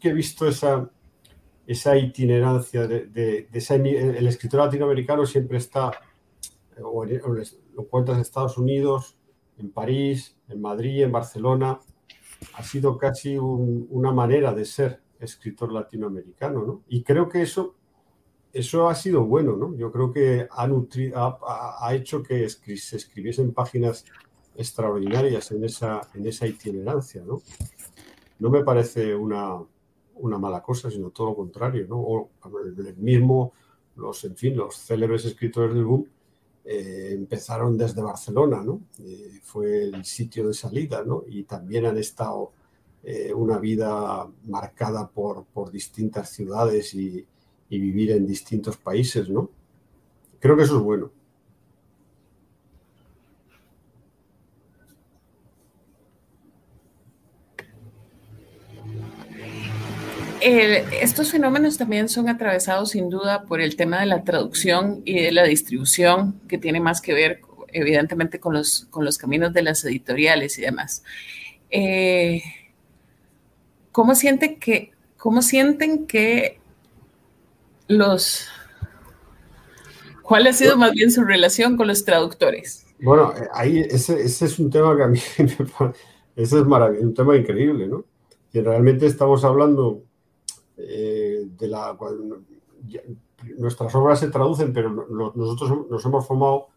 que 0.00 0.08
he 0.08 0.12
visto 0.12 0.48
esa, 0.48 0.90
esa 1.66 1.96
itinerancia 1.96 2.86
de, 2.86 3.48
el 3.52 4.26
escritor 4.26 4.60
latinoamericano 4.60 5.24
siempre 5.24 5.58
está, 5.58 5.92
o, 6.82 7.04
lo 7.04 7.42
encuentras 7.78 8.16
en 8.16 8.22
Estados 8.22 8.58
Unidos, 8.58 9.16
en 9.58 9.70
París, 9.70 10.36
en 10.48 10.60
Madrid, 10.60 11.02
en 11.02 11.12
Barcelona, 11.12 11.80
ha 12.54 12.62
sido 12.62 12.98
casi 12.98 13.38
una 13.38 14.12
manera 14.12 14.52
de 14.52 14.64
ser 14.64 15.00
escritor 15.18 15.72
latinoamericano, 15.72 16.64
¿no? 16.64 16.82
Y 16.88 17.02
creo 17.02 17.28
que 17.28 17.42
eso 17.42 17.74
eso 18.56 18.88
ha 18.88 18.94
sido 18.94 19.24
bueno, 19.24 19.54
¿no? 19.54 19.76
Yo 19.76 19.92
creo 19.92 20.10
que 20.10 20.48
ha, 20.50 21.78
ha, 21.80 21.94
hecho 21.94 22.22
que 22.22 22.48
se 22.48 22.96
escribiesen 22.96 23.52
páginas 23.52 24.06
extraordinarias 24.54 25.50
en 25.52 25.64
esa, 25.64 26.00
en 26.14 26.26
esa 26.26 26.46
itinerancia, 26.46 27.22
¿no? 27.22 27.42
No 28.38 28.48
me 28.48 28.64
parece 28.64 29.14
una, 29.14 29.62
una 30.14 30.38
mala 30.38 30.62
cosa, 30.62 30.90
sino 30.90 31.10
todo 31.10 31.28
lo 31.28 31.36
contrario, 31.36 31.86
¿no? 31.86 31.96
O 31.96 32.30
el 32.86 32.96
mismo, 32.96 33.52
los, 33.96 34.24
en 34.24 34.36
fin, 34.36 34.56
los 34.56 34.74
célebres 34.74 35.26
escritores 35.26 35.74
del 35.74 35.84
boom 35.84 36.06
eh, 36.68 37.10
empezaron 37.12 37.78
desde 37.78 38.02
Barcelona, 38.02 38.60
¿no? 38.60 38.80
Eh, 38.98 39.38
fue 39.42 39.84
el 39.84 40.04
sitio 40.04 40.48
de 40.48 40.54
salida, 40.54 41.04
¿no? 41.04 41.22
Y 41.28 41.44
también 41.44 41.86
han 41.86 41.96
estado 41.96 42.50
eh, 43.04 43.32
una 43.32 43.58
vida 43.58 44.28
marcada 44.46 45.08
por, 45.08 45.44
por 45.44 45.70
distintas 45.70 46.30
ciudades 46.30 46.92
y, 46.94 47.24
y 47.68 47.78
vivir 47.78 48.10
en 48.10 48.26
distintos 48.26 48.76
países, 48.78 49.28
¿no? 49.28 49.48
Creo 50.40 50.56
que 50.56 50.64
eso 50.64 50.78
es 50.78 50.82
bueno. 50.82 51.12
Estos 60.46 61.32
fenómenos 61.32 61.76
también 61.76 62.08
son 62.08 62.28
atravesados 62.28 62.90
sin 62.90 63.10
duda 63.10 63.42
por 63.42 63.60
el 63.60 63.74
tema 63.74 64.00
de 64.00 64.06
la 64.06 64.22
traducción 64.22 65.02
y 65.04 65.20
de 65.20 65.32
la 65.32 65.42
distribución, 65.42 66.40
que 66.46 66.56
tiene 66.56 66.78
más 66.78 67.00
que 67.00 67.14
ver 67.14 67.40
evidentemente 67.72 68.38
con 68.38 68.54
los, 68.54 68.86
con 68.90 69.04
los 69.04 69.18
caminos 69.18 69.52
de 69.52 69.62
las 69.62 69.84
editoriales 69.84 70.56
y 70.58 70.62
demás. 70.62 71.02
Eh, 71.70 72.42
¿cómo, 73.90 74.14
siente 74.14 74.56
que, 74.58 74.92
¿Cómo 75.16 75.42
sienten 75.42 76.06
que 76.06 76.60
los... 77.88 78.46
¿Cuál 80.22 80.46
ha 80.46 80.52
sido 80.52 80.76
más 80.76 80.92
bien 80.92 81.10
su 81.10 81.24
relación 81.24 81.76
con 81.76 81.88
los 81.88 82.04
traductores? 82.04 82.86
Bueno, 83.00 83.34
ahí 83.52 83.80
ese, 83.80 84.22
es 84.22 84.58
un 84.58 84.70
tema 84.70 84.96
que 84.96 85.02
a 85.02 85.08
mí 85.08 85.18
me 85.38 85.66
parece, 85.66 85.98
ese 86.36 86.60
es 86.60 86.62
un 86.62 87.14
tema 87.14 87.36
increíble, 87.36 87.88
¿no? 87.88 88.04
Que 88.52 88.62
realmente 88.62 89.06
estamos 89.06 89.44
hablando 89.44 90.04
eh, 90.76 91.46
de 91.46 91.68
la... 91.68 91.96
nuestras 93.58 93.94
obras 93.94 94.20
se 94.20 94.28
traducen, 94.28 94.72
pero 94.72 94.90
nosotros 94.90 95.88
nos 95.90 96.04
hemos 96.04 96.26
formado... 96.26 96.68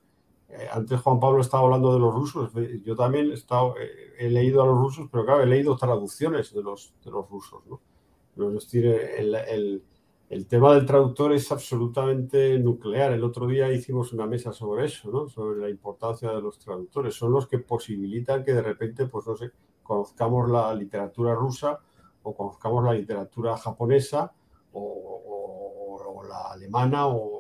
Eh, 0.49 0.67
antes 0.71 0.99
Juan 1.01 1.19
Pablo 1.19 1.41
estaba 1.41 1.63
hablando 1.63 1.93
de 1.93 1.99
los 1.99 2.13
rusos, 2.13 2.51
yo 2.83 2.95
también 2.95 3.29
he, 3.29 3.35
estado, 3.35 3.75
he 4.17 4.29
leído 4.29 4.63
a 4.63 4.65
los 4.65 4.77
rusos, 4.77 5.07
pero 5.11 5.23
claro, 5.23 5.43
he 5.43 5.45
leído 5.45 5.77
traducciones 5.77 6.53
de 6.53 6.63
los, 6.63 6.93
de 7.05 7.11
los 7.11 7.29
rusos, 7.29 7.61
¿no? 7.67 7.79
Es 8.47 8.65
decir, 8.65 8.85
el 8.85 9.83
el 10.29 10.45
tema 10.45 10.75
del 10.75 10.85
traductor 10.85 11.33
es 11.33 11.51
absolutamente 11.51 12.59
nuclear. 12.59 13.11
El 13.13 13.23
otro 13.23 13.47
día 13.47 13.71
hicimos 13.71 14.13
una 14.13 14.27
mesa 14.27 14.53
sobre 14.53 14.85
eso, 14.85 15.09
¿no? 15.11 15.27
sobre 15.27 15.59
la 15.59 15.69
importancia 15.69 16.29
de 16.31 16.39
los 16.39 16.59
traductores. 16.59 17.15
Son 17.15 17.31
los 17.31 17.47
que 17.47 17.57
posibilitan 17.57 18.43
que 18.43 18.53
de 18.53 18.61
repente, 18.61 19.07
pues 19.07 19.25
no 19.25 19.35
sé, 19.35 19.51
conozcamos 19.81 20.47
la 20.51 20.73
literatura 20.75 21.33
rusa 21.33 21.79
o 22.30 22.36
conozcamos 22.36 22.84
la 22.84 22.93
literatura 22.93 23.57
japonesa 23.57 24.32
o, 24.73 26.23
la 26.27 26.51
alemana 26.51 27.07
o 27.07 27.39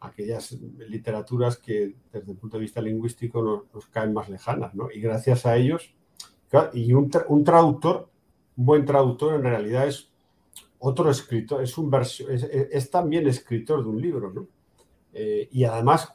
aquellas 0.00 0.52
literaturas 0.52 1.56
que 1.56 1.96
desde 2.12 2.32
el 2.32 2.38
punto 2.38 2.58
de 2.58 2.62
vista 2.62 2.80
lingüístico 2.80 3.66
nos, 3.72 3.86
caen 3.86 4.12
más 4.12 4.28
lejanas. 4.28 4.74
¿no? 4.74 4.90
Y 4.90 5.00
gracias 5.00 5.46
a 5.46 5.56
ellos, 5.56 5.94
y 6.74 6.92
un, 6.92 7.10
traductor, 7.10 8.08
un 8.56 8.66
buen 8.66 8.84
traductor 8.84 9.34
en 9.34 9.42
realidad 9.42 9.86
es 9.88 10.12
otro 10.78 11.10
escritor, 11.10 11.62
es, 11.62 11.76
un 11.78 11.92
es, 11.94 12.90
también 12.90 13.26
escritor 13.26 13.82
de 13.82 13.88
un 13.88 14.00
libro. 14.00 14.48
Eh, 15.12 15.48
y 15.50 15.64
además, 15.64 16.12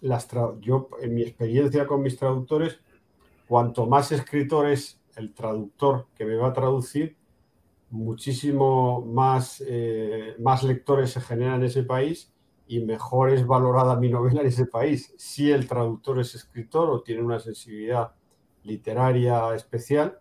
las 0.00 0.26
yo 0.60 0.88
en 1.00 1.14
mi 1.14 1.22
experiencia 1.22 1.86
con 1.86 2.02
mis 2.02 2.16
traductores, 2.16 2.80
cuanto 3.46 3.86
más 3.86 4.10
escritor 4.12 4.68
es 4.68 5.00
el 5.16 5.34
traductor 5.34 6.06
que 6.14 6.24
me 6.24 6.36
va 6.36 6.48
a 6.48 6.52
traducir, 6.52 7.17
muchísimo 7.90 9.02
más, 9.02 9.62
eh, 9.66 10.34
más 10.38 10.62
lectores 10.62 11.10
se 11.10 11.20
generan 11.20 11.56
en 11.56 11.64
ese 11.64 11.82
país 11.82 12.32
y 12.66 12.80
mejor 12.80 13.30
es 13.30 13.46
valorada 13.46 13.96
mi 13.96 14.10
novela 14.10 14.42
en 14.42 14.48
ese 14.48 14.66
país. 14.66 15.14
Si 15.16 15.50
el 15.50 15.66
traductor 15.66 16.20
es 16.20 16.34
escritor 16.34 16.90
o 16.90 17.02
tiene 17.02 17.22
una 17.22 17.40
sensibilidad 17.40 18.12
literaria 18.64 19.54
especial, 19.54 20.18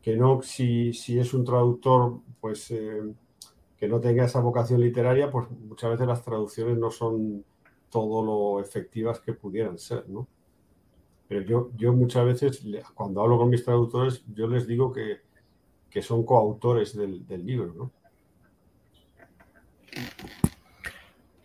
que 0.00 0.16
no 0.16 0.42
si, 0.42 0.92
si 0.94 1.18
es 1.18 1.34
un 1.34 1.44
traductor 1.44 2.20
pues 2.40 2.70
eh, 2.70 3.14
que 3.76 3.88
no 3.88 4.00
tenga 4.00 4.24
esa 4.24 4.40
vocación 4.40 4.80
literaria, 4.80 5.30
pues 5.30 5.50
muchas 5.50 5.90
veces 5.90 6.06
las 6.06 6.24
traducciones 6.24 6.78
no 6.78 6.90
son 6.90 7.44
todo 7.90 8.24
lo 8.24 8.60
efectivas 8.60 9.20
que 9.20 9.34
pudieran 9.34 9.78
ser, 9.78 10.08
¿no? 10.08 10.26
Pero 11.28 11.42
yo, 11.42 11.70
yo 11.76 11.92
muchas 11.92 12.24
veces, 12.24 12.64
cuando 12.94 13.22
hablo 13.22 13.38
con 13.38 13.50
mis 13.50 13.64
traductores, 13.64 14.24
yo 14.32 14.46
les 14.46 14.66
digo 14.66 14.92
que, 14.92 15.20
son 16.00 16.24
coautores 16.24 16.96
del, 16.96 17.26
libro, 17.44 17.74
¿no? 17.74 17.90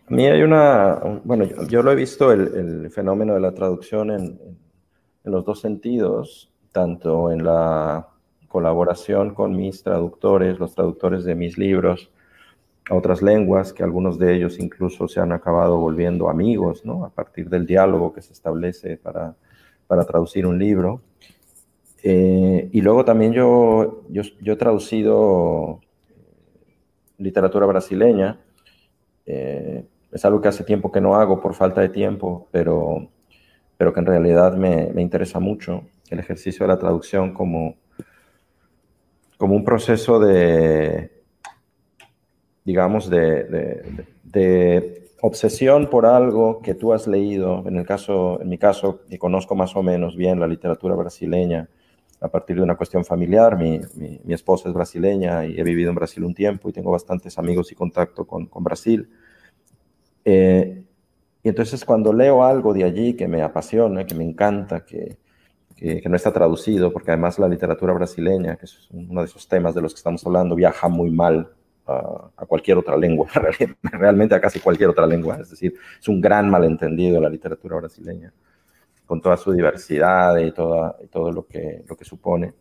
A 0.06 0.14
mí 0.14 0.24
hay 0.24 0.40
una, 0.40 0.94
bueno, 1.24 1.44
yo, 1.68 1.82
lo 1.82 1.92
he 1.92 1.94
visto 1.94 2.32
el, 2.32 2.90
fenómeno 2.90 3.34
de 3.34 3.40
la 3.40 3.52
traducción 3.52 4.10
en, 4.10 4.40
los 5.24 5.44
dos 5.44 5.60
sentidos. 5.60 6.50
tanto 6.72 7.30
en 7.30 7.44
la 7.44 8.08
colaboración 8.46 9.34
con 9.34 9.54
mis 9.54 9.82
traductores, 9.82 10.58
los 10.58 10.74
traductores 10.74 11.24
de 11.24 11.34
mis 11.34 11.58
libros 11.58 12.10
a 12.88 12.94
otras 12.94 13.20
lenguas, 13.20 13.74
que 13.74 13.82
algunos 13.82 14.18
de 14.18 14.34
ellos 14.34 14.58
incluso 14.58 15.08
se 15.08 15.20
han 15.20 15.32
acabado 15.32 15.76
volviendo 15.76 16.30
amigos, 16.30 16.86
¿no? 16.86 17.04
A 17.04 17.10
partir 17.10 17.50
del 17.50 17.66
diálogo 17.66 18.14
que 18.14 18.22
se 18.22 18.32
establece 18.32 18.96
para, 18.96 19.36
para 19.86 20.04
traducir 20.04 20.46
un 20.46 20.58
libro. 20.58 21.02
Eh, 22.02 22.68
y 22.72 22.80
luego 22.80 23.04
también 23.04 23.32
yo, 23.32 24.04
yo, 24.08 24.22
he 24.52 24.56
traducido 24.56 25.80
literatura 27.18 27.66
brasileña. 27.66 28.40
Eh, 29.26 29.84
es 30.12 30.24
algo 30.24 30.40
que 30.40 30.48
hace 30.48 30.64
tiempo 30.64 30.90
que 30.90 31.00
no 31.00 31.16
hago 31.16 31.40
por 31.40 31.54
falta 31.54 31.80
de 31.80 31.88
tiempo, 31.88 32.48
pero, 32.50 33.08
pero 33.76 33.92
que 33.92 34.00
en 34.00 34.06
realidad 34.06 34.54
me, 34.56 34.90
me 34.92 35.02
interesa 35.02 35.38
mucho 35.40 35.82
el 36.10 36.18
ejercicio 36.20 36.64
de 36.64 36.72
la 36.72 36.78
traducción 36.78 37.34
como, 37.34 37.76
como 39.36 39.54
un 39.54 39.64
proceso 39.64 40.18
de, 40.18 41.10
digamos, 42.64 43.10
de, 43.10 43.84
de, 44.24 44.94
obsesión 45.20 45.90
por 45.90 46.06
algo 46.06 46.60
que 46.62 46.74
tú 46.74 46.92
has 46.92 47.08
leído. 47.08 47.64
En, 47.66 47.76
el 47.76 47.84
caso, 47.84 48.40
en 48.40 48.48
mi 48.48 48.56
caso, 48.56 49.00
y 49.10 49.18
conozco 49.18 49.56
más 49.56 49.74
o 49.74 49.82
menos 49.82 50.16
bien 50.16 50.38
la 50.38 50.46
literatura 50.46 50.94
brasileña 50.94 51.68
a 52.20 52.28
partir 52.28 52.56
de 52.56 52.62
una 52.62 52.76
cuestión 52.76 53.04
familiar. 53.04 53.56
Mi, 53.56 53.80
mi, 53.94 54.34
esposa 54.34 54.68
es 54.68 54.74
brasileña 54.74 55.46
y 55.46 55.58
he 55.58 55.62
vivido 55.62 55.90
en 55.90 55.96
Brasil 55.96 56.24
un 56.24 56.34
tiempo 56.34 56.68
y 56.68 56.72
tengo 56.72 56.90
bastantes 56.90 57.38
amigos 57.38 57.70
y 57.72 57.74
contacto 57.74 58.26
con, 58.26 58.46
con 58.46 58.64
Brasil. 58.64 59.08
Eh, 60.24 60.82
y 61.42 61.48
entonces 61.48 61.84
cuando 61.84 62.12
leo 62.12 62.42
algo 62.42 62.74
de 62.74 62.84
allí 62.84 63.14
que 63.14 63.28
me 63.28 63.42
apasiona, 63.42 64.04
que 64.04 64.14
me 64.14 64.24
encanta, 64.24 64.84
que, 64.84 65.18
que, 65.76 66.02
no 66.08 66.16
está 66.16 66.32
traducido, 66.32 66.92
porque 66.92 67.12
además 67.12 67.38
la 67.38 67.48
literatura 67.48 67.92
brasileña, 67.92 68.56
que 68.56 68.66
es 68.66 68.88
uno 68.90 69.20
de 69.20 69.26
esos 69.26 69.46
temas 69.46 69.74
de 69.74 69.80
los 69.80 69.94
que 69.94 69.98
estamos 69.98 70.26
hablando, 70.26 70.56
viaja 70.56 70.88
muy 70.88 71.10
mal 71.10 71.52
a, 71.86 72.30
a 72.36 72.46
cualquier 72.46 72.78
otra 72.78 72.96
lengua, 72.96 73.28
realmente 73.82 74.34
a 74.34 74.40
casi 74.40 74.58
cualquier 74.58 74.90
otra 74.90 75.06
lengua, 75.06 75.38
es 75.40 75.50
decir, 75.50 75.74
es 75.98 76.08
un 76.08 76.20
gran 76.20 76.50
malentendido 76.50 77.20
la 77.20 77.30
literatura 77.30 77.76
brasileña, 77.76 78.32
con 79.08 79.22
toda 79.22 79.38
su 79.38 79.52
diversidad 79.52 80.36
y, 80.36 80.52
toda, 80.52 80.94
y 81.02 81.06
todo 81.06 81.32
lo 81.32 81.46
que, 81.46 81.82
lo 81.88 81.96
que 81.96 82.04
supone, 82.04 82.52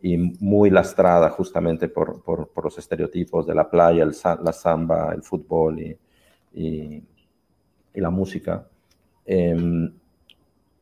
y 0.00 0.16
muy 0.16 0.70
lastrada 0.70 1.30
justamente 1.30 1.88
por, 1.88 2.22
por, 2.22 2.64
los 2.64 2.78
estereotipos 2.78 3.44
de 3.44 3.56
la 3.56 3.68
playa, 3.68 4.04
el, 4.04 4.14
la 4.44 4.52
samba, 4.52 5.12
el 5.12 5.22
fútbol 5.24 5.80
y, 5.80 5.98
y, 6.54 7.02
la 7.94 8.10
música. 8.10 8.68
Eh, 9.26 9.90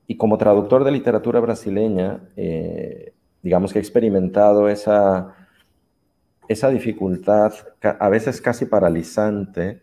y 0.07 0.17
como 0.19 0.37
traductor 0.37 0.85
de 0.85 0.93
literatura 0.93 1.41
brasileña, 1.41 2.29
eh, 2.37 3.15
digamos 3.43 3.73
que 3.73 3.79
he 3.79 3.83
experimentado 3.83 4.69
esa, 4.69 5.35
esa 6.49 6.69
dificultad, 6.69 7.55
a 7.81 8.09
veces 8.11 8.43
casi 8.43 8.67
paralizante, 8.67 9.81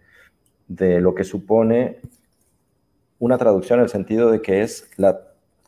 de 0.68 1.02
lo 1.02 1.16
que 1.16 1.24
supone 1.24 2.00
una 3.24 3.38
traducción 3.38 3.80
en 3.80 3.84
el 3.84 3.90
sentido 3.90 4.32
de 4.32 4.42
que 4.42 4.64
es 4.64 4.90
la, 4.98 5.22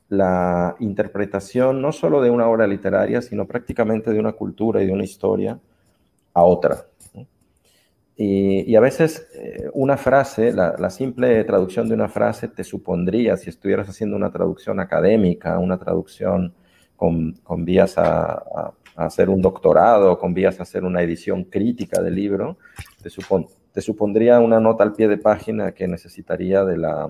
la 0.09 0.75
interpretación 0.79 1.81
no 1.81 1.93
solo 1.93 2.21
de 2.21 2.29
una 2.29 2.49
obra 2.49 2.67
literaria, 2.67 3.21
sino 3.21 3.47
prácticamente 3.47 4.11
de 4.11 4.19
una 4.19 4.33
cultura 4.33 4.83
y 4.83 4.87
de 4.87 4.91
una 4.91 5.05
historia 5.05 5.57
a 6.33 6.43
otra. 6.43 6.85
Y, 8.17 8.75
a 8.75 8.81
veces 8.81 9.29
eh, 9.35 9.69
una 9.73 9.95
frase, 9.95 10.51
la, 10.51 10.89
simple 10.89 11.41
traducción 11.45 11.87
de 11.87 11.95
una 11.95 12.09
frase 12.09 12.49
te 12.49 12.65
supondría, 12.65 13.37
si 13.37 13.49
estuvieras 13.49 13.87
haciendo 13.87 14.17
una 14.17 14.31
traducción 14.31 14.81
académica, 14.81 15.57
una 15.57 15.77
traducción 15.77 16.53
con, 16.97 17.33
con 17.43 17.63
vías 17.63 17.97
a, 17.97 18.73
hacer 18.97 19.29
un 19.29 19.41
doctorado, 19.41 20.19
con 20.19 20.33
vías 20.33 20.59
a 20.59 20.63
hacer 20.63 20.83
una 20.83 21.01
edición 21.01 21.45
crítica 21.45 22.01
del 22.01 22.15
libro, 22.15 22.57
te, 23.01 23.09
te 23.71 23.81
supondría 23.81 24.39
una 24.41 24.59
nota 24.59 24.83
al 24.83 24.93
pie 24.93 25.07
de 25.07 25.17
página 25.17 25.73
que 25.73 25.87
necesitaría 25.87 26.63
de 26.63 26.77
la, 26.77 27.09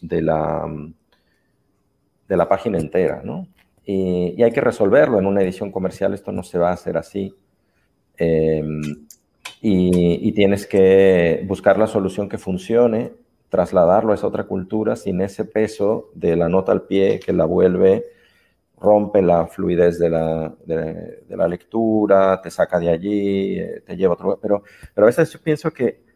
de 0.00 0.22
la, 0.22 0.66
de 2.28 2.36
la 2.36 2.48
página 2.48 2.78
entera, 2.78 3.22
¿no? 3.24 3.46
Y, 3.84 4.42
hay 4.42 4.52
que 4.52 4.60
resolverlo 4.60 5.18
en 5.18 5.26
una 5.26 5.42
edición 5.42 5.72
comercial, 5.72 6.14
esto 6.14 6.32
no 6.32 6.42
se 6.42 6.58
va 6.58 6.70
a 6.70 6.74
hacer 6.74 6.96
así. 6.96 7.34
Eh, 8.18 8.62
y, 9.62 10.32
tienes 10.32 10.66
que 10.66 11.44
buscar 11.46 11.78
la 11.78 11.86
solución 11.86 12.28
que 12.28 12.38
funcione, 12.38 13.12
trasladarlo 13.48 14.12
a 14.12 14.14
esa 14.14 14.26
otra 14.26 14.44
cultura 14.44 14.96
sin 14.96 15.20
ese 15.20 15.44
peso 15.44 16.10
de 16.14 16.36
la 16.36 16.48
nota 16.48 16.72
al 16.72 16.82
pie 16.82 17.20
que 17.20 17.32
la 17.32 17.44
vuelve, 17.44 18.06
rompe 18.78 19.20
la 19.22 19.46
fluidez 19.46 19.98
de 19.98 20.08
la, 20.08 20.54
de, 20.64 21.24
la 21.28 21.48
lectura, 21.48 22.40
te 22.40 22.50
saca 22.50 22.78
de 22.78 22.90
allí, 22.90 23.58
eh, 23.58 23.82
te 23.84 23.96
lleva 23.96 24.12
a 24.12 24.14
otro... 24.14 24.38
Pero, 24.40 24.62
pero 24.94 25.04
a 25.04 25.08
veces 25.08 25.30
yo 25.32 25.40
pienso 25.40 25.70
que 25.72 26.09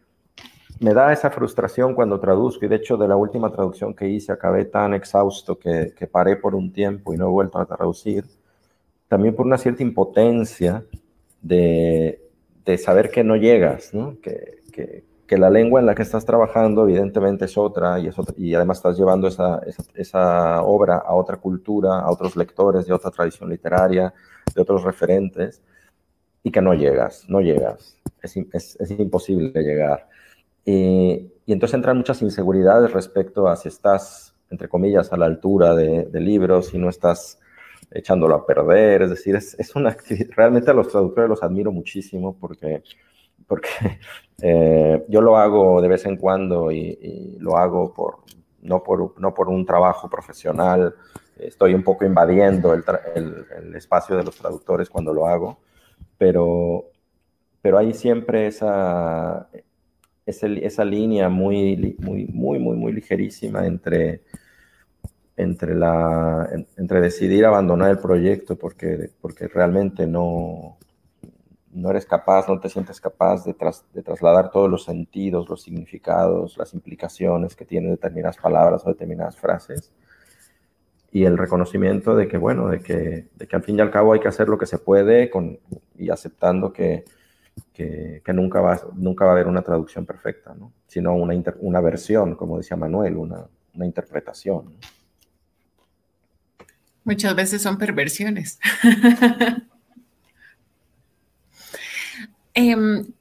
me 0.79 0.93
da 0.93 1.13
esa 1.13 1.29
frustración 1.29 1.93
cuando 1.93 2.19
traduzco 2.19 2.65
y 2.65 2.67
de 2.67 2.75
hecho 2.75 2.97
de 2.97 3.07
la 3.07 3.15
última 3.15 3.51
traducción 3.51 3.93
que 3.93 4.09
hice 4.09 4.31
acabé 4.31 4.65
tan 4.65 4.93
exhausto 4.93 5.57
que, 5.57 5.93
que 5.97 6.07
paré 6.07 6.35
por 6.35 6.55
un 6.55 6.71
tiempo 6.71 7.13
y 7.13 7.17
no 7.17 7.25
he 7.25 7.29
vuelto 7.29 7.59
a 7.59 7.65
traducir, 7.65 8.25
también 9.07 9.35
por 9.35 9.45
una 9.45 9.57
cierta 9.57 9.83
impotencia 9.83 10.83
de, 11.41 12.25
de 12.65 12.77
saber 12.77 13.11
que 13.11 13.23
no 13.23 13.35
llegas, 13.35 13.93
¿no? 13.93 14.17
Que, 14.21 14.63
que, 14.71 15.03
la 15.37 15.49
lengua 15.49 15.81
en 15.81 15.85
la 15.85 15.95
que 15.95 16.03
estás 16.03 16.23
trabajando 16.23 16.83
evidentemente 16.83 17.45
es 17.45 17.57
otra 17.57 17.99
y, 17.99 18.07
es 18.07 18.17
otra, 18.17 18.33
y 18.37 18.55
además 18.55 18.77
estás 18.77 18.97
llevando 18.97 19.27
esa, 19.27 19.59
esa, 19.65 19.83
esa, 19.93 20.61
obra 20.63 20.97
a 20.97 21.13
otra 21.13 21.35
cultura, 21.37 21.99
a 21.99 22.09
otros 22.09 22.37
lectores 22.37 22.85
de 22.85 22.93
otra 22.93 23.11
tradición 23.11 23.49
literaria, 23.49 24.13
de 24.55 24.61
otros 24.61 24.83
referentes, 24.83 25.61
y 26.41 26.51
que 26.51 26.61
no 26.61 26.73
llegas, 26.73 27.25
no 27.27 27.41
llegas, 27.41 27.97
es, 28.21 28.37
es, 28.53 28.77
es 28.79 28.91
imposible 28.91 29.51
llegar. 29.61 30.07
Y, 30.65 31.31
y, 31.45 31.53
entonces 31.53 31.75
entran 31.75 31.97
muchas 31.97 32.21
inseguridades 32.23 32.91
respecto 32.91 33.47
a 33.47 33.55
si 33.55 33.69
estás, 33.69 34.35
entre 34.49 34.67
comillas, 34.67 35.13
a 35.13 35.17
la 35.17 35.27
altura 35.27 35.75
de, 35.75 36.05
de 36.05 36.19
libros, 36.19 36.67
si 36.67 36.79
no 36.79 36.89
estás 36.89 37.39
echándolo 37.91 38.35
a 38.35 38.45
perder, 38.45 39.03
es 39.03 39.09
decir, 39.11 39.35
es, 39.35 39.55
es 39.59 39.75
una 39.75 39.91
actividad, 39.91 40.29
realmente 40.35 40.71
a 40.71 40.73
los 40.73 40.89
traductores 40.89 41.29
los 41.29 41.43
admiro 41.43 41.71
muchísimo 41.71 42.35
porque, 42.39 42.83
porque 43.47 43.69
eh, 44.41 45.05
yo 45.07 45.21
lo 45.21 45.37
hago 45.37 45.81
de 45.81 45.87
vez 45.87 46.05
en 46.05 46.17
cuando 46.17 46.71
y, 46.71 46.97
y 47.01 47.37
lo 47.39 47.57
hago 47.57 47.93
por, 47.93 48.19
no, 48.61 48.83
por, 48.83 49.19
no 49.19 49.33
por 49.33 49.49
un 49.49 49.65
trabajo 49.65 50.09
profesional, 50.09 50.95
estoy 51.37 51.73
un 51.73 51.83
poco 51.83 52.05
invadiendo 52.05 52.73
el, 52.73 52.83
el, 53.15 53.45
el, 53.57 53.75
espacio 53.75 54.15
de 54.15 54.23
los 54.23 54.35
traductores 54.35 54.89
cuando 54.89 55.13
lo 55.13 55.27
hago, 55.27 55.59
pero, 56.17 56.85
pero 57.61 57.77
hay 57.77 57.93
siempre 57.93 58.47
esa, 58.47 59.49
esa, 60.25 60.47
esa 60.47 60.85
línea 60.85 61.29
muy, 61.29 61.95
muy, 61.99 62.25
muy, 62.25 62.59
muy, 62.59 62.77
muy 62.77 62.93
ligerísima 62.93 63.65
entre 63.65 64.21
entre, 65.37 65.75
la, 65.75 66.49
entre 66.77 67.01
decidir 67.01 67.45
abandonar 67.45 67.91
el 67.91 67.99
proyecto 67.99 68.55
porque, 68.55 69.09
porque 69.21 69.47
realmente 69.47 70.07
no, 70.07 70.77
no 71.73 71.89
eres 71.89 72.05
capaz, 72.05 72.47
no 72.47 72.59
te 72.59 72.69
sientes 72.69 73.01
capaz 73.01 73.43
de, 73.43 73.53
tras, 73.53 73.85
de, 73.93 74.01
trasladar 74.01 74.51
todos 74.51 74.69
los 74.69 74.85
sentidos, 74.85 75.49
los 75.49 75.61
significados, 75.61 76.57
las 76.57 76.73
implicaciones 76.73 77.55
que 77.55 77.65
tienen 77.65 77.91
determinadas 77.91 78.37
palabras 78.37 78.83
o 78.85 78.89
determinadas 78.89 79.37
frases. 79.37 79.91
Y 81.11 81.23
el 81.23 81.37
reconocimiento 81.37 82.15
de 82.15 82.27
que, 82.27 82.37
bueno, 82.37 82.67
de 82.69 82.79
que, 82.79 83.27
de 83.33 83.47
que 83.47 83.55
al 83.55 83.63
fin 83.63 83.77
y 83.77 83.81
al 83.81 83.91
cabo 83.91 84.13
hay 84.13 84.19
que 84.19 84.27
hacer 84.27 84.49
lo 84.49 84.57
que 84.57 84.65
se 84.65 84.77
puede 84.77 85.29
con, 85.29 85.59
y 85.97 86.09
aceptando 86.09 86.73
que, 86.73 87.05
que, 87.75 88.21
nunca, 88.33 88.61
va, 88.61 88.81
nunca 88.95 89.25
va 89.25 89.31
a 89.31 89.33
haber 89.33 89.47
una 89.47 89.61
traducción 89.61 90.05
perfecta, 90.05 90.55
¿no? 90.57 90.71
sino 90.87 91.13
una, 91.13 91.35
una 91.59 91.81
versión, 91.81 92.35
como 92.35 92.57
decía 92.57 92.77
Manuel, 92.77 93.17
una, 93.17 93.45
una 93.73 93.85
interpretación. 93.85 94.73
Muchas 97.03 97.35
veces 97.35 97.61
son 97.61 97.77
perversiones. 97.77 98.59
eh, 102.53 102.75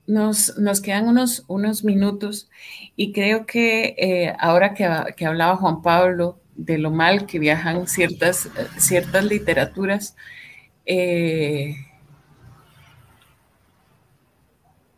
nos, 0.07 0.57
nos, 0.57 0.81
quedan 0.81 1.09
unos, 1.09 1.45
unos, 1.49 1.85
minutos 1.85 2.49
y 2.97 3.13
creo 3.13 3.47
que 3.47 3.97
eh, 3.99 4.37
ahora 4.39 4.73
que, 4.73 4.89
que, 5.17 5.27
hablaba 5.27 5.57
Juan 5.57 5.83
Pablo 5.83 6.39
de 6.55 6.79
lo 6.79 6.93
mal 6.93 7.27
que 7.27 7.41
viajan 7.41 7.89
ciertas, 7.89 8.49
ciertas 8.79 9.25
literaturas, 9.25 10.17
eh, 10.87 11.75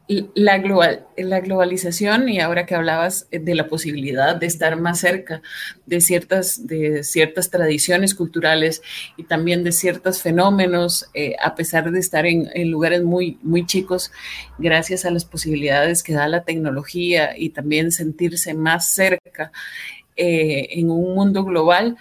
la, 0.08 0.58
global, 0.58 1.06
la 1.16 1.40
globalización 1.40 2.28
y 2.28 2.40
ahora 2.40 2.64
que 2.64 2.74
hablabas 2.74 3.26
de 3.30 3.54
la 3.54 3.66
posibilidad 3.66 4.36
de 4.36 4.46
estar 4.46 4.80
más 4.80 5.00
cerca 5.00 5.42
de 5.84 6.00
ciertas, 6.00 6.66
de 6.66 7.02
ciertas 7.02 7.50
tradiciones 7.50 8.14
culturales 8.14 8.82
y 9.16 9.24
también 9.24 9.64
de 9.64 9.72
ciertos 9.72 10.22
fenómenos, 10.22 11.10
eh, 11.14 11.34
a 11.42 11.54
pesar 11.56 11.90
de 11.90 11.98
estar 11.98 12.24
en, 12.24 12.48
en, 12.54 12.70
lugares 12.70 13.02
muy, 13.02 13.38
muy 13.42 13.66
chicos, 13.66 14.12
gracias 14.58 15.04
a 15.04 15.10
las 15.10 15.24
posibilidades 15.24 16.02
que 16.02 16.14
da 16.14 16.28
la 16.28 16.44
tecnología 16.44 17.36
y 17.36 17.50
también 17.50 17.90
sentirse 17.90 18.54
más 18.54 18.90
cerca 18.90 19.50
eh, 20.16 20.68
en 20.78 20.90
un 20.90 21.14
mundo 21.14 21.44
global, 21.44 21.96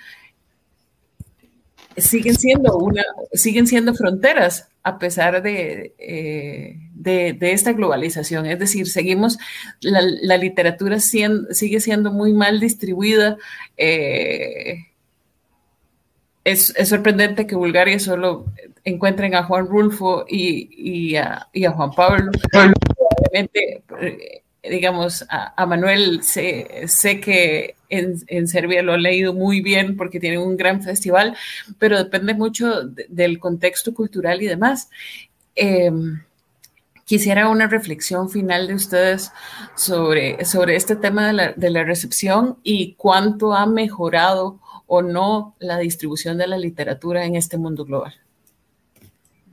siguen 1.98 2.36
siendo 2.36 2.78
una, 2.78 3.04
siguen 3.34 3.68
siendo 3.68 3.94
fronteras 3.94 4.70
a 4.86 5.00
pesar 5.00 5.42
de, 5.42 5.96
eh, 5.98 6.78
de, 6.94 7.38
esta 7.42 7.74
globalización. 7.74 8.46
Es 8.46 8.60
decir, 8.60 8.88
seguimos, 8.88 9.40
la, 9.82 10.38
literatura 10.38 11.00
sigue 11.00 11.80
siendo 11.80 12.12
muy 12.12 12.34
mal 12.34 12.60
distribuida. 12.60 13.36
Eh, 13.78 14.86
es, 16.44 16.72
sorprendente 16.84 17.48
que 17.48 17.56
Bulgaria 17.56 17.98
solo 18.00 18.46
encuentren 18.84 19.34
a 19.34 19.42
Juan 19.44 19.66
Rulfo 19.66 20.24
y, 20.30 21.16
a, 21.16 21.48
Juan 21.76 21.92
Pablo. 21.92 22.32
Probablemente, 22.52 23.82
eh, 24.02 24.44
digamos, 24.70 25.26
a, 25.30 25.66
Manuel 25.66 26.24
sé, 26.24 26.86
sé 26.88 27.20
que 27.20 27.76
en, 27.90 28.48
Serbia 28.48 28.82
lo 28.82 28.94
han 28.94 29.04
leído 29.04 29.34
muy 29.34 29.62
bien 29.62 29.96
porque 29.96 30.20
tienen 30.20 30.40
un 30.40 30.58
gran 30.58 30.82
festival, 30.82 31.36
pero 31.80 31.98
depende 31.98 32.34
mucho 32.34 32.84
del 32.84 33.40
contexto 33.40 33.94
cultural 33.94 34.42
y 34.42 34.48
demás. 34.48 34.90
Em, 35.56 36.22
quisiera 37.06 37.50
una 37.50 37.68
reflexión 37.68 38.30
final 38.30 38.68
de 38.68 38.76
ustedes 38.76 39.32
sobre, 39.76 40.44
sobre 40.46 40.76
este 40.76 40.96
tema 40.96 41.28
de 41.28 41.34
la, 41.34 41.54
de 41.54 41.70
la 41.70 41.84
recepción 41.84 42.58
y 42.64 42.94
cuánto 42.96 43.54
ha 43.54 43.66
mejorado 43.66 44.60
o 44.88 45.02
no 45.02 45.56
la 45.60 45.78
distribución 45.78 46.38
de 46.38 46.48
la 46.48 46.58
literatura 46.58 47.26
en 47.26 47.36
este 47.36 47.58
mundo 47.58 47.86
global. 47.86 48.14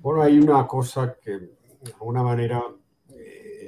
Bueno, 0.00 0.22
hay 0.22 0.38
una 0.38 0.66
cosa 0.66 1.16
que 1.22 1.30
de 1.30 1.92
alguna 1.92 2.22
manera 2.22 2.62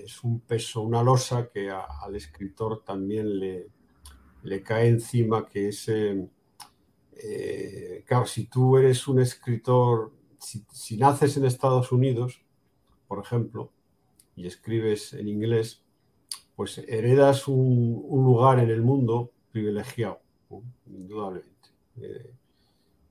es 0.04 0.22
un 0.22 0.40
peso, 0.40 0.82
una 0.82 1.02
losa 1.02 1.48
que 1.48 1.70
al 1.70 2.14
escritor 2.14 2.84
también 2.84 3.38
le, 3.38 3.68
le 4.42 4.62
cae 4.62 4.88
encima, 4.88 5.48
que 5.48 5.68
es, 5.68 5.88
eh, 5.88 6.28
eh, 7.12 8.04
claro, 8.06 8.26
si 8.26 8.46
tú 8.46 8.76
eres 8.76 9.08
un 9.08 9.20
escritor, 9.20 10.12
si, 10.38 10.96
naces 10.98 11.36
en 11.36 11.46
Estados 11.46 11.90
Unidos, 11.90 12.42
por 13.08 13.24
ejemplo, 13.24 13.72
y 14.36 14.46
escribes 14.46 15.14
en 15.14 15.28
inglés, 15.28 15.82
pues 16.54 16.78
heredas 16.78 17.48
un, 17.48 18.04
lugar 18.10 18.58
en 18.58 18.70
el 18.70 18.82
mundo 18.82 19.32
privilegiado, 19.50 20.20
indudablemente. 20.86 21.70
Eh, 21.96 22.34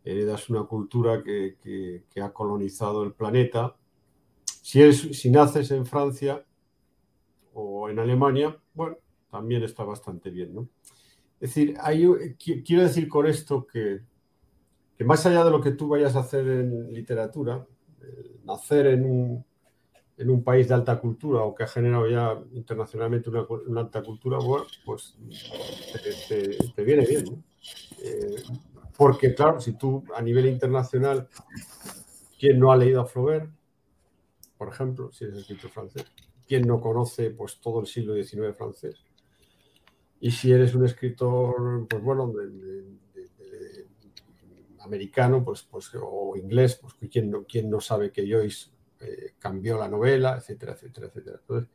heredas 0.06 0.50
una 0.50 0.64
cultura 0.66 1.24
que, 1.24 2.04
ha 2.22 2.32
colonizado 2.32 3.04
el 3.04 3.14
planeta. 3.14 3.76
Si, 4.62 4.94
si 4.94 5.30
naces 5.30 5.72
en 5.72 5.86
Francia 5.86 6.46
o 7.54 7.90
en 7.90 8.00
Alemania, 8.00 8.58
bueno, 8.74 8.98
también 9.30 9.64
está 9.64 9.84
bastante 9.84 10.30
bien, 10.30 10.54
¿no? 10.54 10.70
Es 11.40 11.56
decir, 11.56 11.76
quiero 12.66 12.84
decir 12.84 13.10
con 13.10 13.28
esto 13.28 13.68
que, 13.68 14.02
más 15.00 15.26
allá 15.26 15.44
de 15.44 15.52
lo 15.52 15.60
que 15.60 15.72
tú 15.72 15.90
vayas 15.90 16.16
a 16.16 16.22
hacer 16.22 16.48
en 16.48 16.94
literatura, 16.94 17.66
nacer 18.46 18.88
en 18.88 19.06
un, 19.06 20.44
país 20.44 20.70
de 20.70 20.74
alta 20.76 21.00
cultura 21.00 21.42
o 21.42 21.54
que 21.54 21.64
ha 21.64 21.68
generado 21.68 22.08
ya 22.08 22.40
internacionalmente 22.54 23.30
una, 23.30 23.82
alta 23.82 24.02
cultura, 24.02 24.38
pues 24.86 25.18
te, 26.30 26.84
viene 26.84 27.06
bien. 27.06 27.44
Eh, 28.02 28.44
porque, 28.96 29.34
claro, 29.34 29.60
si 29.60 29.74
tú 29.74 30.04
a 30.16 30.22
nivel 30.22 30.46
internacional, 30.46 31.28
¿quién 32.40 32.60
no 32.60 32.72
ha 32.72 32.78
leído 32.78 33.02
a 33.02 33.06
Flaubert? 33.06 33.50
Por 34.58 34.70
ejemplo, 34.70 35.12
si 35.12 35.26
es 35.26 35.34
escritor 35.34 35.72
francés. 35.72 36.06
¿Quién 36.48 36.68
no 36.68 36.80
conoce 36.80 37.32
pues, 37.32 37.60
todo 37.60 37.82
el 37.82 37.88
siglo 37.88 38.16
XIX 38.16 38.56
francés? 38.56 39.06
Y 40.20 40.32
si 40.32 40.52
eres 40.52 40.74
un 40.74 40.86
escritor, 40.86 41.88
pues 41.90 42.02
bueno, 42.02 42.34
americano, 44.84 45.44
pues, 45.44 45.64
pues, 45.64 45.92
o 46.00 46.36
inglés, 46.36 46.80
pues 46.82 46.94
¿quién 47.12 47.30
no, 47.30 47.44
quién 47.46 47.70
no 47.70 47.80
sabe 47.80 48.12
que 48.12 48.30
Joyce 48.30 48.70
eh, 49.00 49.34
cambió 49.40 49.78
la 49.78 49.88
novela, 49.88 50.38
etcétera, 50.38 50.74
etcétera, 50.74 51.08
etcétera. 51.08 51.38
Entonces, 51.42 51.70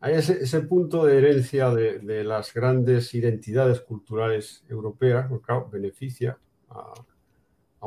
hay 0.00 0.14
ese, 0.14 0.60
punto 0.62 1.04
de 1.04 1.18
herencia 1.18 1.70
de, 1.70 2.24
las 2.24 2.52
grandes 2.52 3.14
identidades 3.14 3.80
culturales 3.80 4.64
europeas, 4.68 5.26
pues 5.28 5.42
claro, 5.42 5.68
beneficia 5.70 6.38
a, 6.70 6.92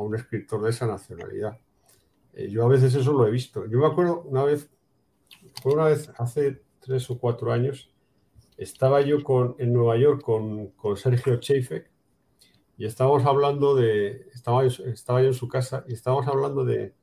un 0.00 0.14
escritor 0.14 0.62
de 0.62 0.70
esa 0.70 0.86
nacionalidad. 0.86 1.58
Eh, 2.34 2.48
yo 2.50 2.64
a 2.64 2.68
veces 2.68 2.94
eso 2.94 3.12
lo 3.12 3.26
he 3.26 3.30
visto. 3.30 3.66
Yo 3.66 3.78
me 3.78 3.86
acuerdo 3.86 4.22
una 4.22 4.44
vez, 4.44 4.70
fue 5.62 5.74
una 5.74 5.84
vez 5.86 6.10
hace 6.18 6.62
tres 6.80 7.10
o 7.10 7.18
cuatro 7.18 7.52
años, 7.52 7.90
estaba 8.56 9.00
yo 9.02 9.18
en 9.58 9.72
Nueva 9.72 9.96
York 9.98 10.22
con, 10.22 10.72
Sergio 10.96 11.36
Cheifek 11.36 11.90
y 12.78 12.86
estábamos 12.86 13.24
hablando 13.24 13.74
de, 13.74 14.28
estaba, 14.32 14.66
yo 14.66 14.84
en 14.84 15.34
su 15.34 15.48
casa 15.48 15.84
y 15.88 15.94
estábamos 15.94 16.26
hablando 16.26 16.64
de, 16.64 16.94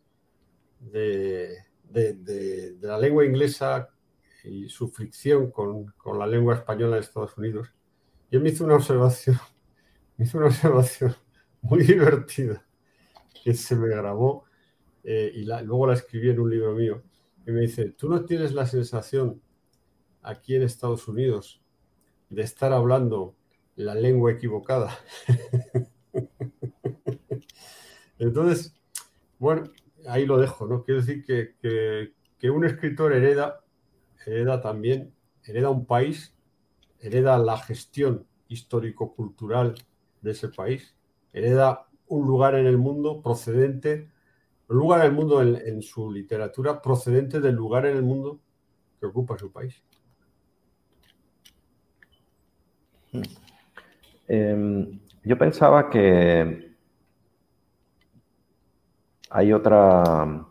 la 2.81 2.97
lengua 2.97 3.25
inglesa 3.25 3.89
y 4.43 4.67
su 4.69 4.89
fricción 4.89 5.51
con, 5.51 5.93
la 6.17 6.27
lengua 6.27 6.55
española 6.55 6.95
de 6.95 7.01
Estados 7.01 7.37
Unidos. 7.37 7.73
Y 8.29 8.35
él 8.35 8.41
me 8.41 8.49
hizo 8.49 8.65
una 8.65 8.75
observación, 8.75 9.37
una 10.33 10.47
observación 10.47 11.15
muy 11.61 11.83
divertida 11.83 12.65
que 13.43 13.53
se 13.53 13.75
me 13.75 13.87
grabó 13.87 14.45
eh, 15.03 15.31
y 15.35 15.43
luego 15.43 15.87
la 15.87 15.93
escribí 15.93 16.29
en 16.29 16.39
un 16.39 16.49
libro 16.49 16.73
mío. 16.73 17.03
Y 17.45 17.51
me 17.51 17.61
dice, 17.61 17.89
¿tú 17.91 18.09
no 18.09 18.25
tienes 18.25 18.53
la 18.53 18.65
sensación 18.65 19.41
aquí 20.21 20.55
en 20.55 20.63
Estados 20.63 21.07
Unidos 21.07 21.61
de 22.29 22.41
estar 22.41 22.73
hablando 22.73 23.35
la 23.75 23.95
lengua 23.95 24.31
equivocada. 24.31 24.97
Entonces, 28.19 28.73
bueno, 29.39 29.71
ahí 30.07 30.25
lo 30.25 30.37
dejo, 30.37 30.67
¿no? 30.67 30.83
Quiero 30.83 31.01
decir 31.01 31.23
que, 31.25 32.49
un 32.49 32.65
escritor 32.65 33.13
hereda, 33.13 33.63
hereda 34.25 34.61
también, 34.61 35.13
hereda 35.45 35.69
un 35.69 35.85
país, 35.85 36.35
hereda 36.99 37.37
la 37.37 37.57
gestión 37.57 38.27
histórico-cultural 38.49 39.75
de 40.21 40.31
ese 40.31 40.49
país, 40.49 40.95
hereda 41.31 41.87
un 42.07 42.27
lugar 42.27 42.55
en 42.55 42.65
el 42.65 42.77
mundo 42.77 43.21
procedente, 43.21 44.11
lugar 44.73 45.01
en 45.01 45.05
el 45.07 45.11
mundo 45.13 45.41
en 45.41 45.81
su 45.81 46.11
literatura 46.11 46.81
procedente 46.81 47.39
del 47.39 47.55
lugar 47.55 47.85
en 47.85 47.97
el 47.97 48.03
mundo 48.03 48.39
que 48.99 49.05
ocupa 49.05 49.37
su 49.37 49.51
país. 49.51 49.83
Em, 54.27 54.99
yo 55.23 55.37
pensaba 55.37 55.89
que 55.89 56.73
hay 59.29 59.53
otra, 59.53 60.45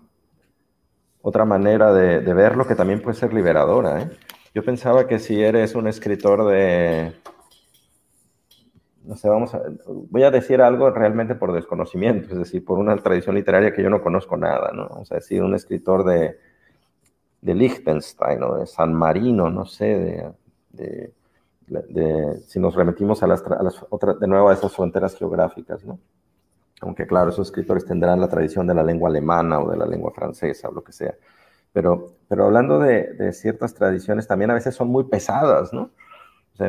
otra 1.23 1.45
manera 1.45 1.93
de, 1.93 2.35
verlo 2.35 2.67
que 2.67 2.75
también 2.75 3.01
puede 3.01 3.17
ser 3.17 3.33
liberadora. 3.33 4.03
¿eh? 4.03 4.11
Yo 4.55 4.63
pensaba 4.65 5.07
que 5.07 5.19
si 5.19 5.41
eres 5.43 5.75
un 5.75 5.87
escritor 5.87 6.47
de, 6.47 7.15
no 9.05 9.17
sé, 9.17 9.29
vamos 9.29 9.55
a, 9.55 9.63
voy 9.87 10.23
a 10.23 10.31
decir 10.31 10.63
algo 10.63 10.91
realmente 10.91 11.35
por 11.35 11.53
desconocimiento, 11.53 12.33
es 12.33 12.39
decir, 12.39 12.65
por 12.65 12.79
una 12.79 12.97
tradición 12.97 13.35
literaria 13.35 13.73
que 13.73 13.83
yo 13.83 13.91
no 13.91 14.03
conozco 14.03 14.37
nada, 14.37 14.71
¿no? 14.73 14.89
Vamos 14.89 15.11
a 15.13 15.17
decir, 15.17 15.43
un 15.43 15.55
escritor 15.55 16.05
de, 16.05 16.39
de 17.41 17.55
Liechtenstein 17.55 18.43
o 18.43 18.57
de 18.59 18.67
San 18.67 18.95
Marino, 18.95 19.51
no 19.51 19.65
sé, 19.65 20.35
de 20.73 21.13
si 22.47 22.61
nos 22.61 22.75
remitimos 22.75 23.23
a 23.23 23.27
las, 23.27 23.43
otras, 23.91 24.19
de 24.19 24.27
nuevo 24.27 24.49
a 24.49 24.55
esas 24.55 24.73
fronteras 24.73 25.17
geográficas, 25.17 25.85
¿no? 25.85 25.99
Aunque 26.81 27.07
claro, 27.07 27.31
esos 27.31 27.49
escritores 27.49 27.85
tendrán 27.85 28.21
la 28.21 28.29
tradición 28.29 28.67
de 28.67 28.75
la 28.75 28.83
lengua 28.83 29.09
alemana 29.09 29.61
o 29.61 29.71
de 29.71 29.77
la 29.77 29.87
lengua 29.87 30.11
francesa 30.13 30.69
o 30.69 30.73
lo 30.73 30.83
que 30.83 30.93
sea. 30.93 31.15
Pero, 31.73 32.15
pero 32.29 32.47
hablando 32.47 32.81
de, 32.81 33.33
ciertas 33.33 33.75
tradiciones, 33.75 34.27
también 34.27 34.51
a 34.51 34.55
veces 34.55 34.75
son 34.75 34.89
muy 34.89 35.05
pesadas, 35.05 35.73
¿no? 35.73 35.91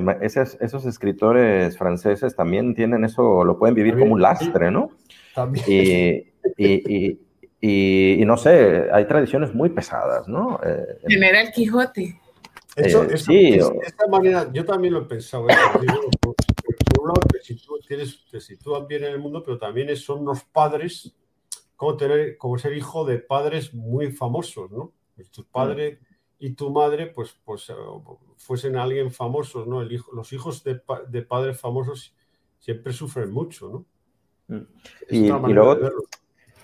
Sea, 0.01 0.17
esos, 0.21 0.57
esos, 0.61 0.85
escritores 0.85 1.77
franceses 1.77 2.35
también 2.35 2.75
tienen 2.75 3.03
eso, 3.05 3.43
lo 3.43 3.57
pueden 3.57 3.75
vivir 3.75 3.97
como 3.97 4.13
un 4.13 4.21
lastre, 4.21 4.71
¿no? 4.71 4.89
También. 5.35 5.65
Y, 5.67 6.33
y, 6.57 7.19
y, 7.61 8.21
y, 8.21 8.25
no 8.25 8.37
sé, 8.37 8.89
hay 8.91 9.05
tradiciones 9.05 9.53
muy 9.53 9.69
pesadas, 9.69 10.27
¿no? 10.27 10.59
Eh, 10.65 10.99
General 11.07 11.51
Quijote. 11.51 12.19
Eso, 12.75 13.03
eh, 13.03 13.17
sí, 13.17 13.51
de 13.51 13.77
esta 13.85 14.07
manera, 14.07 14.51
yo 14.51 14.65
también 14.65 14.93
lo 14.93 15.01
he 15.01 15.05
pensado. 15.05 15.47
¿eh? 15.49 15.53
por, 16.19 16.35
un 16.99 17.07
lado, 17.07 17.21
que 17.31 17.39
si 17.39 17.55
tú 17.55 17.79
tienes, 17.87 18.25
te 18.29 18.41
sitúan 18.41 18.87
bien 18.87 19.03
en 19.03 19.11
el 19.11 19.19
mundo, 19.19 19.43
pero 19.43 19.57
también 19.57 19.95
son 19.95 20.21
unos 20.21 20.43
padres, 20.43 21.13
como, 21.75 21.95
tener, 21.95 22.37
como 22.37 22.57
ser 22.57 22.75
hijo 22.75 23.05
de 23.05 23.19
padres 23.19 23.73
muy 23.73 24.11
famosos, 24.11 24.71
¿no? 24.71 24.91
Pues 25.15 25.29
tu 25.29 25.45
padre 25.45 25.99
y 26.39 26.53
tu 26.53 26.69
madre, 26.69 27.07
pues, 27.07 27.39
pues 27.45 27.69
eh, 27.69 27.73
fuesen 28.37 28.75
alguien 28.75 29.11
famosos, 29.11 29.67
¿no? 29.67 29.81
El 29.81 29.91
hijo, 29.91 30.11
los 30.13 30.33
hijos 30.33 30.63
de, 30.63 30.81
de 31.07 31.21
padres 31.21 31.59
famosos 31.59 32.15
siempre 32.59 32.93
sufren 32.93 33.31
mucho, 33.31 33.69
¿no? 33.69 33.85
Mm. 34.47 34.65
Y, 35.09 35.29
luego, 35.29 35.77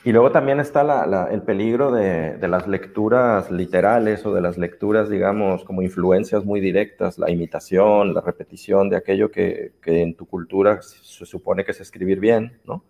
y 0.04 0.12
luego 0.12 0.32
también 0.32 0.60
está 0.60 1.28
el 1.32 1.42
peligro 1.44 1.92
de, 1.92 2.38
las 2.48 2.68
lecturas 2.68 3.52
literales 3.52 4.26
o 4.26 4.34
de 4.34 4.42
las 4.42 4.58
lecturas, 4.58 5.10
digamos, 5.10 5.64
como 5.64 5.82
influencias 5.82 6.46
muy 6.46 6.60
directas, 6.60 7.18
la 7.18 7.30
imitación, 7.30 8.14
la 8.14 8.22
repetición 8.22 8.90
de 8.90 8.98
aquello 8.98 9.32
que, 9.32 9.74
en 9.86 10.16
tu 10.16 10.26
cultura 10.26 10.82
se 10.82 11.26
supone 11.26 11.66
que 11.66 11.72
es 11.72 11.82
escribir 11.82 12.20
bien, 12.20 12.60
¿no? 12.66 12.84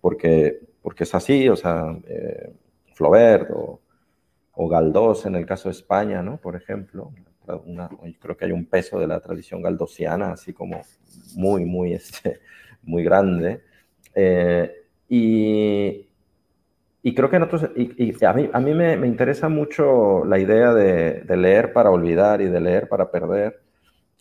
Porque, 0.00 0.60
porque 0.82 1.04
es 1.04 1.14
así, 1.14 1.48
o 1.48 1.56
sea, 1.56 1.96
eh, 2.06 2.52
Flaubert 2.94 3.50
o, 3.50 3.80
o, 4.60 4.68
Galdós 4.68 5.26
en 5.26 5.36
el 5.36 5.46
caso 5.46 5.68
de 5.68 5.74
España, 5.74 6.22
¿no? 6.22 6.36
Por 6.38 6.56
ejemplo, 6.56 7.12
creo 8.20 8.36
que 8.36 8.44
hay 8.44 8.52
un 8.52 8.66
peso 8.66 8.98
de 8.98 9.06
la 9.06 9.20
tradición 9.20 9.62
galdosiana, 9.62 10.32
así 10.32 10.52
como 10.52 10.82
muy, 11.34 11.64
muy, 11.64 11.92
este, 11.94 12.40
muy 12.82 13.04
grande. 13.04 13.62
Eh, 14.14 14.72
y, 15.08 16.08
y 17.02 17.14
creo 17.14 17.30
que 17.30 17.36
en 17.36 17.42
otros, 17.44 17.70
y, 17.76 18.24
a 18.24 18.32
mí, 18.32 18.50
a 18.52 18.60
mí 18.60 18.74
me, 18.74 18.96
me, 18.96 19.06
interesa 19.06 19.48
mucho 19.48 20.24
la 20.24 20.38
idea 20.38 20.74
de, 20.74 21.22
de, 21.22 21.36
leer 21.36 21.72
para 21.72 21.90
olvidar 21.90 22.40
y 22.40 22.46
de 22.48 22.60
leer 22.60 22.88
para 22.88 23.10
perder. 23.10 23.60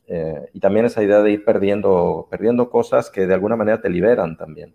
Eh, 0.08 0.50
y 0.54 0.60
también 0.60 0.86
esa 0.86 1.04
idea 1.04 1.22
de 1.22 1.32
ir 1.32 1.44
perdiendo, 1.44 2.28
perdiendo 2.30 2.70
cosas 2.70 3.10
que 3.10 3.28
de 3.28 3.34
alguna 3.34 3.56
manera 3.56 3.82
te 3.82 3.90
liberan 3.90 4.38
también. 4.38 4.74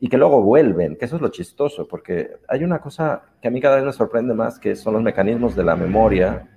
Y 0.00 0.08
que 0.08 0.18
luego 0.18 0.42
vuelven, 0.42 0.96
que 0.96 1.04
eso 1.04 1.16
es 1.16 1.22
lo 1.22 1.28
chistoso, 1.28 1.86
porque 1.86 2.36
hay 2.48 2.64
una 2.64 2.80
cosa 2.80 3.22
que 3.40 3.48
a 3.48 3.50
mí 3.50 3.60
cada 3.60 3.76
vez 3.76 3.84
me 3.84 3.92
sorprende 3.92 4.34
más, 4.34 4.58
que 4.58 4.74
son 4.74 4.94
los 4.94 5.02
mecanismos 5.02 5.54
de 5.54 5.64
la 5.64 5.76
memoria. 5.76 6.48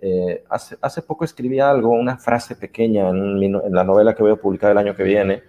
Eh, 0.00 0.44
hace, 0.48 0.76
hace 0.80 1.02
poco 1.02 1.24
escribí 1.24 1.58
algo, 1.58 1.90
una 1.90 2.16
frase 2.16 2.56
pequeña 2.56 3.08
en, 3.10 3.42
en 3.42 3.72
la 3.74 3.84
novela 3.84 4.14
que 4.14 4.22
voy 4.22 4.32
a 4.32 4.36
publicar 4.36 4.70
el 4.70 4.78
año 4.78 4.94
que 4.94 5.02
viene, 5.02 5.42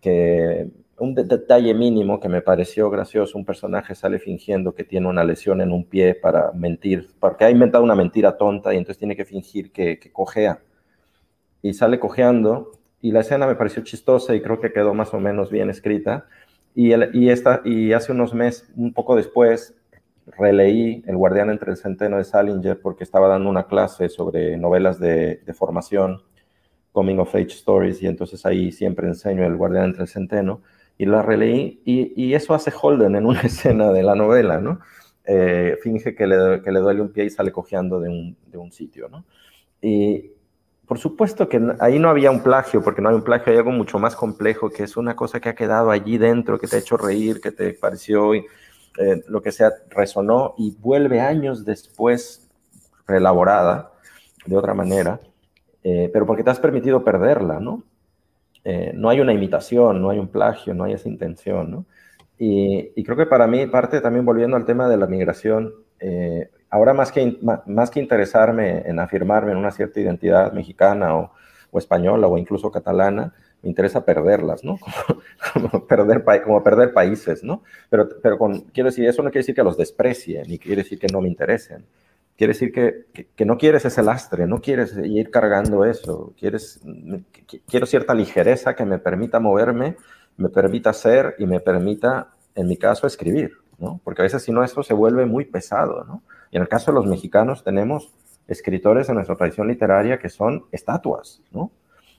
que 0.00 0.68
un 1.00 1.14
detalle 1.14 1.72
mínimo 1.72 2.20
que 2.20 2.28
me 2.28 2.42
pareció 2.42 2.90
gracioso, 2.90 3.38
un 3.38 3.44
personaje 3.44 3.94
sale 3.94 4.18
fingiendo 4.18 4.74
que 4.74 4.84
tiene 4.84 5.08
una 5.08 5.24
lesión 5.24 5.62
en 5.62 5.72
un 5.72 5.84
pie 5.84 6.14
para 6.14 6.52
mentir, 6.52 7.08
porque 7.18 7.44
ha 7.44 7.50
inventado 7.50 7.82
una 7.82 7.94
mentira 7.94 8.36
tonta 8.36 8.74
y 8.74 8.76
entonces 8.76 8.98
tiene 8.98 9.16
que 9.16 9.24
fingir 9.24 9.72
que, 9.72 9.98
que 9.98 10.12
cojea. 10.12 10.60
Y 11.62 11.72
sale 11.72 11.98
cojeando 11.98 12.72
y 13.02 13.12
la 13.12 13.20
escena 13.20 13.46
me 13.46 13.54
pareció 13.54 13.82
chistosa 13.82 14.34
y 14.34 14.42
creo 14.42 14.60
que 14.60 14.72
quedó 14.72 14.94
más 14.94 15.14
o 15.14 15.20
menos 15.20 15.50
bien 15.50 15.70
escrita. 15.70 16.26
Y, 16.74 16.92
y, 17.16 17.30
esta, 17.30 17.62
y 17.64 17.92
hace 17.92 18.12
unos 18.12 18.34
meses, 18.34 18.70
un 18.76 18.92
poco 18.92 19.16
después, 19.16 19.74
releí 20.26 21.02
El 21.06 21.16
guardián 21.16 21.50
entre 21.50 21.72
el 21.72 21.76
centeno 21.76 22.18
de 22.18 22.24
Salinger 22.24 22.80
porque 22.80 23.04
estaba 23.04 23.28
dando 23.28 23.50
una 23.50 23.66
clase 23.66 24.08
sobre 24.08 24.56
novelas 24.56 25.00
de, 25.00 25.36
de 25.44 25.54
formación, 25.54 26.22
coming 26.92 27.18
of 27.18 27.34
age 27.34 27.54
stories, 27.54 28.02
y 28.02 28.06
entonces 28.06 28.44
ahí 28.46 28.72
siempre 28.72 29.06
enseño 29.06 29.44
El 29.44 29.56
guardián 29.56 29.86
entre 29.86 30.02
el 30.02 30.08
centeno 30.08 30.60
y 31.00 31.06
la 31.06 31.22
releí 31.22 31.80
y, 31.86 32.34
eso 32.34 32.52
hace 32.52 32.70
Holden 32.70 33.16
en 33.16 33.24
una 33.24 33.40
escena 33.42 33.90
de 33.90 34.02
la 34.02 34.14
novela, 34.14 34.60
¿no? 34.60 34.80
Eh, 35.24 35.78
finge 35.82 36.14
que 36.14 36.26
le, 36.26 36.60
que 36.60 36.70
le, 36.70 36.80
duele 36.80 37.00
un 37.00 37.10
pie 37.10 37.24
y 37.24 37.30
sale 37.30 37.52
cojeando 37.52 38.00
de 38.00 38.10
un, 38.10 38.36
de 38.46 38.58
un 38.58 38.70
sitio, 38.70 39.08
¿no? 39.08 39.24
Y 39.80 40.32
por 40.90 40.98
supuesto 40.98 41.48
que 41.48 41.60
ahí 41.78 42.00
no 42.00 42.08
había 42.08 42.32
un 42.32 42.42
plagio, 42.42 42.82
porque 42.82 43.00
no 43.00 43.10
hay 43.10 43.14
un 43.14 43.22
plagio, 43.22 43.52
hay 43.52 43.58
algo 43.58 43.70
mucho 43.70 44.00
más 44.00 44.16
complejo, 44.16 44.70
que 44.70 44.82
es 44.82 44.96
una 44.96 45.14
cosa 45.14 45.38
que 45.38 45.48
ha 45.48 45.54
quedado 45.54 45.92
allí 45.92 46.18
dentro, 46.18 46.58
que 46.58 46.66
te 46.66 46.74
ha 46.74 46.78
hecho 46.80 46.96
reír, 46.96 47.40
que 47.40 47.52
te 47.52 47.74
pareció, 47.74 48.34
eh, 48.34 48.44
lo 49.28 49.40
que 49.40 49.52
sea, 49.52 49.70
resonó 49.88 50.56
y 50.58 50.76
vuelve 50.80 51.20
años 51.20 51.64
después 51.64 52.50
reelaborada 53.06 53.92
de 54.46 54.56
otra 54.56 54.74
manera, 54.74 55.20
eh, 55.84 56.10
pero 56.12 56.26
porque 56.26 56.42
te 56.42 56.50
has 56.50 56.58
permitido 56.58 57.04
perderla, 57.04 57.60
¿no? 57.60 57.84
Eh, 58.64 58.90
no 58.92 59.10
hay 59.10 59.20
una 59.20 59.32
imitación, 59.32 60.02
no 60.02 60.10
hay 60.10 60.18
un 60.18 60.26
plagio, 60.26 60.74
no 60.74 60.82
hay 60.82 60.94
esa 60.94 61.08
intención, 61.08 61.70
¿no? 61.70 61.86
Y, 62.36 63.00
creo 63.04 63.16
que 63.16 63.26
para 63.26 63.46
mí, 63.46 63.64
parte 63.68 64.00
también 64.00 64.24
volviendo 64.24 64.56
al 64.56 64.64
tema 64.64 64.88
de 64.88 64.96
la 64.96 65.06
migración, 65.06 65.72
eh, 66.00 66.50
ahora 66.70 66.94
más 66.94 67.12
que, 67.12 67.38
más 67.66 67.90
que 67.90 68.00
interesarme 68.00 68.82
en 68.86 68.98
afirmarme 68.98 69.52
en 69.52 69.58
una 69.58 69.70
cierta 69.70 70.00
identidad 70.00 70.52
mexicana 70.52 71.16
o, 71.16 71.32
española 71.78 72.26
o 72.26 72.38
incluso 72.38 72.70
catalana, 72.70 73.32
me 73.62 73.68
interesa 73.68 74.04
perderlas, 74.04 74.64
¿no? 74.64 74.78
Como, 75.52 75.86
perder, 75.86 76.24
como 76.44 76.62
perder 76.62 76.92
países, 76.92 77.44
¿no? 77.44 77.62
Pero, 77.88 78.08
pero 78.22 78.38
quiero 78.72 78.88
decir, 78.88 79.06
eso 79.06 79.22
no 79.22 79.30
quiere 79.30 79.40
decir 79.40 79.54
que 79.54 79.62
los 79.62 79.76
desprecie, 79.76 80.42
ni 80.46 80.58
quiere 80.58 80.82
decir 80.82 80.98
que 80.98 81.08
no 81.12 81.20
me 81.20 81.28
interesen 81.28 81.84
quiere 82.40 82.54
decir 82.54 82.72
que, 82.72 83.44
no 83.44 83.58
quieres 83.58 83.84
ese 83.84 84.02
lastre, 84.02 84.46
no 84.46 84.62
quieres 84.62 84.96
ir 84.96 85.30
cargando 85.30 85.84
eso, 85.84 86.32
quieres, 86.38 86.80
quiero 87.66 87.84
cierta 87.84 88.14
ligereza 88.14 88.74
que 88.74 88.86
me 88.86 88.98
permita 88.98 89.40
moverme, 89.40 89.98
me 90.38 90.48
permita 90.48 90.94
ser 90.94 91.34
y 91.38 91.44
me 91.44 91.60
permita, 91.60 92.28
en 92.54 92.66
mi 92.66 92.78
caso, 92.78 93.06
escribir, 93.06 93.58
¿no? 93.78 94.00
Porque 94.02 94.22
a 94.22 94.24
veces 94.24 94.42
si 94.42 94.52
no 94.52 94.64
esto 94.64 94.82
se 94.82 94.94
vuelve 94.94 95.26
muy 95.26 95.44
pesado, 95.44 96.02
¿no? 96.04 96.22
Y 96.50 96.56
en 96.56 96.62
el 96.62 96.68
caso 96.68 96.90
de 96.90 96.96
los 96.96 97.06
mexicanos 97.06 97.64
tenemos 97.64 98.12
escritores 98.46 99.08
en 99.08 99.16
nuestra 99.16 99.36
tradición 99.36 99.68
literaria 99.68 100.18
que 100.18 100.28
son 100.28 100.64
estatuas, 100.72 101.42
¿no? 101.52 101.70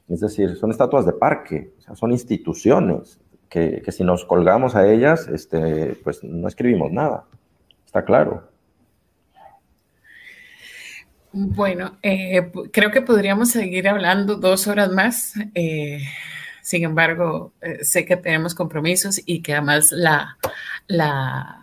Es 0.07 0.19
decir, 0.19 0.55
son 0.55 0.71
estatuas 0.71 1.05
de 1.05 1.13
parque, 1.13 1.73
son 1.93 2.11
instituciones 2.11 3.19
que, 3.49 3.82
que 3.82 3.91
si 3.91 4.03
nos 4.03 4.25
colgamos 4.25 4.75
a 4.75 4.88
ellas, 4.91 5.27
este, 5.27 5.95
pues 6.03 6.23
no 6.23 6.47
escribimos 6.47 6.91
nada, 6.91 7.25
está 7.86 8.03
claro. 8.03 8.51
Bueno, 11.34 11.97
eh, 12.01 12.51
creo 12.73 12.91
que 12.91 13.01
podríamos 13.01 13.51
seguir 13.51 13.88
hablando 13.88 14.36
dos 14.36 14.67
horas 14.67 14.91
más. 14.91 15.34
Eh, 15.55 16.01
sin 16.61 16.84
embargo, 16.84 17.53
eh, 17.61 17.79
sé 17.84 18.05
que 18.05 18.17
tenemos 18.17 18.53
compromisos 18.53 19.21
y 19.25 19.41
que 19.41 19.53
además 19.53 19.91
la, 19.91 20.38
la, 20.88 21.61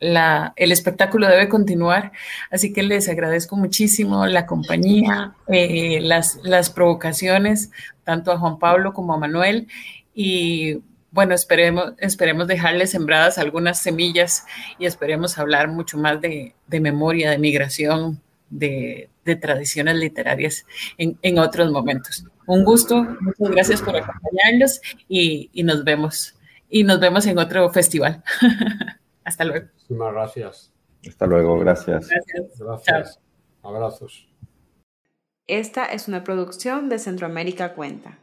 el 0.00 0.72
espectáculo 0.72 1.28
debe 1.28 1.48
continuar. 1.48 2.12
Así 2.50 2.72
que 2.72 2.82
les 2.82 3.08
agradezco 3.08 3.56
muchísimo 3.56 4.26
la 4.26 4.46
compañía, 4.46 5.34
las, 5.46 6.38
las 6.42 6.70
provocaciones, 6.70 7.70
tanto 8.04 8.32
a 8.32 8.38
Juan 8.38 8.58
Pablo 8.58 8.92
como 8.92 9.14
a 9.14 9.18
Manuel. 9.18 9.68
Y 10.14 10.80
bueno, 11.12 11.34
esperemos, 11.34 11.92
esperemos 11.98 12.46
dejarles 12.46 12.90
sembradas 12.90 13.38
algunas 13.38 13.80
semillas 13.80 14.46
y 14.78 14.86
esperemos 14.86 15.38
hablar 15.38 15.68
mucho 15.68 15.98
más 15.98 16.20
de, 16.20 16.54
de 16.66 16.80
memoria, 16.80 17.30
de 17.30 17.38
migración, 17.38 18.20
de, 18.50 19.08
tradiciones 19.40 19.94
literarias 19.94 20.66
en, 20.98 21.38
otros 21.38 21.70
momentos. 21.70 22.24
Un 22.46 22.64
gusto, 22.64 23.04
muchas 23.20 23.48
gracias 23.50 23.82
por 23.82 23.96
acompañarnos 23.96 24.80
y, 25.08 25.50
nos 25.62 25.84
vemos. 25.84 26.34
Y 26.68 26.82
nos 26.84 26.98
vemos 27.00 27.26
en 27.26 27.38
otro 27.38 27.70
festival. 27.70 28.22
Hasta 29.24 29.44
luego. 29.44 29.66
Muchísimas 29.72 30.12
gracias. 30.12 30.72
Hasta 31.06 31.26
luego, 31.26 31.58
gracias. 31.58 32.08
Gracias. 32.58 33.20
Abrazos. 33.62 34.28
Esta 35.46 35.86
es 35.86 36.08
una 36.08 36.22
producción 36.22 36.88
de 36.88 36.98
Centroamérica 36.98 37.74
Cuenta. 37.74 38.18